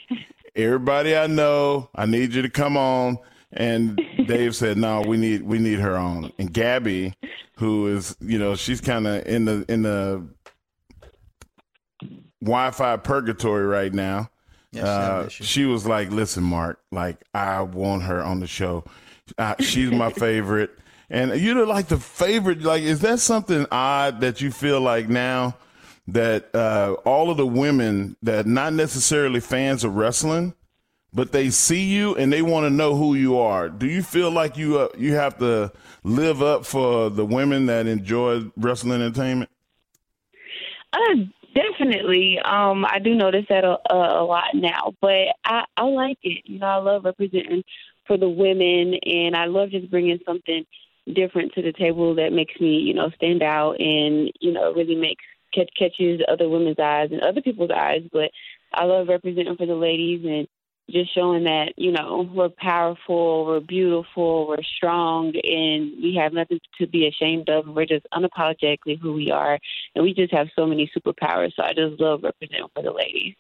everybody 0.56 1.16
I 1.16 1.28
know, 1.28 1.90
I 1.96 2.06
need 2.06 2.34
you 2.34 2.42
to 2.42 2.50
come 2.50 2.78
on. 2.78 3.18
And 3.52 4.02
Dave 4.26 4.56
said, 4.56 4.78
no, 4.78 5.02
we 5.02 5.18
need 5.18 5.44
we 5.44 5.60
need 5.60 5.80
her 5.80 5.96
on. 5.96 6.32
And 6.40 6.52
Gabby, 6.52 7.14
who 7.58 7.88
is 7.88 8.16
you 8.20 8.40
know 8.40 8.56
she's 8.56 8.82
kind 8.82 9.06
of 9.08 9.26
in 9.28 9.46
the 9.46 9.66
in 9.70 9.84
the 9.84 10.28
Wi-Fi 12.42 12.98
purgatory 12.98 13.66
right 13.66 13.94
now. 13.94 14.30
Having 14.74 14.88
Uh, 14.88 15.30
she 15.30 15.66
was 15.66 15.86
like, 15.86 16.12
"Listen, 16.12 16.44
Mark, 16.44 16.82
like 16.92 17.24
I 17.34 17.62
want 17.62 18.04
her 18.04 18.22
on 18.22 18.40
the 18.42 18.48
show. 18.48 18.84
Uh, 19.38 19.56
she's 19.60 19.92
my 19.92 20.12
favorite." 20.12 20.72
And 21.10 21.40
you're 21.40 21.66
like 21.66 21.88
the 21.88 22.00
favorite. 22.00 22.62
Like, 22.62 22.84
is 22.84 23.02
that 23.02 23.20
something 23.20 23.66
odd 23.72 24.22
that 24.22 24.42
you 24.42 24.52
feel 24.52 24.82
like 24.82 25.08
now 25.08 25.56
that 26.08 26.54
uh, 26.56 26.96
all 27.06 27.30
of 27.30 27.38
the 27.38 27.48
women 27.48 28.16
that 28.22 28.46
not 28.46 28.74
necessarily 28.74 29.40
fans 29.40 29.84
of 29.84 29.96
wrestling, 29.96 30.54
but 31.14 31.32
they 31.32 31.50
see 31.50 31.86
you 31.86 32.16
and 32.16 32.32
they 32.32 32.42
want 32.42 32.66
to 32.66 32.70
know 32.70 32.96
who 32.96 33.16
you 33.16 33.38
are? 33.38 33.70
Do 33.70 33.88
you 33.88 34.04
feel 34.04 34.32
like 34.32 34.58
you 34.58 34.80
uh, 34.80 34.90
you 34.98 35.14
have 35.14 35.38
to 35.40 35.72
live 36.04 36.42
up 36.42 36.66
for 36.66 37.10
the 37.10 37.26
women 37.26 37.68
that 37.68 37.88
enjoy 37.88 38.44
wrestling 38.58 39.02
entertainment? 39.02 39.50
Uh, 40.92 41.16
definitely. 41.54 42.40
Um, 42.40 42.86
I 42.86 43.00
do 43.00 43.16
notice 43.16 43.46
that 43.50 43.64
a, 43.64 43.78
a, 43.92 44.24
a 44.24 44.24
lot 44.24 44.54
now, 44.54 44.94
but 45.02 45.28
I, 45.44 45.66
I 45.78 45.84
like 45.84 46.18
it. 46.24 46.44
You 46.46 46.60
know, 46.60 46.68
I 46.68 46.78
love 46.78 47.06
representing 47.06 47.64
for 48.08 48.18
the 48.18 48.30
women, 48.30 48.96
and 49.06 49.36
I 49.36 49.46
love 49.46 49.72
just 49.72 49.90
bringing 49.90 50.20
something 50.26 50.66
different 51.14 51.54
to 51.54 51.62
the 51.62 51.74
table 51.74 52.16
that 52.16 52.34
makes 52.34 52.60
me, 52.60 52.78
you 52.78 52.94
know, 52.94 53.10
stand 53.16 53.44
out 53.44 53.80
and 53.80 54.32
you 54.40 54.52
know 54.52 54.74
really 54.74 54.96
makes 54.96 55.24
catch, 55.54 55.70
catches 55.78 56.22
other 56.28 56.50
women's 56.50 56.80
eyes 56.80 57.10
and 57.12 57.22
other 57.22 57.42
people's 57.42 57.72
eyes. 57.72 58.04
But 58.12 58.32
I 58.74 58.86
love 58.86 59.08
representing 59.08 59.56
for 59.56 59.66
the 59.66 59.76
ladies 59.76 60.26
and 60.26 60.48
just 60.90 61.14
showing 61.16 61.46
that 61.46 61.74
you 61.78 61.92
know 61.92 62.30
we're 62.34 62.50
powerful, 62.50 63.46
we're 63.46 63.60
beautiful, 63.60 64.48
we're 64.48 64.64
strong, 64.78 65.28
and 65.44 66.04
we 66.04 66.16
have 66.20 66.34
nothing 66.34 66.60
to 66.80 66.88
be 66.88 67.08
ashamed 67.08 67.50
of. 67.50 67.68
We're 67.68 67.86
just 67.86 68.06
unapologetically 68.14 69.00
who 69.00 69.14
we 69.14 69.32
are, 69.32 69.60
and 69.96 70.04
we 70.04 70.14
just 70.14 70.34
have 70.34 70.48
so 70.56 70.66
many 70.66 70.92
superpowers. 70.96 71.54
So 71.56 71.64
I 71.64 71.74
just 71.74 72.00
love 72.00 72.22
representing 72.24 72.68
for 72.74 72.84
the 72.84 72.92
ladies. 72.92 73.36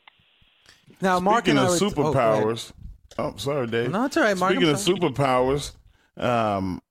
Now, 1.01 1.19
Mark 1.19 1.45
Speaking 1.45 1.57
and 1.57 1.67
I 1.67 1.73
of 1.73 1.81
were- 1.81 1.87
oh, 1.87 2.13
superpowers, 2.13 2.71
oh, 3.17 3.35
sorry, 3.37 3.67
Dave. 3.67 3.91
No, 3.91 4.05
it's 4.05 4.17
all 4.17 4.23
right, 4.23 4.37
Mark. 4.37 4.53
Speaking 4.53 4.69
of 4.69 4.77
superpowers, 4.77 5.73
um, 6.17 6.81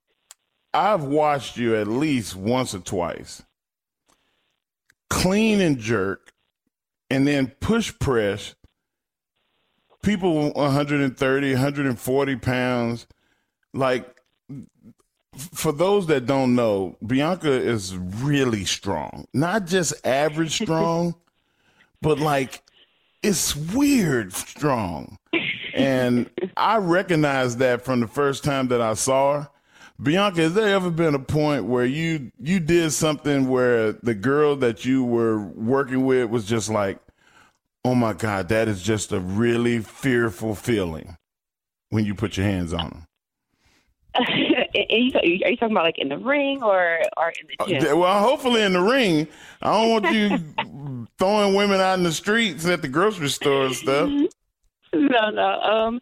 I've 0.73 1.03
watched 1.03 1.57
you 1.57 1.75
at 1.75 1.87
least 1.87 2.35
once 2.35 2.73
or 2.75 2.79
twice 2.79 3.43
clean 5.09 5.61
and 5.61 5.79
jerk, 5.79 6.33
and 7.09 7.27
then 7.27 7.47
push 7.59 7.93
press 7.99 8.55
people 10.03 10.51
130, 10.51 11.53
140 11.53 12.35
pounds. 12.37 13.07
Like, 13.73 14.15
for 15.53 15.71
those 15.71 16.07
that 16.07 16.25
don't 16.25 16.55
know, 16.55 16.97
Bianca 17.05 17.51
is 17.51 17.95
really 17.97 18.65
strong. 18.65 19.25
Not 19.33 19.65
just 19.65 19.93
average 20.05 20.61
strong, 20.61 21.15
but 22.01 22.19
like 22.19 22.61
it's 23.23 23.55
weird 23.55 24.33
strong. 24.33 25.17
And 25.75 26.29
I 26.55 26.77
recognized 26.77 27.59
that 27.59 27.83
from 27.83 27.99
the 27.99 28.07
first 28.07 28.43
time 28.43 28.69
that 28.69 28.81
I 28.81 28.93
saw 28.93 29.41
her. 29.41 29.49
Bianca, 30.01 30.41
has 30.41 30.53
there 30.53 30.75
ever 30.75 30.89
been 30.89 31.15
a 31.15 31.19
point 31.19 31.65
where 31.65 31.85
you 31.85 32.31
you 32.39 32.59
did 32.59 32.91
something 32.91 33.47
where 33.47 33.93
the 33.93 34.13
girl 34.13 34.55
that 34.57 34.83
you 34.83 35.03
were 35.03 35.39
working 35.39 36.05
with 36.05 36.29
was 36.29 36.45
just 36.45 36.69
like, 36.69 36.99
"Oh 37.85 37.95
my 37.95 38.13
God, 38.13 38.49
that 38.49 38.67
is 38.67 38.81
just 38.81 39.13
a 39.13 39.19
really 39.19 39.79
fearful 39.79 40.53
feeling," 40.53 41.15
when 41.89 42.03
you 42.05 42.13
put 42.13 42.35
your 42.35 42.45
hands 42.45 42.73
on 42.73 42.89
them? 42.89 43.05
Are 44.15 44.35
you 44.97 45.11
talking 45.11 45.71
about 45.71 45.85
like 45.85 45.97
in 45.97 46.09
the 46.09 46.17
ring 46.17 46.61
or 46.61 46.99
or 47.17 47.29
in 47.29 47.47
the 47.57 47.79
gym? 47.79 47.93
Uh, 47.93 47.97
Well, 47.97 48.19
hopefully 48.21 48.61
in 48.63 48.73
the 48.73 48.81
ring. 48.81 49.27
I 49.61 49.71
don't 49.71 49.91
want 49.91 50.13
you 50.13 51.07
throwing 51.19 51.55
women 51.55 51.79
out 51.79 51.97
in 51.97 52.03
the 52.03 52.11
streets 52.11 52.65
at 52.65 52.81
the 52.81 52.87
grocery 52.89 53.29
store 53.29 53.67
and 53.67 53.75
stuff. 53.75 54.09
no, 55.11 55.29
no. 55.29 55.61
Um, 55.61 55.99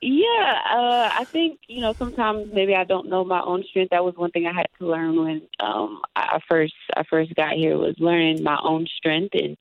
yeah, 0.00 0.60
uh, 0.70 1.10
I 1.12 1.24
think 1.32 1.58
you 1.66 1.80
know 1.80 1.94
sometimes 1.98 2.48
maybe 2.52 2.74
I 2.74 2.84
don't 2.84 3.08
know 3.08 3.24
my 3.24 3.40
own 3.40 3.64
strength. 3.68 3.90
That 3.90 4.04
was 4.04 4.14
one 4.16 4.30
thing 4.30 4.46
I 4.46 4.52
had 4.52 4.68
to 4.78 4.86
learn 4.86 5.24
when 5.24 5.42
um, 5.60 6.02
I 6.14 6.38
first 6.48 6.74
I 6.96 7.02
first 7.10 7.34
got 7.34 7.54
here 7.54 7.76
was 7.76 7.96
learning 7.98 8.44
my 8.44 8.58
own 8.62 8.86
strength 8.96 9.34
and 9.34 9.56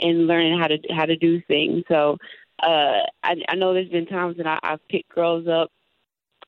and 0.00 0.26
learning 0.26 0.58
how 0.58 0.68
to 0.68 0.78
how 0.90 1.04
to 1.04 1.16
do 1.16 1.42
things. 1.42 1.84
So 1.88 2.16
uh, 2.62 3.02
I, 3.22 3.36
I 3.48 3.54
know 3.54 3.74
there's 3.74 3.88
been 3.88 4.06
times 4.06 4.38
when 4.38 4.46
I, 4.46 4.58
I've 4.62 4.86
picked 4.88 5.14
girls 5.14 5.46
up 5.46 5.70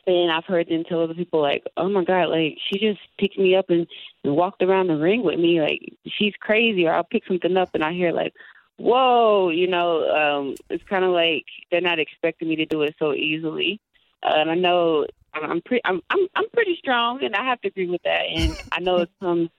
and 0.07 0.30
I've 0.30 0.45
heard 0.45 0.68
them 0.68 0.85
tell 0.85 1.03
other 1.03 1.14
people 1.14 1.41
like, 1.41 1.64
"Oh 1.76 1.89
my 1.89 2.05
God, 2.05 2.30
like 2.30 2.59
she 2.66 2.78
just 2.78 3.01
picked 3.18 3.39
me 3.39 3.57
up 3.57 3.66
and, 3.68 3.87
and 4.22 4.37
walked 4.37 4.62
around 4.62 4.89
the 4.89 4.97
ring 4.97 5.22
with 5.22 5.39
me, 5.39 5.61
like 5.61 5.80
she's 6.07 6.35
crazy." 6.41 6.87
Or 6.87 6.95
I'll 6.95 7.05
pick 7.05 7.26
something 7.26 7.57
up 7.57 7.70
and 7.74 7.85
I 7.85 7.93
hear 7.93 8.12
like, 8.12 8.32
"Whoa," 8.77 9.51
you 9.51 9.66
know. 9.66 10.09
Um, 10.09 10.57
it's 10.70 10.85
kind 10.85 11.05
of 11.05 11.11
like 11.11 11.45
they're 11.70 11.81
not 11.81 11.99
expecting 11.99 12.49
me 12.49 12.57
to 12.57 12.66
do 12.66 12.83
it 12.83 12.95
so 12.99 13.12
easily. 13.12 13.81
Uh, 14.22 14.35
and 14.37 14.51
I 14.51 14.55
know 14.55 15.07
I'm, 15.35 15.51
I'm 15.51 15.61
pretty, 15.62 15.83
I'm, 15.85 16.01
I'm, 16.11 16.27
I'm 16.35 16.49
pretty 16.53 16.77
strong, 16.79 17.22
and 17.22 17.35
I 17.35 17.45
have 17.45 17.61
to 17.62 17.68
agree 17.68 17.89
with 17.89 18.03
that. 18.05 18.22
And 18.29 18.57
I 18.72 18.81
know 18.81 18.99
it 18.99 19.11
comes, 19.20 19.51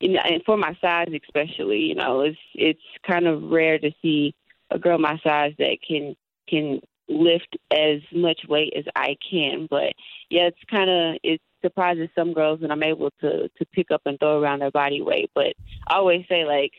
you 0.00 0.12
know, 0.12 0.20
and 0.24 0.42
for 0.44 0.56
my 0.56 0.76
size 0.80 1.08
especially, 1.24 1.80
you 1.80 1.94
know, 1.94 2.20
it's 2.20 2.38
it's 2.54 2.82
kind 3.06 3.26
of 3.26 3.42
rare 3.50 3.78
to 3.78 3.90
see 4.02 4.34
a 4.70 4.78
girl 4.78 4.98
my 4.98 5.18
size 5.24 5.54
that 5.58 5.78
can 5.86 6.14
can 6.48 6.80
lift 7.08 7.56
as 7.70 8.00
much 8.12 8.40
weight 8.48 8.72
as 8.76 8.84
I 8.94 9.16
can. 9.28 9.66
But 9.68 9.94
yeah, 10.30 10.42
it's 10.42 10.64
kind 10.70 10.90
of 10.90 11.16
it 11.22 11.40
surprises 11.62 12.08
some 12.14 12.32
girls 12.32 12.60
when 12.60 12.70
I'm 12.70 12.82
able 12.82 13.10
to 13.20 13.48
to 13.48 13.66
pick 13.72 13.90
up 13.90 14.02
and 14.06 14.18
throw 14.18 14.40
around 14.40 14.60
their 14.60 14.70
body 14.70 15.02
weight. 15.02 15.30
But 15.34 15.54
I 15.88 15.96
always 15.96 16.24
say 16.28 16.44
like 16.44 16.72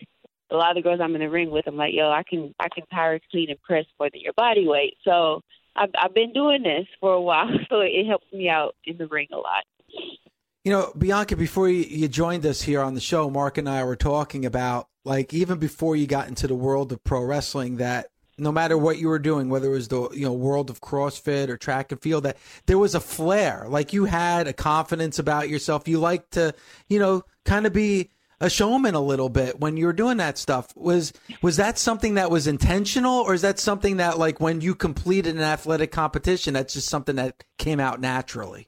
a 0.52 0.56
lot 0.56 0.72
of 0.72 0.76
the 0.76 0.82
girls 0.82 0.99
I'm 1.02 1.16
in 1.16 1.22
the 1.22 1.30
ring 1.30 1.49
with, 1.49 1.66
I'm 1.68 1.78
like, 1.78 1.93
yo, 1.93 2.10
I 2.10 2.24
can 2.24 2.54
I 2.60 2.68
can 2.74 2.84
power 2.91 3.20
clean 3.32 3.49
and 3.49 3.62
press 3.62 3.86
more 3.99 4.10
than 4.12 4.22
your 4.22 4.34
body 4.34 4.68
weight. 4.68 4.97
So 5.04 5.41
I've 5.76 5.91
I've 5.97 6.14
been 6.14 6.34
doing 6.34 6.64
this 6.64 6.88
for 6.99 7.14
a 7.14 7.22
while, 7.22 7.49
so 7.70 7.80
it 7.82 8.06
helps 8.06 8.32
me 8.34 8.49
out 8.49 8.76
in 8.86 8.97
the 8.97 9.08
ring 9.08 9.28
a 9.32 9.38
lot. 9.38 9.64
You 10.64 10.72
know, 10.72 10.93
Bianca, 10.95 11.36
before 11.36 11.70
you, 11.70 12.08
joined 12.08 12.45
us 12.45 12.62
here 12.62 12.82
on 12.82 12.93
the 12.93 13.02
show, 13.02 13.32
Mark 13.32 13.58
and 13.58 13.68
I 13.68 13.84
were 13.84 13.95
talking 13.95 14.45
about, 14.45 14.89
like, 15.04 15.34
even 15.34 15.58
before 15.58 15.95
you 15.95 16.06
got 16.06 16.28
into 16.28 16.45
the 16.45 16.54
world 16.54 16.91
of 16.91 17.04
pro 17.04 17.24
wrestling, 17.24 17.78
that 17.78 18.10
no 18.38 18.52
matter 18.52 18.78
what 18.78 18.99
you 18.99 19.08
were 19.08 19.20
doing, 19.20 19.49
whether 19.49 19.68
it 19.68 19.74
was 19.74 19.88
the 19.88 20.10
you 20.10 20.26
know 20.26 20.34
world 20.34 20.70
of 20.70 20.80
CrossFit 20.82 21.49
or 21.49 21.58
track 21.58 21.91
and 21.91 22.02
field, 22.02 22.24
that 22.24 22.38
there 22.68 22.78
was 22.78 22.95
a 22.95 22.99
flair. 22.99 23.66
Like 23.68 23.93
you 23.93 24.06
had 24.06 24.47
a 24.47 24.54
confidence 24.54 25.18
about 25.20 25.49
yourself. 25.49 25.88
You 25.88 25.99
like 25.99 26.30
to, 26.32 26.54
you 26.88 26.99
know, 26.99 27.24
kind 27.45 27.66
of 27.66 27.74
be 27.74 28.10
a 28.42 28.50
showman 28.50 28.96
a 28.96 29.00
little 29.00 29.30
bit 29.30 29.60
when 29.60 29.78
you 29.78 29.86
were 29.86 29.94
doing 29.94 30.18
that 30.18 30.38
stuff. 30.38 30.76
Was 30.76 31.14
was 31.42 31.58
that 31.58 31.78
something 31.78 32.16
that 32.16 32.30
was 32.30 32.48
intentional, 32.48 33.22
or 33.22 33.34
is 33.34 33.44
that 33.44 33.60
something 33.60 33.98
that 33.98 34.18
like 34.18 34.42
when 34.42 34.60
you 34.60 34.76
completed 34.76 35.36
an 35.36 35.42
athletic 35.42 35.92
competition, 35.92 36.56
that's 36.56 36.74
just 36.74 36.89
something 36.89 37.16
that 37.16 37.44
came 37.58 37.80
out 37.80 38.02
naturally? 38.02 38.68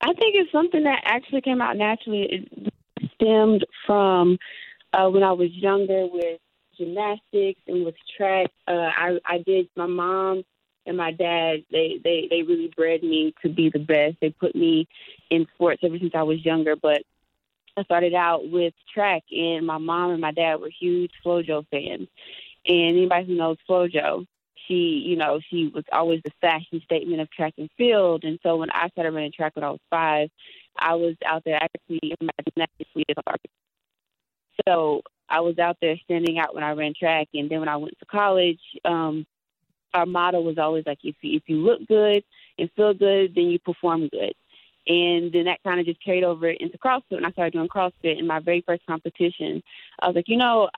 I 0.00 0.12
think 0.12 0.36
it's 0.36 0.52
something 0.52 0.84
that 0.84 1.02
actually 1.04 1.40
came 1.40 1.60
out 1.60 1.76
naturally. 1.76 2.22
It 2.30 2.72
stemmed 3.14 3.66
from 3.86 4.38
uh, 4.92 5.08
when 5.08 5.22
I 5.22 5.32
was 5.32 5.48
younger 5.52 6.06
with 6.06 6.38
gymnastics 6.76 7.60
and 7.66 7.84
with 7.84 7.96
track. 8.16 8.50
Uh, 8.68 8.72
I, 8.72 9.18
I 9.24 9.38
did. 9.44 9.68
My 9.76 9.86
mom 9.86 10.44
and 10.86 10.96
my 10.96 11.12
dad 11.12 11.64
they 11.72 12.00
they 12.04 12.28
they 12.30 12.42
really 12.42 12.70
bred 12.76 13.02
me 13.02 13.34
to 13.42 13.48
be 13.48 13.70
the 13.70 13.78
best. 13.78 14.16
They 14.20 14.30
put 14.30 14.54
me 14.54 14.86
in 15.30 15.46
sports 15.54 15.80
ever 15.82 15.98
since 15.98 16.12
I 16.14 16.22
was 16.22 16.44
younger. 16.44 16.76
But 16.76 17.02
I 17.78 17.84
started 17.84 18.14
out 18.14 18.48
with 18.50 18.74
track, 18.92 19.22
and 19.30 19.66
my 19.66 19.78
mom 19.78 20.10
and 20.10 20.20
my 20.20 20.32
dad 20.32 20.56
were 20.60 20.70
huge 20.70 21.12
FloJo 21.24 21.66
fans. 21.70 22.08
And 22.66 22.96
anybody 22.96 23.26
who 23.26 23.34
knows 23.36 23.56
FloJo, 23.68 24.26
she, 24.66 25.04
you 25.06 25.16
know, 25.16 25.40
she 25.48 25.70
was 25.74 25.84
always 25.92 26.20
the 26.24 26.32
fashion 26.40 26.80
statement 26.84 27.20
of 27.20 27.30
track 27.30 27.54
and 27.56 27.70
field. 27.78 28.24
And 28.24 28.38
so 28.42 28.56
when 28.56 28.70
I 28.70 28.88
started 28.88 29.14
running 29.14 29.32
track 29.32 29.56
when 29.56 29.64
I 29.64 29.70
was 29.70 29.80
five, 29.90 30.28
I 30.76 30.94
was 30.94 31.14
out 31.24 31.42
there 31.44 31.56
actually 31.62 32.00
in 32.02 32.26
my 32.26 32.32
gymnastics 32.44 32.90
So 34.66 35.02
I 35.28 35.40
was 35.40 35.58
out 35.58 35.78
there 35.80 35.96
standing 36.04 36.38
out 36.38 36.54
when 36.54 36.64
I 36.64 36.72
ran 36.72 36.92
track. 36.98 37.28
And 37.34 37.50
then 37.50 37.60
when 37.60 37.68
I 37.68 37.76
went 37.76 37.98
to 37.98 38.06
college, 38.06 38.60
um, 38.84 39.26
our 39.94 40.06
motto 40.06 40.40
was 40.40 40.58
always 40.58 40.84
like, 40.86 40.98
if 41.02 41.16
you, 41.22 41.36
if 41.36 41.42
you 41.46 41.56
look 41.56 41.86
good 41.88 42.22
and 42.58 42.70
feel 42.76 42.92
good, 42.92 43.34
then 43.34 43.44
you 43.44 43.58
perform 43.58 44.08
good. 44.08 44.34
And 44.88 45.30
then 45.32 45.44
that 45.44 45.62
kind 45.62 45.78
of 45.78 45.86
just 45.86 46.02
carried 46.02 46.24
over 46.24 46.48
into 46.48 46.78
CrossFit. 46.78 47.18
And 47.18 47.26
I 47.26 47.30
started 47.30 47.52
doing 47.52 47.68
CrossFit 47.68 48.18
in 48.18 48.26
my 48.26 48.40
very 48.40 48.62
first 48.66 48.86
competition, 48.86 49.62
I 50.00 50.06
was 50.06 50.16
like, 50.16 50.28
you 50.28 50.36
know, 50.36 50.70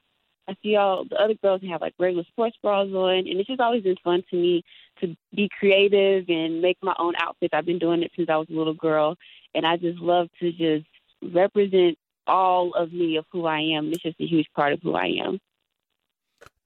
I 0.49 0.57
see 0.65 0.75
all 0.75 1.05
the 1.09 1.17
other 1.17 1.35
girls 1.35 1.63
have 1.71 1.81
like 1.81 1.95
regular 1.99 2.25
sports 2.25 2.57
bras 2.61 2.89
on, 2.89 3.19
and 3.19 3.39
it's 3.39 3.47
just 3.47 3.61
always 3.61 3.85
been 3.85 3.97
fun 4.03 4.25
to 4.31 4.37
me 4.37 4.65
to 5.01 5.15
be 5.33 5.49
creative 5.59 6.25
and 6.29 6.61
make 6.61 6.77
my 6.83 6.95
own 6.99 7.15
outfits. 7.21 7.55
I've 7.55 7.67
been 7.67 7.79
doing 7.79 8.03
it 8.03 8.11
since 8.17 8.29
I 8.29 8.37
was 8.37 8.49
a 8.51 8.55
little 8.55 8.75
girl, 8.75 9.17
and 9.55 9.65
I 9.65 9.77
just 9.77 10.01
love 10.01 10.29
to 10.41 10.51
just 10.51 10.87
represent 11.23 11.97
all 12.27 12.75
of 12.75 12.93
me 12.93 13.17
of 13.17 13.27
who 13.31 13.47
I 13.47 13.61
am. 13.61 13.93
It's 13.93 14.03
just 14.03 14.21
a 14.21 14.27
huge 14.27 14.49
part 14.57 14.73
of 14.73 14.81
who 14.83 14.95
I 14.95 15.21
am. 15.25 15.39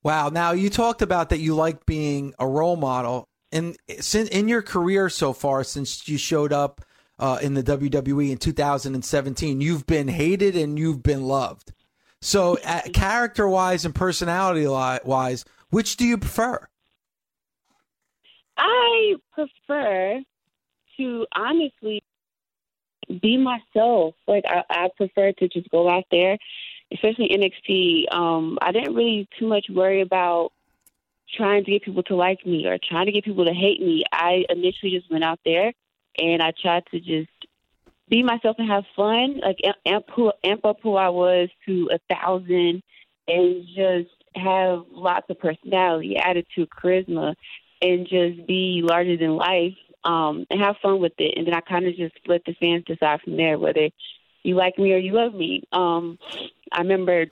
Wow. 0.02 0.30
Now 0.30 0.52
you 0.52 0.70
talked 0.70 1.02
about 1.02 1.28
that 1.30 1.40
you 1.40 1.54
like 1.54 1.84
being 1.84 2.32
a 2.38 2.46
role 2.46 2.76
model, 2.76 3.28
and 3.52 3.76
since 4.00 4.30
in 4.30 4.48
your 4.48 4.62
career 4.62 5.10
so 5.10 5.34
far, 5.34 5.62
since 5.62 6.08
you 6.08 6.16
showed 6.16 6.54
up 6.54 6.80
uh, 7.18 7.38
in 7.42 7.54
the 7.54 7.62
WWE 7.62 8.30
in 8.30 8.38
2017, 8.38 9.60
you've 9.60 9.86
been 9.86 10.08
hated 10.08 10.56
and 10.56 10.78
you've 10.78 11.02
been 11.02 11.22
loved. 11.22 11.72
So, 12.20 12.58
uh, 12.64 12.82
character 12.92 13.48
wise 13.48 13.84
and 13.84 13.94
personality 13.94 14.66
wise, 14.66 15.44
which 15.70 15.96
do 15.96 16.04
you 16.04 16.18
prefer? 16.18 16.68
I 18.56 19.14
prefer 19.32 20.20
to 20.96 21.26
honestly 21.34 22.02
be 23.20 23.36
myself. 23.36 24.14
Like 24.26 24.44
I, 24.46 24.62
I 24.70 24.88
prefer 24.96 25.32
to 25.32 25.48
just 25.48 25.68
go 25.70 25.88
out 25.88 26.04
there, 26.10 26.38
especially 26.92 27.30
NXT. 27.30 28.14
Um, 28.14 28.58
I 28.62 28.72
didn't 28.72 28.94
really 28.94 29.28
too 29.38 29.46
much 29.46 29.66
worry 29.68 30.00
about 30.00 30.52
trying 31.36 31.64
to 31.64 31.70
get 31.70 31.82
people 31.82 32.02
to 32.04 32.14
like 32.14 32.44
me 32.46 32.66
or 32.66 32.78
trying 32.88 33.06
to 33.06 33.12
get 33.12 33.24
people 33.24 33.44
to 33.44 33.52
hate 33.52 33.80
me. 33.80 34.04
I 34.12 34.44
initially 34.48 34.92
just 34.92 35.10
went 35.10 35.24
out 35.24 35.40
there 35.44 35.72
and 36.18 36.42
I 36.42 36.52
tried 36.60 36.84
to 36.90 37.00
just 37.00 37.30
be 38.08 38.22
myself 38.22 38.56
and 38.58 38.70
have 38.70 38.84
fun, 38.94 39.40
like 39.40 39.58
amp, 39.86 40.06
amp 40.44 40.64
up 40.64 40.78
who 40.82 40.96
I 40.96 41.08
was 41.08 41.48
to 41.66 41.90
a 41.92 42.14
thousand, 42.14 42.82
and 43.26 43.66
just 43.74 44.10
have 44.36 44.84
lots 44.90 45.26
of 45.30 45.38
personality, 45.38 46.16
attitude, 46.16 46.68
charisma, 46.70 47.34
and 47.80 48.06
just 48.06 48.46
be 48.46 48.82
larger 48.82 49.16
than 49.16 49.36
life 49.36 49.76
um, 50.04 50.46
and 50.50 50.60
have 50.60 50.76
fun 50.82 51.00
with 51.00 51.12
it. 51.18 51.34
And 51.36 51.46
then 51.46 51.54
I 51.54 51.60
kind 51.60 51.86
of 51.86 51.96
just 51.96 52.14
let 52.26 52.44
the 52.44 52.54
fans 52.60 52.84
decide 52.86 53.20
from 53.22 53.36
there 53.36 53.58
whether 53.58 53.88
you 54.42 54.54
like 54.54 54.78
me 54.78 54.92
or 54.92 54.98
you 54.98 55.12
love 55.12 55.34
me. 55.34 55.62
Um, 55.72 56.18
I 56.72 56.80
remember 56.80 57.26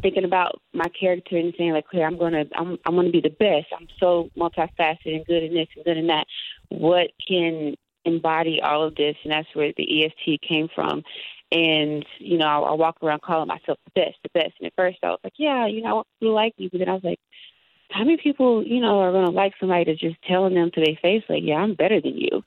thinking 0.00 0.24
about 0.24 0.60
my 0.72 0.88
character 0.88 1.36
and 1.36 1.52
saying 1.58 1.72
like, 1.72 1.86
"Hey, 1.90 2.02
I'm 2.02 2.18
gonna, 2.18 2.44
I'm, 2.54 2.78
I'm 2.86 2.94
gonna 2.94 3.10
be 3.10 3.20
the 3.20 3.30
best. 3.30 3.66
I'm 3.76 3.88
so 3.98 4.30
multifaceted 4.36 5.16
and 5.16 5.26
good 5.26 5.42
in 5.42 5.54
this 5.54 5.68
and 5.74 5.84
good 5.84 5.96
in 5.96 6.06
that. 6.06 6.26
What 6.68 7.10
can 7.26 7.74
embody 8.04 8.60
all 8.62 8.84
of 8.84 8.94
this?" 8.94 9.16
And 9.22 9.32
that's 9.32 9.54
where 9.54 9.72
the 9.76 10.04
EST 10.04 10.40
came 10.42 10.68
from. 10.74 11.02
And 11.50 12.04
you 12.18 12.38
know, 12.38 12.46
I, 12.46 12.58
I 12.58 12.72
walk 12.74 12.98
around 13.02 13.22
calling 13.22 13.48
myself 13.48 13.78
the 13.84 14.00
best, 14.00 14.16
the 14.22 14.30
best. 14.34 14.54
And 14.60 14.66
at 14.66 14.74
first, 14.76 14.98
I 15.02 15.08
was 15.10 15.20
like, 15.24 15.34
"Yeah, 15.36 15.66
you 15.66 15.82
know, 15.82 15.88
I 15.88 15.92
want 15.94 16.06
people 16.18 16.32
to 16.32 16.34
like 16.34 16.58
me," 16.58 16.68
but 16.70 16.78
then 16.78 16.88
I 16.88 16.94
was 16.94 17.04
like, 17.04 17.20
how 17.90 18.04
many 18.04 18.18
people, 18.18 18.64
you 18.66 18.80
know, 18.80 19.00
are 19.00 19.12
going 19.12 19.24
to 19.24 19.30
like 19.30 19.54
somebody 19.58 19.84
that's 19.84 20.00
just 20.00 20.20
telling 20.22 20.54
them 20.54 20.70
to 20.72 20.80
their 20.84 20.96
face, 21.00 21.24
like, 21.28 21.42
yeah, 21.44 21.56
I'm 21.56 21.74
better 21.74 22.00
than 22.00 22.16
you. 22.16 22.42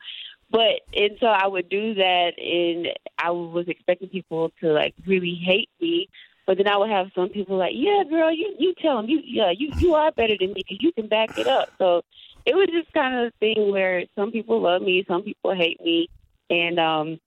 But, 0.52 0.82
and 0.94 1.12
so 1.20 1.28
I 1.28 1.48
would 1.48 1.70
do 1.70 1.96
that, 1.96 2.34
and 2.38 2.88
I 3.18 3.32
was 3.32 3.66
expecting 3.68 4.10
people 4.10 4.52
to, 4.62 4.74
like, 4.74 4.94
really 5.08 5.40
hate 5.44 5.70
me. 5.80 6.10
But 6.46 6.58
then 6.58 6.68
I 6.68 6.78
would 6.78 6.90
have 6.90 7.08
some 7.16 7.30
people 7.30 7.58
like, 7.58 7.72
yeah, 7.74 8.04
girl, 8.10 8.34
you, 8.34 8.54
you 8.60 8.74
tell 8.82 8.98
them, 8.98 9.10
you, 9.10 9.22
yeah, 9.24 9.52
you, 9.58 9.72
you 9.78 9.94
are 9.94 10.12
better 10.12 10.36
than 10.38 10.54
me 10.54 10.64
because 10.68 10.80
you 10.82 10.92
can 10.92 11.08
back 11.08 11.38
it 11.38 11.48
up. 11.48 11.70
So 11.78 12.02
it 12.46 12.56
was 12.56 12.68
just 12.72 12.92
kind 12.94 13.16
of 13.16 13.28
a 13.28 13.32
thing 13.40 13.72
where 13.72 14.04
some 14.16 14.32
people 14.32 14.62
love 14.62 14.82
me, 14.82 15.06
some 15.08 15.24
people 15.24 15.54
hate 15.56 15.80
me. 15.82 16.08
And, 16.50 16.80
um, 16.80 17.20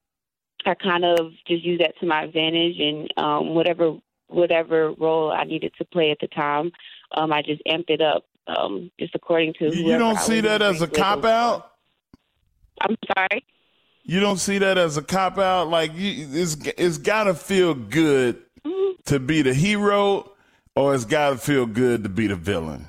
I 0.67 0.75
kind 0.75 1.05
of 1.05 1.33
just 1.47 1.65
use 1.65 1.79
that 1.81 1.99
to 2.01 2.07
my 2.07 2.25
advantage 2.25 2.79
and 2.79 3.13
um, 3.17 3.55
whatever 3.55 3.97
whatever 4.29 4.93
role 4.93 5.31
I 5.31 5.45
needed 5.45 5.73
to 5.79 5.85
play 5.85 6.11
at 6.11 6.19
the 6.21 6.29
time. 6.29 6.73
Um, 7.13 7.33
I 7.33 7.43
just 7.43 7.63
amped 7.69 7.91
it 7.91 8.01
up, 8.01 8.25
um, 8.47 8.91
just 8.99 9.15
according 9.15 9.55
to. 9.59 9.75
You 9.75 9.99
don't 9.99 10.19
see 10.19 10.41
that 10.41 10.63
as 10.63 10.83
a 10.83 10.89
cop 10.89 11.25
out. 11.25 11.73
I'm 12.81 12.97
sorry. 13.17 13.45
You 14.03 14.21
don't 14.21 14.39
see 14.39 14.59
that 14.59 14.77
as 14.77 14.97
a 14.97 15.03
cop 15.03 15.39
out. 15.39 15.69
Like 15.69 15.95
you, 15.95 16.29
it's 16.31 16.57
it's 16.77 16.99
got 16.99 17.25
to 17.25 17.35
feel 17.35 17.75
good 17.75 18.43
mm-hmm. 18.65 19.03
to 19.07 19.19
be 19.19 19.43
the 19.43 19.55
hero, 19.55 20.33
or 20.75 20.95
it's 20.95 21.05
got 21.05 21.31
to 21.31 21.39
feel 21.39 21.67
good 21.67 22.03
to 22.05 22.09
be 22.09 22.27
the 22.27 22.37
villain. 22.37 22.89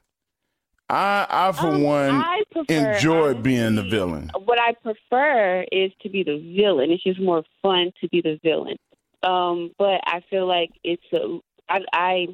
I, 0.89 1.25
I 1.29 1.51
for 1.51 1.67
um, 1.67 1.81
one, 1.81 2.11
I 2.11 2.43
prefer, 2.51 2.93
enjoy 2.93 3.23
honestly, 3.29 3.41
being 3.41 3.75
the 3.75 3.83
villain. 3.83 4.31
What 4.45 4.59
I 4.59 4.73
prefer 4.73 5.65
is 5.71 5.91
to 6.01 6.09
be 6.09 6.23
the 6.23 6.37
villain. 6.55 6.91
It's 6.91 7.03
just 7.03 7.19
more 7.19 7.43
fun 7.61 7.91
to 8.01 8.07
be 8.09 8.21
the 8.21 8.39
villain. 8.43 8.77
Um, 9.23 9.71
but 9.79 10.01
I 10.05 10.21
feel 10.29 10.47
like 10.47 10.71
it's 10.83 11.03
a, 11.11 11.39
I, 11.67 11.79
I, 11.91 12.27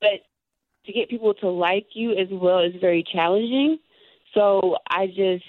but 0.00 0.20
to 0.86 0.92
get 0.92 1.10
people 1.10 1.34
to 1.34 1.48
like 1.48 1.86
you 1.94 2.12
as 2.12 2.28
well 2.30 2.60
is 2.60 2.74
very 2.80 3.02
challenging. 3.02 3.78
So 4.34 4.76
I 4.88 5.08
just, 5.08 5.44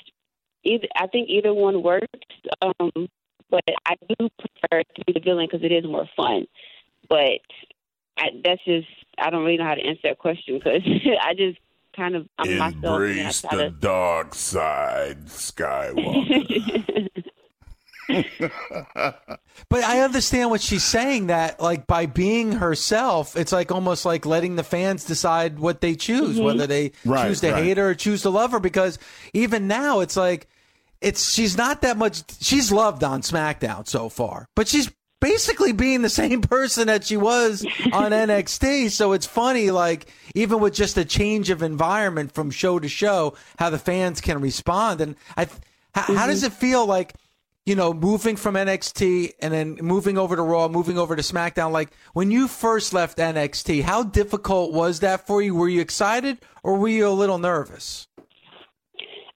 either, 0.63 0.87
I 0.95 1.07
think 1.07 1.29
either 1.29 1.53
one 1.53 1.83
works. 1.83 2.07
Um, 2.61 3.07
but 3.51 3.63
I 3.85 3.95
do 4.09 4.29
prefer 4.39 4.81
to 4.81 5.05
be 5.05 5.13
the 5.13 5.19
villain 5.19 5.47
because 5.49 5.63
it 5.63 5.71
is 5.71 5.85
more 5.85 6.09
fun. 6.17 6.47
But 7.07 7.41
I, 8.17 8.29
that's 8.43 8.63
just, 8.65 8.87
I 9.19 9.29
don't 9.29 9.43
really 9.43 9.57
know 9.57 9.65
how 9.65 9.75
to 9.75 9.85
answer 9.85 10.01
that 10.05 10.17
question 10.17 10.57
because 10.57 10.81
I 11.21 11.35
just 11.35 11.59
kind 11.95 12.15
of 12.15 12.27
I'm 12.37 12.49
embrace 12.49 13.43
myself. 13.43 13.51
the 13.53 13.63
to... 13.63 13.69
dark 13.71 14.35
side, 14.35 15.25
Skywalker. 15.27 17.09
but 18.07 19.83
I 19.83 20.01
understand 20.01 20.49
what 20.51 20.61
she's 20.61 20.83
saying 20.83 21.27
that 21.27 21.59
like 21.59 21.87
by 21.87 22.05
being 22.05 22.51
herself, 22.53 23.35
it's 23.35 23.51
like 23.51 23.71
almost 23.71 24.05
like 24.05 24.25
letting 24.25 24.55
the 24.55 24.63
fans 24.63 25.05
decide 25.05 25.59
what 25.59 25.81
they 25.81 25.95
choose, 25.95 26.35
mm-hmm. 26.35 26.45
whether 26.45 26.67
they 26.67 26.91
right, 27.03 27.27
choose 27.27 27.41
to 27.41 27.51
right. 27.51 27.63
hate 27.63 27.77
her 27.77 27.89
or 27.89 27.95
choose 27.95 28.21
to 28.23 28.29
love 28.29 28.51
her. 28.51 28.59
Because 28.59 28.99
even 29.33 29.67
now, 29.67 30.01
it's 30.01 30.17
like 30.17 30.47
it's 31.01 31.33
she's 31.33 31.57
not 31.57 31.81
that 31.81 31.97
much. 31.97 32.23
She's 32.41 32.71
loved 32.71 33.03
on 33.03 33.21
SmackDown 33.21 33.87
so 33.87 34.09
far, 34.09 34.47
but 34.55 34.67
she's 34.67 34.91
basically 35.25 35.71
being 35.71 36.03
the 36.03 36.09
same 36.09 36.39
person 36.39 36.85
that 36.85 37.03
she 37.03 37.17
was 37.17 37.65
on 37.91 38.11
NXT. 38.27 38.91
So 38.91 39.13
it's 39.13 39.25
funny, 39.25 39.71
like 39.71 40.13
even 40.35 40.59
with 40.59 40.75
just 40.75 40.97
a 40.97 41.05
change 41.05 41.49
of 41.49 41.63
environment 41.63 42.31
from 42.31 42.51
show 42.51 42.77
to 42.77 42.87
show, 42.87 43.35
how 43.57 43.71
the 43.71 43.79
fans 43.79 44.21
can 44.21 44.39
respond. 44.39 45.01
And 45.01 45.15
I, 45.35 45.45
how, 45.95 46.03
mm-hmm. 46.03 46.15
how 46.15 46.27
does 46.27 46.43
it 46.43 46.53
feel 46.53 46.85
like? 46.85 47.15
you 47.65 47.73
know, 47.73 47.95
moving 47.95 48.35
from 48.35 48.53
NXT 48.53 49.31
and 49.39 49.51
then 49.51 49.79
moving 49.81 50.19
over 50.19 50.35
to 50.35 50.41
Raw, 50.43 50.67
moving 50.67 50.99
over 50.99 51.15
to 51.15 51.23
SmackDown, 51.23 51.71
like 51.71 51.89
when 52.13 52.29
you 52.29 52.47
first 52.47 52.93
left 52.93 53.17
NXT, 53.17 53.81
how 53.81 54.03
difficult 54.03 54.71
was 54.71 54.99
that 54.99 55.25
for 55.25 55.41
you? 55.41 55.55
Were 55.55 55.67
you 55.67 55.81
excited 55.81 56.37
or 56.61 56.77
were 56.77 56.89
you 56.89 57.07
a 57.07 57.09
little 57.09 57.39
nervous? 57.39 58.07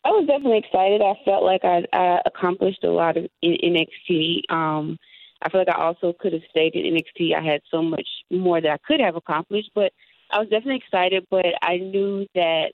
I 0.05 0.09
was 0.09 0.27
definitely 0.27 0.59
excited. 0.59 1.01
I 1.01 1.15
felt 1.25 1.43
like 1.43 1.61
I, 1.63 1.83
I 1.91 2.19
accomplished 2.23 2.83
a 2.83 2.91
lot 2.91 3.17
of 3.17 3.25
in 3.41 3.57
NXT. 3.63 4.41
Um, 4.53 4.99
I 5.41 5.49
feel 5.49 5.61
like 5.61 5.69
I 5.69 5.81
also 5.81 6.13
could 6.19 6.33
have 6.33 6.41
stayed 6.49 6.75
in 6.75 6.95
NXT. 6.95 7.35
I 7.35 7.41
had 7.41 7.61
so 7.71 7.81
much 7.81 8.07
more 8.29 8.59
that 8.61 8.71
I 8.71 8.77
could 8.77 8.99
have 8.99 9.15
accomplished, 9.15 9.71
but 9.73 9.91
I 10.31 10.39
was 10.39 10.49
definitely 10.49 10.81
excited. 10.85 11.25
But 11.29 11.45
I 11.61 11.77
knew 11.77 12.27
that 12.35 12.73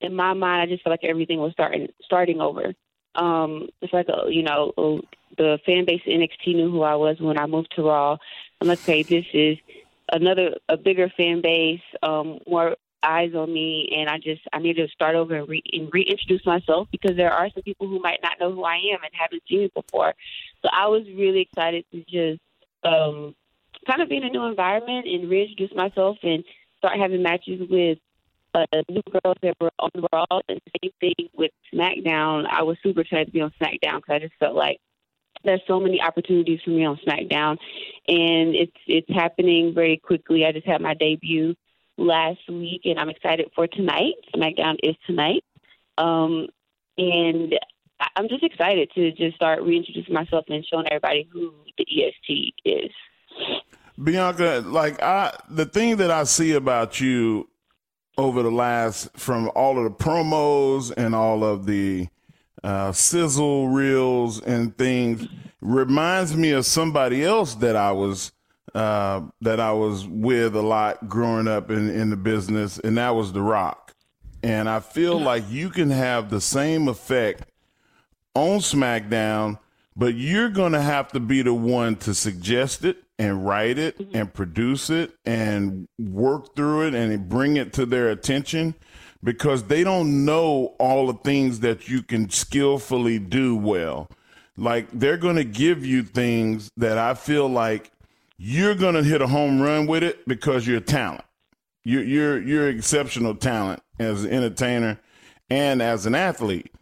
in 0.00 0.14
my 0.14 0.34
mind, 0.34 0.62
I 0.62 0.66
just 0.66 0.82
felt 0.82 0.92
like 0.92 1.08
everything 1.08 1.38
was 1.38 1.52
starting 1.52 1.88
starting 2.04 2.40
over 2.40 2.74
um, 3.14 3.68
it's 3.80 3.92
like 3.92 4.08
a, 4.08 4.30
you 4.30 4.42
know 4.42 4.72
a, 4.76 4.98
the 5.36 5.58
fan 5.64 5.84
base 5.84 6.02
in 6.06 6.20
NXT 6.20 6.54
knew 6.54 6.70
who 6.70 6.82
I 6.82 6.94
was 6.94 7.20
when 7.20 7.38
I 7.38 7.46
moved 7.46 7.72
to 7.76 7.82
Raw. 7.82 8.16
I'm 8.60 8.68
like, 8.68 8.80
okay, 8.80 9.02
this 9.02 9.24
is 9.32 9.58
another 10.12 10.56
a 10.68 10.76
bigger 10.76 11.10
fan 11.16 11.40
base, 11.40 11.80
um, 12.02 12.38
more 12.46 12.76
eyes 13.04 13.34
on 13.34 13.52
me, 13.52 13.88
and 13.96 14.08
I 14.08 14.18
just 14.18 14.42
I 14.52 14.58
need 14.58 14.76
to 14.76 14.88
start 14.88 15.14
over 15.14 15.34
and, 15.36 15.48
re- 15.48 15.62
and 15.72 15.88
reintroduce 15.92 16.44
myself 16.46 16.88
because 16.90 17.16
there 17.16 17.32
are 17.32 17.48
some 17.50 17.62
people 17.62 17.88
who 17.88 18.00
might 18.00 18.20
not 18.22 18.40
know 18.40 18.52
who 18.52 18.64
I 18.64 18.76
am 18.76 19.02
and 19.02 19.12
haven't 19.12 19.42
seen 19.48 19.60
me 19.60 19.70
before. 19.74 20.14
So 20.62 20.68
I 20.72 20.86
was 20.88 21.02
really 21.14 21.40
excited 21.40 21.84
to 21.92 22.00
just 22.02 22.40
um, 22.84 23.34
kind 23.86 24.02
of 24.02 24.08
be 24.08 24.16
in 24.16 24.24
a 24.24 24.30
new 24.30 24.44
environment 24.44 25.06
and 25.06 25.28
reintroduce 25.28 25.74
myself 25.76 26.18
and 26.22 26.44
start 26.78 26.98
having 26.98 27.22
matches 27.22 27.60
with 27.70 27.98
uh, 28.54 28.64
new 28.88 29.02
girls 29.10 29.36
that 29.42 29.56
were 29.60 29.70
on 29.78 29.90
the 29.94 30.06
Raw, 30.12 30.40
and 30.48 30.60
same 30.82 30.92
thing 31.00 31.28
with 31.34 31.50
SmackDown. 31.72 32.46
I 32.48 32.62
was 32.62 32.76
super 32.82 33.00
excited 33.00 33.26
to 33.26 33.32
be 33.32 33.40
on 33.40 33.52
SmackDown 33.60 33.96
because 33.96 34.10
I 34.10 34.18
just 34.20 34.34
felt 34.38 34.54
like 34.54 34.78
there's 35.44 35.60
so 35.66 35.80
many 35.80 36.00
opportunities 36.00 36.60
for 36.64 36.70
me 36.70 36.84
on 36.84 36.98
SmackDown, 37.06 37.58
and 38.08 38.54
it's 38.54 38.76
it's 38.86 39.12
happening 39.12 39.74
very 39.74 39.96
quickly. 39.96 40.44
I 40.44 40.52
just 40.52 40.66
had 40.66 40.80
my 40.80 40.94
debut 40.94 41.54
last 41.96 42.40
week, 42.48 42.82
and 42.84 42.98
I'm 42.98 43.08
excited 43.08 43.50
for 43.54 43.66
tonight. 43.66 44.14
SmackDown 44.34 44.76
is 44.82 44.96
tonight, 45.06 45.44
um, 45.98 46.48
and 46.98 47.54
I'm 48.16 48.28
just 48.28 48.42
excited 48.42 48.90
to 48.94 49.12
just 49.12 49.36
start 49.36 49.62
reintroducing 49.62 50.14
myself 50.14 50.44
and 50.48 50.64
showing 50.66 50.86
everybody 50.88 51.28
who 51.32 51.52
the 51.78 51.84
EST 51.84 52.54
is. 52.64 52.90
Bianca, 54.02 54.62
like 54.66 55.00
I, 55.02 55.36
the 55.48 55.66
thing 55.66 55.96
that 55.98 56.10
I 56.10 56.24
see 56.24 56.52
about 56.52 57.00
you 57.00 57.48
over 58.18 58.42
the 58.42 58.50
last 58.50 59.08
from 59.16 59.50
all 59.54 59.78
of 59.78 59.84
the 59.84 60.04
promos 60.04 60.92
and 60.96 61.14
all 61.14 61.44
of 61.44 61.66
the 61.66 62.08
uh, 62.62 62.92
sizzle 62.92 63.68
reels 63.68 64.40
and 64.42 64.76
things 64.76 65.28
reminds 65.60 66.36
me 66.36 66.50
of 66.52 66.66
somebody 66.66 67.24
else 67.24 67.54
that 67.56 67.76
I 67.76 67.92
was 67.92 68.32
uh, 68.74 69.22
that 69.40 69.60
I 69.60 69.72
was 69.72 70.06
with 70.06 70.56
a 70.56 70.62
lot 70.62 71.08
growing 71.08 71.48
up 71.48 71.70
in, 71.70 71.90
in 71.90 72.10
the 72.10 72.16
business, 72.16 72.78
and 72.78 72.96
that 72.98 73.14
was 73.14 73.32
The 73.32 73.42
Rock. 73.42 73.92
And 74.42 74.68
I 74.68 74.80
feel 74.80 75.18
like 75.18 75.44
you 75.48 75.70
can 75.70 75.90
have 75.90 76.28
the 76.28 76.40
same 76.40 76.88
effect 76.88 77.50
on 78.34 78.58
SmackDown, 78.58 79.58
but 79.96 80.14
you're 80.14 80.50
going 80.50 80.72
to 80.72 80.80
have 80.80 81.12
to 81.12 81.20
be 81.20 81.42
the 81.42 81.54
one 81.54 81.96
to 81.96 82.14
suggest 82.14 82.84
it 82.84 82.98
and 83.18 83.46
write 83.46 83.78
it 83.78 83.98
mm-hmm. 83.98 84.16
and 84.16 84.34
produce 84.34 84.90
it 84.90 85.12
and 85.24 85.88
work 85.98 86.54
through 86.56 86.88
it 86.88 86.94
and 86.94 87.28
bring 87.28 87.56
it 87.56 87.72
to 87.74 87.86
their 87.86 88.10
attention 88.10 88.74
because 89.22 89.64
they 89.64 89.82
don't 89.82 90.24
know 90.24 90.74
all 90.78 91.06
the 91.06 91.18
things 91.20 91.60
that 91.60 91.88
you 91.88 92.02
can 92.02 92.28
skillfully 92.28 93.18
do 93.18 93.56
well. 93.56 94.10
Like 94.56 94.88
they're 94.92 95.16
going 95.16 95.36
to 95.36 95.44
give 95.44 95.84
you 95.84 96.02
things 96.02 96.70
that 96.76 96.98
I 96.98 97.14
feel 97.14 97.48
like 97.48 97.90
you're 98.36 98.74
gonna 98.74 99.02
hit 99.02 99.22
a 99.22 99.26
home 99.26 99.60
run 99.60 99.86
with 99.86 100.02
it 100.02 100.26
because 100.26 100.66
you're 100.66 100.80
talent. 100.80 101.24
You're 101.84 102.04
you're 102.04 102.42
you're 102.42 102.68
exceptional 102.68 103.34
talent 103.34 103.82
as 103.98 104.24
an 104.24 104.30
entertainer 104.30 104.98
and 105.50 105.80
as 105.82 106.06
an 106.06 106.14
athlete. 106.14 106.72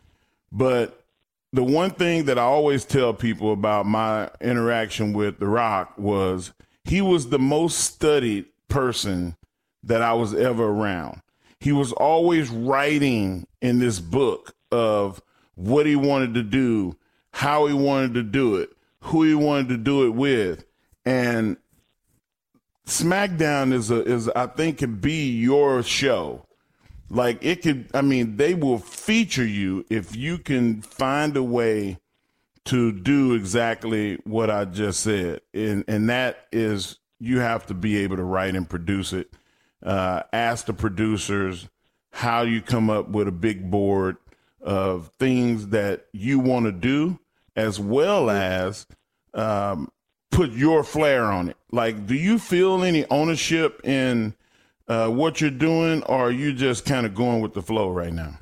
But 0.50 1.05
the 1.53 1.64
one 1.64 1.90
thing 1.90 2.24
that 2.26 2.38
I 2.38 2.42
always 2.42 2.84
tell 2.84 3.12
people 3.12 3.53
about 3.53 3.86
my 3.86 4.30
interaction 4.40 5.12
with 5.12 5.38
The 5.38 5.48
Rock 5.48 5.94
was 5.98 6.53
he 6.84 7.00
was 7.00 7.28
the 7.28 7.38
most 7.38 7.78
studied 7.80 8.46
person 8.68 9.36
that 9.82 10.03
I 10.03 10.14
was 10.14 10.34
ever 10.34 10.64
around. 10.64 11.20
He 11.61 11.72
was 11.72 11.92
always 11.92 12.50
writing 12.50 13.46
in 13.61 13.78
this 13.78 14.00
book 14.00 14.55
of 14.70 15.22
what 15.55 15.86
he 15.86 15.94
wanted 15.94 16.34
to 16.34 16.42
do, 16.42 16.96
how 17.32 17.66
he 17.66 17.74
wanted 17.74 18.14
to 18.14 18.22
do 18.22 18.57
it, 18.57 18.70
who 19.00 19.22
he 19.22 19.34
wanted 19.34 19.68
to 19.68 19.76
do 19.76 20.07
it 20.07 20.11
with. 20.11 20.64
And 21.05 21.57
SmackDown 22.86 23.72
is 23.72 23.90
a 23.90 24.03
is 24.03 24.28
I 24.30 24.46
think 24.46 24.78
could 24.78 25.00
be 25.00 25.30
your 25.30 25.82
show. 25.82 26.46
Like 27.09 27.44
it 27.44 27.62
could 27.62 27.90
I 27.94 28.03
mean, 28.03 28.36
they 28.36 28.55
will 28.55 28.78
feature 28.78 29.46
you 29.46 29.84
if 29.90 30.16
you 30.16 30.38
can 30.38 30.82
find 30.82 31.36
a 31.36 31.42
way 31.42 31.98
to 32.64 32.92
do 32.92 33.34
exactly 33.34 34.18
what 34.24 34.50
I 34.50 34.64
just 34.64 35.00
said. 35.00 35.40
And 35.53 35.84
and 35.88 36.09
that 36.09 36.46
is 36.53 36.98
you 37.18 37.38
have 37.38 37.66
to 37.66 37.74
be 37.74 37.98
able 37.98 38.16
to 38.16 38.24
write 38.24 38.57
and 38.57 38.68
produce 38.68 39.12
it. 39.12 39.32
Uh, 39.82 40.22
ask 40.32 40.66
the 40.66 40.72
producers 40.72 41.68
how 42.12 42.42
you 42.42 42.61
come 42.61 42.90
up 42.90 43.09
with 43.09 43.26
a 43.26 43.32
big 43.32 43.70
board 43.70 44.16
of 44.61 45.11
things 45.18 45.68
that 45.68 46.07
you 46.12 46.38
want 46.38 46.66
to 46.66 46.72
do, 46.72 47.18
as 47.57 47.80
well 47.80 48.30
as 48.30 48.86
um, 49.34 49.90
put 50.33 50.51
your 50.53 50.83
flair 50.83 51.26
on 51.26 51.49
it. 51.49 51.57
Like, 51.70 52.07
do 52.07 52.14
you 52.14 52.39
feel 52.39 52.83
any 52.83 53.07
ownership 53.11 53.80
in 53.85 54.35
uh, 54.89 55.09
what 55.09 55.41
you're 55.41 55.51
doing, 55.51 56.03
or 56.05 56.26
are 56.26 56.33
you 56.33 56.53
just 56.53 56.85
kind 56.85 57.07
of 57.07 57.14
going 57.14 57.41
with 57.41 57.55
the 57.55 57.62
flow 57.62 57.91
right 57.91 58.12
now? 58.12 58.39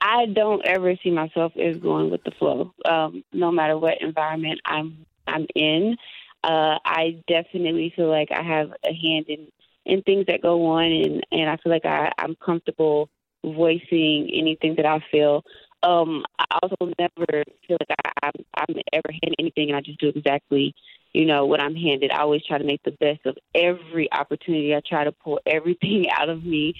I 0.00 0.26
don't 0.26 0.64
ever 0.66 0.94
see 1.02 1.10
myself 1.10 1.52
as 1.56 1.76
going 1.76 2.10
with 2.10 2.22
the 2.24 2.32
flow. 2.32 2.74
Um, 2.84 3.24
no 3.32 3.50
matter 3.50 3.78
what 3.78 4.00
environment 4.02 4.60
I'm 4.64 5.06
I'm 5.26 5.46
in, 5.54 5.96
uh, 6.42 6.78
I 6.84 7.22
definitely 7.28 7.92
feel 7.94 8.08
like 8.08 8.28
I 8.32 8.42
have 8.42 8.72
a 8.84 8.92
hand 8.92 9.26
in 9.28 9.48
in 9.86 10.02
things 10.02 10.26
that 10.26 10.42
go 10.42 10.66
on, 10.66 10.84
and 10.84 11.26
and 11.30 11.50
I 11.50 11.56
feel 11.56 11.72
like 11.72 11.86
I, 11.86 12.12
I'm 12.18 12.36
comfortable 12.36 13.08
voicing 13.44 14.30
anything 14.34 14.74
that 14.76 14.86
I 14.86 15.02
feel. 15.10 15.44
Um, 15.82 16.24
I 16.38 16.58
also 16.62 16.92
never 16.98 17.44
feel 17.66 17.78
like 17.80 17.98
I, 18.04 18.10
I'm, 18.26 18.44
I'm 18.54 18.82
ever 18.92 19.10
handed 19.10 19.36
anything, 19.38 19.68
and 19.68 19.76
I 19.76 19.80
just 19.80 19.98
do 19.98 20.08
exactly, 20.08 20.74
you 21.12 21.24
know, 21.24 21.46
what 21.46 21.60
I'm 21.60 21.74
handed. 21.74 22.10
I 22.10 22.20
always 22.20 22.44
try 22.44 22.58
to 22.58 22.64
make 22.64 22.82
the 22.82 22.92
best 22.92 23.24
of 23.24 23.38
every 23.54 24.12
opportunity. 24.12 24.74
I 24.74 24.80
try 24.86 25.04
to 25.04 25.12
pull 25.12 25.40
everything 25.46 26.06
out 26.18 26.28
of 26.28 26.44
me 26.44 26.74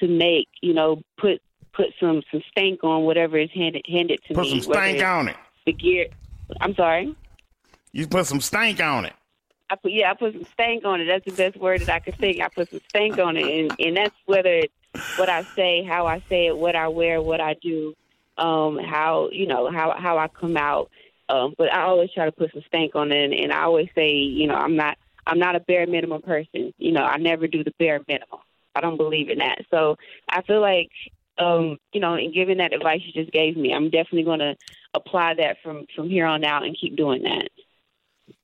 to 0.00 0.08
make, 0.08 0.48
you 0.60 0.74
know, 0.74 1.02
put 1.18 1.40
put 1.72 1.86
some 2.00 2.22
some 2.30 2.42
stank 2.50 2.82
on 2.82 3.02
whatever 3.02 3.36
is 3.38 3.50
handed 3.54 3.84
handed 3.86 4.20
to 4.28 4.34
put 4.34 4.44
me. 4.44 4.54
Put 4.54 4.64
some 4.64 4.72
stank 4.72 5.02
on 5.02 5.28
it. 5.28 5.36
The 5.66 5.72
gear. 5.72 6.06
I'm 6.60 6.74
sorry. 6.74 7.14
You 7.92 8.06
put 8.06 8.26
some 8.26 8.40
stank 8.40 8.80
on 8.80 9.04
it. 9.04 9.12
I 9.68 9.76
put 9.76 9.92
yeah, 9.92 10.10
I 10.10 10.14
put 10.14 10.32
some 10.32 10.46
stank 10.52 10.84
on 10.84 11.00
it. 11.00 11.06
That's 11.06 11.24
the 11.24 11.32
best 11.32 11.56
word 11.56 11.80
that 11.82 11.90
I 11.90 11.98
could 11.98 12.16
think. 12.16 12.40
I 12.40 12.48
put 12.48 12.70
some 12.70 12.80
stank 12.88 13.18
on 13.18 13.36
it, 13.36 13.44
and 13.44 13.80
and 13.80 13.96
that's 13.96 14.14
whether 14.26 14.52
it's 14.52 14.72
what 15.18 15.28
I 15.28 15.42
say, 15.42 15.82
how 15.82 16.06
I 16.06 16.22
say 16.28 16.46
it, 16.46 16.56
what 16.56 16.76
I 16.76 16.88
wear, 16.88 17.20
what 17.20 17.40
I 17.40 17.54
do, 17.60 17.94
um, 18.38 18.78
how 18.78 19.28
you 19.32 19.46
know 19.46 19.70
how 19.70 19.94
how 19.98 20.18
I 20.18 20.28
come 20.28 20.56
out. 20.56 20.90
Um, 21.28 21.54
but 21.58 21.72
I 21.72 21.82
always 21.82 22.10
try 22.12 22.24
to 22.24 22.32
put 22.32 22.52
some 22.52 22.62
stank 22.68 22.94
on 22.94 23.10
it, 23.10 23.24
and, 23.24 23.34
and 23.34 23.52
I 23.52 23.62
always 23.62 23.88
say, 23.96 24.12
you 24.12 24.46
know, 24.46 24.54
I'm 24.54 24.76
not 24.76 24.96
I'm 25.26 25.38
not 25.38 25.56
a 25.56 25.60
bare 25.60 25.86
minimum 25.86 26.22
person. 26.22 26.72
You 26.78 26.92
know, 26.92 27.02
I 27.02 27.16
never 27.16 27.46
do 27.46 27.64
the 27.64 27.72
bare 27.78 28.00
minimum. 28.06 28.40
I 28.74 28.80
don't 28.80 28.96
believe 28.96 29.30
in 29.30 29.38
that. 29.38 29.62
So 29.70 29.96
I 30.28 30.42
feel 30.42 30.60
like, 30.60 30.90
um, 31.38 31.78
you 31.92 32.00
know, 32.00 32.14
in 32.14 32.32
giving 32.32 32.58
that 32.58 32.72
advice 32.72 33.00
you 33.04 33.12
just 33.12 33.32
gave 33.32 33.56
me, 33.56 33.72
I'm 33.72 33.90
definitely 33.90 34.24
going 34.24 34.40
to 34.40 34.56
apply 34.94 35.34
that 35.34 35.56
from 35.62 35.86
from 35.94 36.08
here 36.08 36.26
on 36.26 36.44
out 36.44 36.64
and 36.64 36.76
keep 36.78 36.96
doing 36.96 37.22
that. 37.22 37.48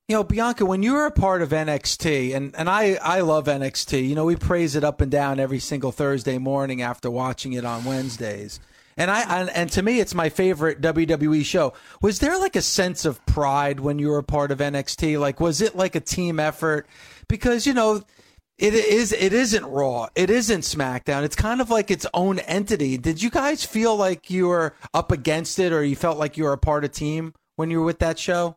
You 0.08 0.16
know, 0.16 0.24
Bianca, 0.24 0.66
when 0.66 0.82
you 0.82 0.94
were 0.94 1.06
a 1.06 1.10
part 1.10 1.42
of 1.42 1.50
NXT, 1.50 2.34
and, 2.34 2.54
and 2.56 2.68
I, 2.68 2.94
I 2.94 3.20
love 3.20 3.46
NXT, 3.46 4.06
you 4.06 4.14
know, 4.14 4.24
we 4.24 4.36
praise 4.36 4.74
it 4.74 4.84
up 4.84 5.00
and 5.00 5.10
down 5.10 5.38
every 5.38 5.60
single 5.60 5.92
Thursday 5.92 6.38
morning 6.38 6.82
after 6.82 7.10
watching 7.10 7.52
it 7.54 7.64
on 7.64 7.84
Wednesdays. 7.84 8.60
And 8.96 9.10
I 9.10 9.40
and, 9.40 9.50
and 9.50 9.72
to 9.72 9.82
me, 9.82 10.00
it's 10.00 10.14
my 10.14 10.28
favorite 10.28 10.80
WWE 10.80 11.44
show. 11.44 11.72
Was 12.00 12.18
there 12.18 12.38
like 12.38 12.56
a 12.56 12.62
sense 12.62 13.04
of 13.04 13.24
pride 13.26 13.80
when 13.80 13.98
you 13.98 14.08
were 14.08 14.18
a 14.18 14.24
part 14.24 14.50
of 14.50 14.58
NXT? 14.58 15.18
Like, 15.18 15.40
was 15.40 15.60
it 15.60 15.76
like 15.76 15.94
a 15.94 16.00
team 16.00 16.38
effort? 16.38 16.86
Because 17.28 17.66
you 17.66 17.74
know, 17.74 18.02
it 18.58 18.74
is 18.74 19.12
it 19.12 19.32
isn't 19.32 19.64
Raw, 19.64 20.08
it 20.14 20.30
isn't 20.30 20.60
SmackDown. 20.60 21.22
It's 21.24 21.36
kind 21.36 21.60
of 21.60 21.70
like 21.70 21.90
its 21.90 22.06
own 22.14 22.38
entity. 22.40 22.98
Did 22.98 23.22
you 23.22 23.30
guys 23.30 23.64
feel 23.64 23.96
like 23.96 24.30
you 24.30 24.48
were 24.48 24.74
up 24.92 25.10
against 25.10 25.58
it, 25.58 25.72
or 25.72 25.82
you 25.82 25.96
felt 25.96 26.18
like 26.18 26.36
you 26.36 26.44
were 26.44 26.52
a 26.52 26.58
part 26.58 26.84
of 26.84 26.92
team 26.92 27.34
when 27.56 27.70
you 27.70 27.80
were 27.80 27.86
with 27.86 27.98
that 28.00 28.18
show? 28.18 28.56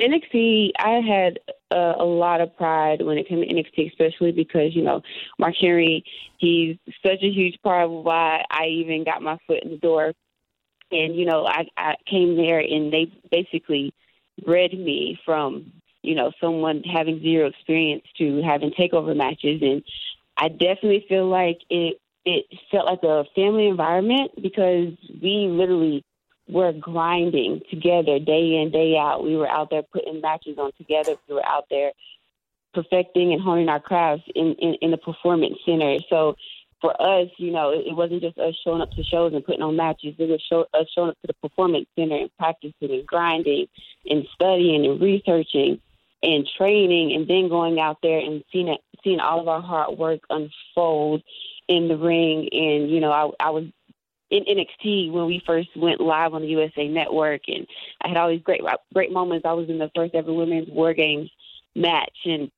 NXT, 0.00 0.70
I 0.78 1.00
had 1.00 1.40
uh, 1.70 1.94
a 1.98 2.04
lot 2.04 2.40
of 2.40 2.56
pride 2.56 3.02
when 3.02 3.18
it 3.18 3.28
came 3.28 3.40
to 3.40 3.46
NXT, 3.46 3.90
especially 3.90 4.32
because 4.32 4.74
you 4.74 4.82
know 4.82 5.02
Mark 5.38 5.54
Henry, 5.60 6.04
he's 6.38 6.76
such 7.04 7.22
a 7.22 7.30
huge 7.30 7.58
part 7.62 7.84
of 7.84 7.90
why 7.90 8.44
I 8.50 8.66
even 8.66 9.04
got 9.04 9.22
my 9.22 9.38
foot 9.46 9.62
in 9.62 9.70
the 9.70 9.76
door. 9.76 10.12
And 10.90 11.16
you 11.16 11.26
know, 11.26 11.46
I, 11.46 11.66
I 11.76 11.94
came 12.08 12.36
there 12.36 12.60
and 12.60 12.92
they 12.92 13.12
basically 13.30 13.92
bred 14.44 14.72
me 14.72 15.18
from 15.24 15.72
you 16.02 16.14
know 16.14 16.32
someone 16.40 16.82
having 16.84 17.20
zero 17.20 17.48
experience 17.48 18.04
to 18.18 18.40
having 18.42 18.70
takeover 18.70 19.16
matches, 19.16 19.60
and 19.62 19.82
I 20.36 20.48
definitely 20.48 21.04
feel 21.08 21.28
like 21.28 21.58
it 21.68 22.00
it 22.24 22.46
felt 22.70 22.86
like 22.86 23.02
a 23.02 23.24
family 23.34 23.66
environment 23.66 24.30
because 24.40 24.92
we 25.22 25.48
literally 25.50 26.04
were 26.48 26.72
grinding 26.72 27.60
together 27.70 28.18
day 28.18 28.56
in, 28.56 28.70
day 28.70 28.96
out. 28.96 29.22
We 29.22 29.36
were 29.36 29.48
out 29.48 29.70
there 29.70 29.82
putting 29.82 30.20
matches 30.20 30.58
on 30.58 30.72
together. 30.78 31.14
We 31.28 31.34
were 31.34 31.46
out 31.46 31.66
there 31.70 31.92
perfecting 32.74 33.32
and 33.32 33.42
honing 33.42 33.68
our 33.68 33.80
crafts 33.80 34.24
in, 34.34 34.54
in, 34.54 34.74
in 34.80 34.90
the 34.90 34.96
performance 34.96 35.58
center. 35.64 35.98
So 36.08 36.36
for 36.80 37.00
us, 37.00 37.28
you 37.38 37.50
know, 37.50 37.70
it, 37.70 37.88
it 37.88 37.96
wasn't 37.96 38.22
just 38.22 38.38
us 38.38 38.54
showing 38.64 38.80
up 38.80 38.90
to 38.92 39.02
shows 39.04 39.34
and 39.34 39.44
putting 39.44 39.62
on 39.62 39.76
matches. 39.76 40.14
It 40.18 40.28
was 40.28 40.42
show, 40.48 40.66
us 40.74 40.86
showing 40.94 41.10
up 41.10 41.16
to 41.22 41.26
the 41.28 41.48
performance 41.48 41.86
center 41.98 42.16
and 42.16 42.30
practicing 42.38 42.90
and 42.90 43.06
grinding 43.06 43.66
and 44.08 44.26
studying 44.34 44.86
and 44.86 45.00
researching 45.00 45.80
and 46.22 46.48
training 46.56 47.14
and 47.14 47.28
then 47.28 47.48
going 47.48 47.78
out 47.78 47.98
there 48.02 48.18
and 48.18 48.42
seeing 48.52 48.68
it, 48.68 48.80
seeing 49.04 49.20
all 49.20 49.40
of 49.40 49.48
our 49.48 49.60
hard 49.60 49.98
work 49.98 50.20
unfold 50.30 51.22
in 51.68 51.88
the 51.88 51.96
ring. 51.96 52.48
And, 52.52 52.90
you 52.90 53.00
know, 53.00 53.12
I, 53.12 53.48
I 53.48 53.50
was 53.50 53.64
in 54.30 54.44
NXT 54.44 55.10
when 55.12 55.26
we 55.26 55.42
first 55.46 55.70
went 55.76 56.00
live 56.00 56.34
on 56.34 56.42
the 56.42 56.48
USA 56.48 56.88
Network, 56.88 57.42
and 57.48 57.66
I 58.02 58.08
had 58.08 58.16
all 58.16 58.28
these 58.28 58.42
great 58.42 58.62
great 58.92 59.12
moments. 59.12 59.46
I 59.46 59.52
was 59.52 59.68
in 59.68 59.78
the 59.78 59.90
first 59.94 60.14
ever 60.14 60.32
women's 60.32 60.68
War 60.68 60.94
Games 60.94 61.30
match, 61.74 62.16
and 62.24 62.50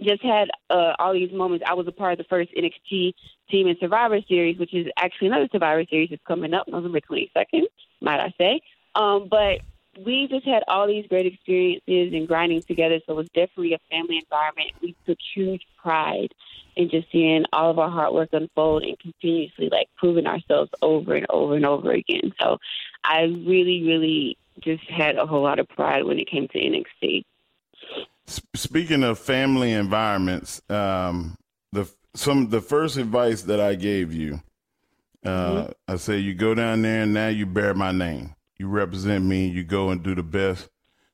just 0.00 0.22
had 0.22 0.48
uh, 0.70 0.94
all 0.98 1.12
these 1.12 1.32
moments. 1.32 1.64
I 1.68 1.74
was 1.74 1.86
a 1.86 1.92
part 1.92 2.12
of 2.12 2.18
the 2.18 2.24
first 2.24 2.50
NXT 2.54 3.14
team 3.50 3.66
in 3.68 3.76
Survivor 3.78 4.20
Series, 4.28 4.58
which 4.58 4.74
is 4.74 4.86
actually 4.96 5.28
another 5.28 5.48
Survivor 5.52 5.84
Series 5.88 6.10
that's 6.10 6.22
coming 6.26 6.54
up 6.54 6.66
November 6.68 7.00
22nd, 7.00 7.62
might 8.00 8.20
I 8.20 8.34
say. 8.38 8.60
Um, 8.94 9.28
but 9.30 9.60
we 10.04 10.26
just 10.28 10.46
had 10.46 10.62
all 10.68 10.86
these 10.86 11.06
great 11.06 11.26
experiences 11.26 12.12
and 12.12 12.26
grinding 12.26 12.62
together. 12.62 13.00
So 13.06 13.14
it 13.14 13.16
was 13.16 13.28
definitely 13.28 13.74
a 13.74 13.78
family 13.90 14.18
environment. 14.18 14.72
We 14.82 14.94
took 15.06 15.18
huge 15.34 15.62
pride 15.82 16.32
in 16.76 16.90
just 16.90 17.10
seeing 17.12 17.44
all 17.52 17.70
of 17.70 17.78
our 17.78 17.90
hard 17.90 18.14
work 18.14 18.30
unfold 18.32 18.82
and 18.82 18.98
continuously 18.98 19.68
like 19.70 19.88
proving 19.96 20.26
ourselves 20.26 20.70
over 20.82 21.14
and 21.14 21.26
over 21.30 21.54
and 21.54 21.66
over 21.66 21.92
again. 21.92 22.32
So 22.40 22.58
I 23.04 23.22
really, 23.22 23.82
really 23.84 24.36
just 24.60 24.84
had 24.84 25.16
a 25.16 25.26
whole 25.26 25.42
lot 25.42 25.58
of 25.58 25.68
pride 25.68 26.04
when 26.04 26.18
it 26.18 26.28
came 26.28 26.48
to 26.48 26.58
NXT. 26.58 27.24
Speaking 28.54 29.04
of 29.04 29.18
family 29.18 29.72
environments, 29.72 30.62
um, 30.70 31.36
the 31.72 31.88
some 32.14 32.48
the 32.48 32.60
first 32.60 32.96
advice 32.96 33.42
that 33.42 33.60
I 33.60 33.74
gave 33.74 34.14
you, 34.14 34.40
uh, 35.24 35.28
mm-hmm. 35.28 35.72
I 35.86 35.96
say 35.96 36.18
you 36.18 36.34
go 36.34 36.54
down 36.54 36.82
there 36.82 37.02
and 37.02 37.12
now 37.12 37.28
you 37.28 37.44
bear 37.44 37.74
my 37.74 37.92
name 37.92 38.34
you 38.56 38.68
represent 38.68 39.24
me. 39.24 39.46
You 39.46 39.64
go 39.64 39.90
and 39.90 40.02
do 40.02 40.14
the 40.14 40.22
best 40.22 40.68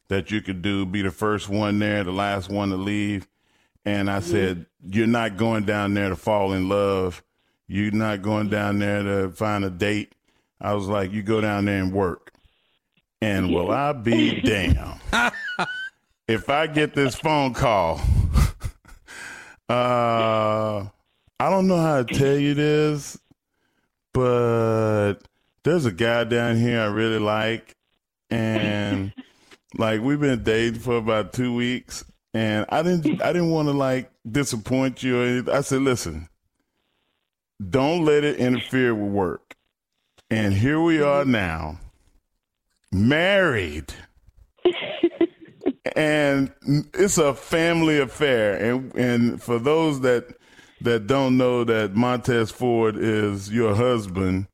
that 0.08 0.30
you 0.30 0.42
could 0.42 0.62
do. 0.62 0.84
Be 0.84 1.02
the 1.02 1.10
first 1.10 1.48
one 1.48 1.78
there, 1.78 2.04
the 2.04 2.12
last 2.12 2.48
one 2.50 2.70
to 2.70 2.76
leave. 2.76 3.28
And 3.84 4.10
I 4.10 4.18
mm-hmm. 4.18 4.30
said, 4.30 4.66
you're 4.84 5.06
not 5.06 5.36
going 5.36 5.64
down 5.64 5.94
there 5.94 6.10
to 6.10 6.16
fall 6.16 6.52
in 6.52 6.68
love. 6.68 7.22
You're 7.66 7.92
not 7.92 8.22
going 8.22 8.48
down 8.48 8.80
there 8.80 9.02
to 9.02 9.30
find 9.30 9.64
a 9.64 9.70
date. 9.70 10.14
I 10.60 10.74
was 10.74 10.88
like, 10.88 11.12
you 11.12 11.22
go 11.22 11.40
down 11.40 11.64
there 11.64 11.80
and 11.80 11.92
work. 11.92 12.32
And 13.22 13.54
will 13.54 13.70
I 13.70 13.92
be 13.92 14.40
damn 14.44 14.98
if 16.26 16.48
I 16.48 16.66
get 16.66 16.94
this 16.94 17.14
phone 17.14 17.54
call? 17.54 18.00
uh, 19.68 20.84
I 21.38 21.50
don't 21.50 21.66
know 21.66 21.78
how 21.78 22.02
to 22.02 22.14
tell 22.14 22.36
you 22.36 22.54
this, 22.54 23.18
but 24.12 25.16
there's 25.64 25.86
a 25.86 25.92
guy 25.92 26.24
down 26.24 26.56
here 26.56 26.80
I 26.80 26.86
really 26.86 27.18
like, 27.18 27.76
and 28.30 29.12
Like 29.76 30.00
we've 30.00 30.20
been 30.20 30.42
dating 30.42 30.80
for 30.80 30.96
about 30.96 31.32
two 31.32 31.54
weeks, 31.54 32.04
and 32.34 32.66
I 32.70 32.82
didn't 32.82 33.22
I 33.22 33.32
didn't 33.32 33.50
want 33.50 33.68
to 33.68 33.72
like 33.72 34.10
disappoint 34.28 35.02
you. 35.02 35.20
Or. 35.48 35.54
I 35.54 35.60
said, 35.60 35.82
listen, 35.82 36.28
don't 37.68 38.04
let 38.04 38.24
it 38.24 38.36
interfere 38.36 38.94
with 38.94 39.12
work. 39.12 39.54
And 40.28 40.54
here 40.54 40.80
we 40.80 40.98
mm-hmm. 40.98 41.08
are 41.08 41.24
now, 41.24 41.78
married. 42.92 43.92
and 45.96 46.52
it's 46.94 47.18
a 47.18 47.34
family 47.34 48.00
affair. 48.00 48.56
And 48.56 48.94
and 48.96 49.42
for 49.42 49.60
those 49.60 50.00
that 50.00 50.34
that 50.80 51.06
don't 51.06 51.36
know 51.36 51.62
that 51.62 51.94
Montez 51.94 52.50
Ford 52.50 52.96
is 52.96 53.52
your 53.52 53.76
husband, 53.76 54.48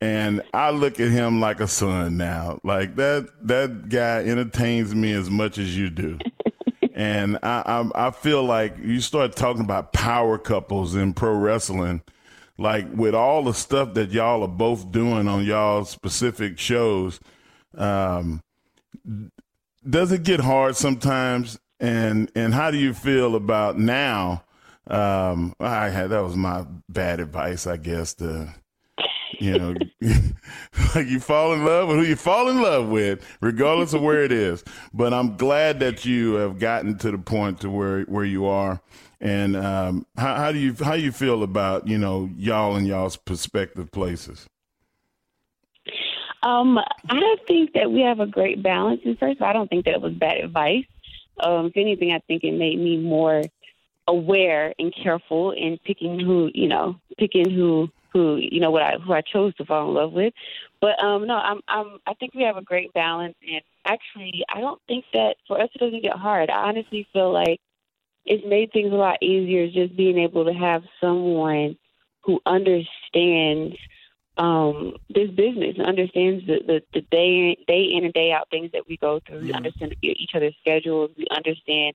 and 0.00 0.42
I 0.54 0.70
look 0.70 0.98
at 0.98 1.10
him 1.10 1.40
like 1.40 1.60
a 1.60 1.68
son 1.68 2.16
now. 2.16 2.60
Like 2.64 2.96
that 2.96 3.28
that 3.42 3.88
guy 3.88 4.24
entertains 4.24 4.94
me 4.94 5.12
as 5.12 5.28
much 5.28 5.58
as 5.58 5.76
you 5.76 5.90
do. 5.90 6.18
and 6.94 7.38
I, 7.42 7.62
I 7.94 8.06
I 8.08 8.10
feel 8.10 8.42
like 8.42 8.78
you 8.78 9.00
start 9.00 9.36
talking 9.36 9.62
about 9.62 9.92
power 9.92 10.38
couples 10.38 10.94
in 10.94 11.12
pro 11.12 11.34
wrestling, 11.34 12.02
like 12.56 12.86
with 12.94 13.14
all 13.14 13.42
the 13.44 13.54
stuff 13.54 13.94
that 13.94 14.10
y'all 14.10 14.42
are 14.42 14.48
both 14.48 14.90
doing 14.90 15.28
on 15.28 15.44
y'all 15.44 15.84
specific 15.84 16.58
shows. 16.58 17.20
Um, 17.76 18.42
does 19.88 20.12
it 20.12 20.22
get 20.22 20.40
hard 20.40 20.76
sometimes? 20.76 21.58
And 21.78 22.30
and 22.34 22.54
how 22.54 22.70
do 22.70 22.78
you 22.78 22.94
feel 22.94 23.34
about 23.36 23.78
now? 23.78 24.44
Um, 24.86 25.54
I 25.60 25.88
had 25.88 26.10
that 26.10 26.20
was 26.20 26.36
my 26.36 26.66
bad 26.88 27.20
advice, 27.20 27.66
I 27.66 27.76
guess. 27.76 28.14
To 28.14 28.54
you 29.40 29.58
know, 29.58 29.74
like 30.94 31.08
you 31.08 31.18
fall 31.18 31.52
in 31.52 31.64
love 31.64 31.88
with 31.88 31.96
who 31.96 32.04
you 32.04 32.16
fall 32.16 32.48
in 32.48 32.60
love 32.60 32.88
with, 32.88 33.26
regardless 33.40 33.94
of 33.94 34.02
where 34.02 34.22
it 34.22 34.32
is. 34.32 34.62
But 34.92 35.14
I'm 35.14 35.36
glad 35.36 35.80
that 35.80 36.04
you 36.04 36.34
have 36.34 36.58
gotten 36.58 36.98
to 36.98 37.10
the 37.10 37.18
point 37.18 37.60
to 37.62 37.70
where 37.70 38.02
where 38.02 38.24
you 38.24 38.46
are. 38.46 38.80
And 39.20 39.56
um, 39.56 40.06
how, 40.16 40.36
how 40.36 40.52
do 40.52 40.58
you 40.58 40.74
how 40.82 40.94
you 40.94 41.10
feel 41.10 41.42
about 41.42 41.88
you 41.88 41.98
know 41.98 42.30
y'all 42.36 42.76
and 42.76 42.86
y'all's 42.86 43.16
perspective 43.16 43.90
places? 43.90 44.46
Um, 46.42 46.78
I 47.08 47.36
think 47.46 47.74
that 47.74 47.90
we 47.90 48.00
have 48.00 48.20
a 48.20 48.26
great 48.26 48.62
balance. 48.62 49.00
And 49.04 49.18
first, 49.18 49.42
I 49.42 49.52
don't 49.52 49.68
think 49.68 49.84
that 49.84 49.94
it 49.94 50.00
was 50.00 50.14
bad 50.14 50.38
advice. 50.38 50.84
Um, 51.38 51.66
if 51.66 51.76
anything, 51.76 52.12
I 52.12 52.20
think 52.20 52.44
it 52.44 52.52
made 52.52 52.78
me 52.78 52.98
more 52.98 53.42
aware 54.06 54.74
and 54.78 54.94
careful 54.94 55.52
in 55.52 55.78
picking 55.84 56.18
who, 56.18 56.50
you 56.54 56.68
know, 56.68 56.98
picking 57.18 57.50
who, 57.50 57.90
who, 58.12 58.36
you 58.36 58.60
know, 58.60 58.70
what 58.70 58.82
I, 58.82 58.98
who 58.98 59.12
I 59.12 59.22
chose 59.22 59.54
to 59.56 59.64
fall 59.64 59.88
in 59.88 59.94
love 59.94 60.12
with. 60.12 60.34
But 60.80 61.02
um, 61.02 61.26
no, 61.26 61.34
I'm, 61.34 61.60
I'm, 61.68 61.98
I 62.06 62.14
think 62.14 62.34
we 62.34 62.42
have 62.42 62.56
a 62.56 62.62
great 62.62 62.92
balance. 62.92 63.36
And 63.42 63.62
actually, 63.84 64.44
I 64.52 64.60
don't 64.60 64.80
think 64.86 65.04
that 65.12 65.36
for 65.46 65.60
us 65.60 65.70
it 65.74 65.78
doesn't 65.78 66.02
get 66.02 66.16
hard. 66.16 66.50
I 66.50 66.68
honestly 66.68 67.06
feel 67.12 67.32
like 67.32 67.60
it's 68.24 68.46
made 68.46 68.72
things 68.72 68.92
a 68.92 68.96
lot 68.96 69.22
easier 69.22 69.66
just 69.68 69.96
being 69.96 70.18
able 70.18 70.44
to 70.44 70.52
have 70.52 70.82
someone 71.00 71.76
who 72.22 72.40
understands 72.46 73.76
um, 74.36 74.94
this 75.08 75.30
business 75.30 75.74
and 75.76 75.86
understands 75.86 76.46
the, 76.46 76.60
the, 76.66 76.82
the 76.94 77.00
day 77.10 77.56
day 77.66 77.84
in 77.92 78.04
and 78.04 78.14
day 78.14 78.32
out 78.32 78.48
things 78.50 78.70
that 78.72 78.88
we 78.88 78.96
go 78.96 79.20
through. 79.26 79.40
We 79.40 79.52
understand 79.52 79.94
each 80.02 80.30
other's 80.34 80.54
schedules. 80.60 81.10
We 81.16 81.26
understand 81.30 81.94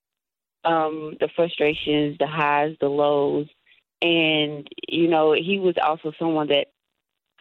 um, 0.64 1.16
the 1.20 1.30
frustrations, 1.36 2.18
the 2.20 2.28
highs, 2.28 2.76
the 2.80 2.90
lows, 2.90 3.48
and 4.06 4.68
you 4.88 5.08
know 5.08 5.34
he 5.34 5.60
was 5.60 5.76
also 5.84 6.14
someone 6.20 6.48
that 6.48 6.68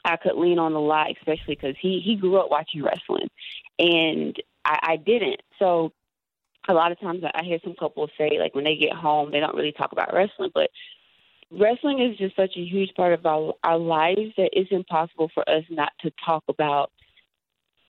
I 0.05 0.17
could 0.17 0.37
lean 0.37 0.59
on 0.59 0.73
a 0.73 0.81
lot, 0.81 1.11
especially 1.11 1.55
because 1.57 1.77
he 1.81 2.01
he 2.01 2.17
grew 2.17 2.37
up 2.37 2.51
watching 2.51 2.83
wrestling, 2.83 3.29
and 3.79 4.37
I, 4.65 4.79
I 4.83 4.97
didn't. 4.97 5.43
So 5.59 5.93
a 6.67 6.75
lot 6.75 6.93
of 6.93 7.01
times 7.01 7.23
I 7.35 7.43
hear 7.45 7.59
some 7.63 7.75
couples 7.79 8.11
say 8.17 8.39
like 8.39 8.55
when 8.55 8.65
they 8.65 8.77
get 8.77 8.95
home 8.95 9.31
they 9.31 9.41
don't 9.41 9.55
really 9.55 9.73
talk 9.73 9.93
about 9.93 10.15
wrestling, 10.15 10.51
but 10.55 10.71
wrestling 11.51 12.01
is 12.01 12.17
just 12.17 12.35
such 12.35 12.57
a 12.57 12.65
huge 12.65 12.95
part 12.95 13.13
of 13.13 13.27
our, 13.27 13.55
our 13.63 13.79
lives 13.79 14.33
that 14.37 14.51
it's 14.53 14.73
impossible 14.73 15.31
for 15.35 15.49
us 15.49 15.65
not 15.71 15.93
to 16.01 16.11
talk 16.25 16.45
about 16.49 16.91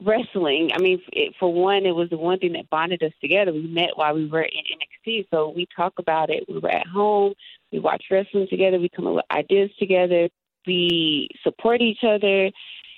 wrestling. 0.03 0.71
I 0.73 0.79
mean, 0.79 1.01
it, 1.13 1.33
for 1.39 1.51
one, 1.51 1.85
it 1.85 1.95
was 1.95 2.09
the 2.09 2.17
one 2.17 2.39
thing 2.39 2.53
that 2.53 2.69
bonded 2.69 3.03
us 3.03 3.13
together. 3.21 3.53
We 3.53 3.67
met 3.67 3.91
while 3.95 4.15
we 4.15 4.27
were 4.27 4.43
in 4.43 4.63
NXT, 5.07 5.27
so 5.31 5.49
we 5.49 5.67
talk 5.75 5.93
about 5.97 6.29
it. 6.29 6.45
We 6.47 6.59
were 6.59 6.71
at 6.71 6.87
home, 6.87 7.33
we 7.71 7.79
watch 7.79 8.05
wrestling 8.11 8.47
together, 8.49 8.79
we 8.79 8.89
come 8.89 9.07
up 9.07 9.15
with 9.15 9.25
ideas 9.31 9.71
together, 9.79 10.29
we 10.67 11.29
support 11.43 11.81
each 11.81 12.03
other. 12.03 12.51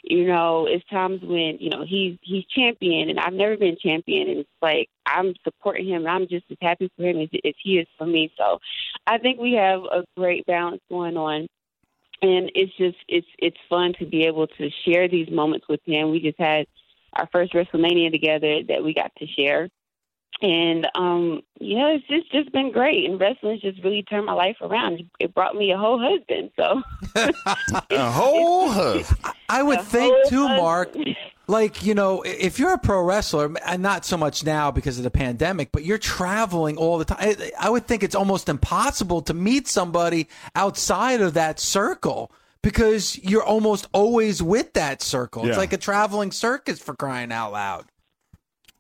You 0.04 0.26
know, 0.26 0.68
it's 0.70 0.86
times 0.86 1.22
when 1.22 1.58
you 1.60 1.70
know 1.70 1.84
he's 1.86 2.18
he's 2.22 2.46
champion, 2.46 3.10
and 3.10 3.20
I've 3.20 3.34
never 3.34 3.58
been 3.58 3.76
champion, 3.78 4.30
and 4.30 4.40
it's 4.40 4.50
like 4.62 4.90
I'm 5.06 5.34
supporting 5.44 5.88
him, 5.88 6.06
and 6.06 6.10
I'm 6.10 6.28
just 6.30 6.46
as 6.50 6.58
happy 6.62 6.90
for 6.96 7.04
him 7.04 7.20
as, 7.20 7.30
as 7.44 7.54
he 7.62 7.80
is 7.80 7.88
for 7.98 8.06
me. 8.06 8.32
So, 8.38 8.60
I 9.06 9.18
think 9.18 9.40
we 9.40 9.54
have 9.54 9.82
a 9.82 10.06
great 10.16 10.46
balance 10.46 10.82
going 10.90 11.18
on 11.18 11.48
and 12.22 12.52
it's 12.56 12.76
just 12.78 12.98
it's 13.08 13.28
it's 13.38 13.58
fun 13.70 13.94
to 14.00 14.06
be 14.06 14.26
able 14.26 14.48
to 14.48 14.70
share 14.86 15.08
these 15.08 15.30
moments 15.30 15.68
with 15.68 15.82
him. 15.86 16.10
We 16.10 16.20
just 16.20 16.40
had 16.40 16.66
our 17.14 17.28
first 17.32 17.54
WrestleMania 17.54 18.12
together 18.12 18.62
that 18.68 18.84
we 18.84 18.94
got 18.94 19.12
to 19.18 19.28
share. 19.28 19.70
And 20.40 20.88
um, 20.94 21.42
know 21.60 21.96
it's 21.96 22.08
just 22.08 22.32
just 22.32 22.52
been 22.52 22.72
great. 22.72 23.10
And 23.10 23.20
wrestling's 23.20 23.62
just 23.62 23.84
really 23.84 24.04
turned 24.04 24.28
my 24.28 24.34
life 24.34 24.58
around. 24.62 25.02
It 25.20 25.34
brought 25.34 25.56
me 25.56 25.72
a 25.72 25.78
whole 25.78 26.00
husband. 26.00 26.52
So 26.56 26.84
a 27.90 28.12
whole 28.12 28.70
husband. 28.70 29.34
I 29.50 29.64
would 29.64 29.82
think 29.82 30.14
whole 30.14 30.30
too, 30.30 30.48
Mark. 30.48 30.96
Like 31.48 31.84
you 31.84 31.96
know, 31.96 32.22
if 32.22 32.60
you're 32.60 32.74
a 32.74 32.78
pro 32.78 33.02
wrestler, 33.02 33.52
and 33.66 33.82
not 33.82 34.06
so 34.06 34.16
much 34.16 34.46
now 34.46 34.70
because 34.70 35.00
of 35.00 35.04
the 35.04 35.10
pandemic, 35.10 35.72
but 35.72 35.84
you're 35.84 35.98
traveling 35.98 36.78
all 36.78 37.00
the 37.00 37.06
time. 37.06 37.18
I, 37.20 37.52
I 37.60 37.70
would 37.72 37.88
think 37.88 38.04
it's 38.04 38.16
almost 38.16 38.48
impossible 38.48 39.24
to 39.24 39.34
meet 39.34 39.68
somebody 39.68 40.28
outside 40.54 41.22
of 41.22 41.34
that 41.34 41.60
circle 41.60 42.32
because 42.68 43.18
you're 43.20 43.46
almost 43.46 43.88
always 43.94 44.44
with 44.44 44.74
that 44.74 45.02
circle. 45.02 45.48
It's 45.48 45.58
like 45.58 45.72
a 45.72 45.78
traveling 45.78 46.32
circus 46.32 46.82
for 46.82 46.94
crying 46.94 47.32
out 47.32 47.54
loud. 47.54 47.86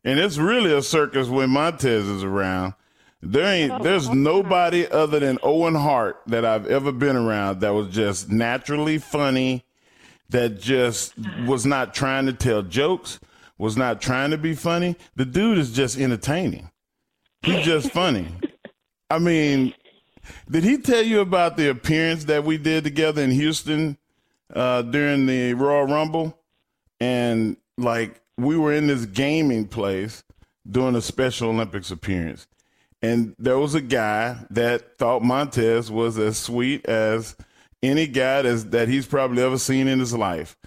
And 0.03 0.19
it's 0.19 0.38
really 0.38 0.73
a 0.73 0.81
circus 0.81 1.29
when 1.29 1.51
Montez 1.51 2.05
is 2.05 2.21
around. 2.21 2.73
There 3.21 3.45
ain't 3.45 3.71
oh, 3.71 3.81
there's 3.81 4.09
nobody 4.09 4.85
other 4.85 5.21
than 5.21 5.39
Owen 5.41 5.75
Hart 5.75 6.21
that 6.27 6.43
I've 6.43 6.67
ever 6.67 6.91
been 6.91 7.15
around 7.15 7.61
that 7.61 7.69
was 7.69 7.88
just 7.88 8.29
naturally 8.29 8.97
funny, 8.97 9.63
that 10.31 10.59
just 10.59 11.13
was 11.45 11.65
not 11.65 11.93
trying 11.93 12.25
to 12.25 12.33
tell 12.33 12.63
jokes, 12.63 13.21
was 13.57 13.77
not 13.77 14.01
trying 14.01 14.31
to 14.31 14.38
be 14.38 14.53
funny. 14.53 14.97
The 15.15 15.23
dude 15.23 15.59
is 15.59 15.71
just 15.71 15.97
entertaining. 15.97 16.71
He's 17.41 17.63
just 17.63 17.91
funny. 17.91 18.27
I 19.09 19.19
mean, 19.19 19.73
did 20.49 20.63
he 20.63 20.78
tell 20.78 21.03
you 21.03 21.19
about 21.19 21.57
the 21.57 21.69
appearance 21.69 22.25
that 22.25 22.43
we 22.43 22.57
did 22.57 22.84
together 22.84 23.21
in 23.21 23.32
Houston 23.32 23.97
uh, 24.53 24.82
during 24.82 25.25
the 25.25 25.53
Royal 25.53 25.86
Rumble? 25.86 26.38
And 26.99 27.57
like 27.78 28.21
we 28.38 28.57
were 28.57 28.73
in 28.73 28.88
this 28.88 29.05
gaming 29.05 29.67
place 29.67 30.23
doing 30.69 30.95
a 30.95 31.01
Special 31.01 31.49
Olympics 31.49 31.91
appearance. 31.91 32.47
And 33.01 33.36
there 33.38 33.59
was 33.59 33.75
a 33.75 33.82
guy 33.82 34.38
that 34.49 34.97
thought 34.97 35.23
Montez 35.23 35.91
was 35.91 36.17
as 36.17 36.38
sweet 36.38 36.86
as 36.86 37.36
any 37.84 38.07
guy 38.07 38.41
that's, 38.41 38.65
that 38.65 38.88
he's 38.88 39.05
probably 39.05 39.43
ever 39.43 39.57
seen 39.57 39.88
in 39.88 39.99
his 39.99 40.13
life. 40.13 40.57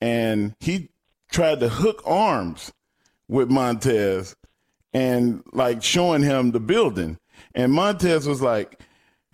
And 0.00 0.54
he 0.60 0.88
tried 1.30 1.60
to 1.60 1.68
hook 1.68 2.02
arms 2.06 2.72
with 3.28 3.50
Montez 3.50 4.34
and 4.92 5.42
like 5.52 5.82
showing 5.82 6.22
him 6.22 6.52
the 6.52 6.60
building. 6.60 7.18
And 7.54 7.72
Montez 7.72 8.26
was 8.26 8.40
like, 8.40 8.80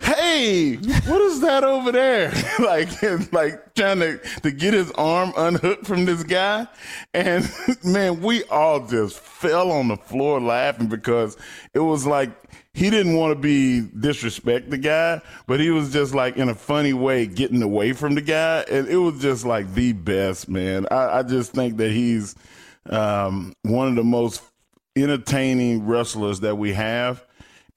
Hey, 0.01 0.75
what 0.75 1.21
is 1.21 1.41
that 1.41 1.63
over 1.63 1.91
there? 1.91 2.31
like, 2.59 2.89
like 3.31 3.73
trying 3.75 3.99
to, 3.99 4.17
to 4.41 4.51
get 4.51 4.73
his 4.73 4.91
arm 4.91 5.33
unhooked 5.37 5.85
from 5.85 6.05
this 6.05 6.23
guy. 6.23 6.67
And 7.13 7.49
man, 7.83 8.21
we 8.21 8.43
all 8.45 8.85
just 8.85 9.19
fell 9.19 9.71
on 9.71 9.87
the 9.87 9.97
floor 9.97 10.41
laughing 10.41 10.87
because 10.87 11.37
it 11.73 11.79
was 11.79 12.05
like 12.05 12.31
he 12.73 12.89
didn't 12.89 13.15
want 13.15 13.31
to 13.33 13.39
be 13.39 13.81
disrespect 13.99 14.69
the 14.69 14.77
guy, 14.77 15.21
but 15.45 15.59
he 15.59 15.69
was 15.69 15.91
just 15.91 16.15
like 16.15 16.37
in 16.37 16.49
a 16.49 16.55
funny 16.55 16.93
way 16.93 17.27
getting 17.27 17.61
away 17.61 17.93
from 17.93 18.15
the 18.15 18.21
guy. 18.21 18.65
And 18.71 18.87
it 18.87 18.97
was 18.97 19.21
just 19.21 19.45
like 19.45 19.73
the 19.73 19.93
best, 19.93 20.47
man. 20.47 20.87
I, 20.89 21.19
I 21.19 21.23
just 21.23 21.51
think 21.51 21.77
that 21.77 21.91
he's 21.91 22.35
um, 22.89 23.53
one 23.63 23.89
of 23.89 23.95
the 23.95 24.03
most 24.03 24.41
entertaining 24.95 25.85
wrestlers 25.85 26.39
that 26.41 26.57
we 26.57 26.73
have. 26.73 27.25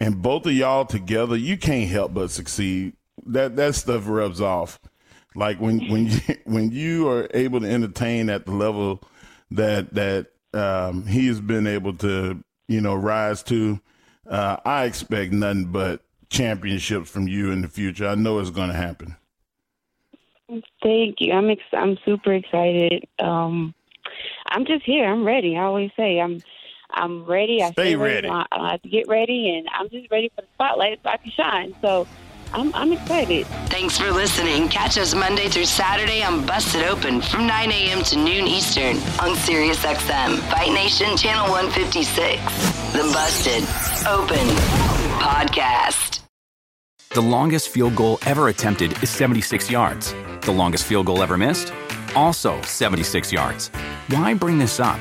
And 0.01 0.21
both 0.21 0.47
of 0.47 0.53
y'all 0.53 0.85
together, 0.85 1.37
you 1.37 1.57
can't 1.57 1.89
help 1.89 2.15
but 2.15 2.31
succeed. 2.31 2.95
That 3.27 3.57
that 3.57 3.75
stuff 3.75 4.05
rubs 4.07 4.41
off. 4.41 4.81
Like 5.35 5.61
when 5.61 5.89
when 5.91 6.07
you, 6.07 6.19
when 6.45 6.71
you 6.73 7.09
are 7.09 7.29
able 7.33 7.61
to 7.61 7.71
entertain 7.71 8.29
at 8.29 8.47
the 8.47 8.53
level 8.53 9.03
that 9.51 9.95
that 9.95 10.29
um, 10.53 11.07
he 11.07 11.27
has 11.27 11.41
been 11.41 11.67
able 11.67 11.95
to, 11.99 12.43
you 12.69 12.81
know, 12.81 12.95
rise 12.95 13.43
to, 13.45 13.81
uh, 14.29 14.57
I 14.65 14.85
expect 14.85 15.33
nothing 15.33 15.67
but 15.67 16.03
championships 16.31 17.11
from 17.11 17.29
you 17.29 17.51
in 17.51 17.63
the 17.63 17.69
future. 17.69 18.07
I 18.07 18.15
know 18.15 18.39
it's 18.39 18.51
going 18.51 18.69
to 18.71 18.77
happen. 18.77 19.17
Thank 20.83 21.17
you. 21.21 21.33
I'm 21.33 21.51
ex- 21.51 21.63
I'm 21.73 21.99
super 22.05 22.33
excited. 22.33 23.05
Um, 23.19 23.75
I'm 24.49 24.65
just 24.67 24.85
here. 24.85 25.07
I'm 25.07 25.25
ready. 25.25 25.57
I 25.57 25.63
always 25.63 25.91
say 25.97 26.21
I'm 26.21 26.43
I'm 26.95 27.25
ready. 27.25 27.63
I 27.63 27.73
Stay 27.73 27.91
stay 27.91 27.97
ready. 27.97 28.29
I 28.29 28.47
don't 28.51 28.67
have 28.67 28.83
to 28.83 28.89
get 28.89 29.09
ready, 29.09 29.57
and 29.57 29.69
I'm 29.73 29.89
just 29.89 30.11
ready 30.11 30.31
for 30.35 30.43
the 30.43 30.49
spotlight 30.55 31.01
so 31.03 31.11
I 31.11 31.17
can 31.17 31.31
shine. 31.31 31.75
So 31.81 32.07
I'm, 32.53 32.73
I'm 32.75 32.93
excited. 32.93 33.47
Thanks 33.67 33.99
for 33.99 34.11
listening. 34.13 34.69
Catch 34.69 34.97
us 34.97 35.15
Monday 35.15 35.49
through 35.49 35.65
Saturday 35.65 36.23
on 36.23 36.47
Busted 36.47 36.85
Open 36.85 37.21
from 37.21 37.47
9 37.47 37.73
a.m. 37.73 38.03
to 38.05 38.17
noon 38.17 38.47
Eastern 38.47 38.97
on 39.21 39.35
SiriusXM, 39.37 40.39
Fight 40.51 40.73
Nation 40.73 41.17
Channel 41.17 41.51
156. 41.51 42.43
The 42.93 43.03
Busted 43.13 43.63
Open 44.07 44.47
Podcast. 45.19 46.21
The 47.11 47.23
longest 47.23 47.71
field 47.71 47.97
goal 47.97 48.19
ever 48.27 48.49
attempted 48.49 49.03
is 49.03 49.11
76 49.11 49.71
yards. 49.71 50.15
The 50.43 50.53
longest 50.53 50.85
field 50.85 51.07
goal 51.07 51.23
ever 51.23 51.37
missed? 51.37 51.73
Also 52.15 52.61
76 52.63 53.33
yards. 53.33 53.69
Why 54.09 54.35
bring 54.35 54.59
this 54.59 54.79
up? 54.79 55.01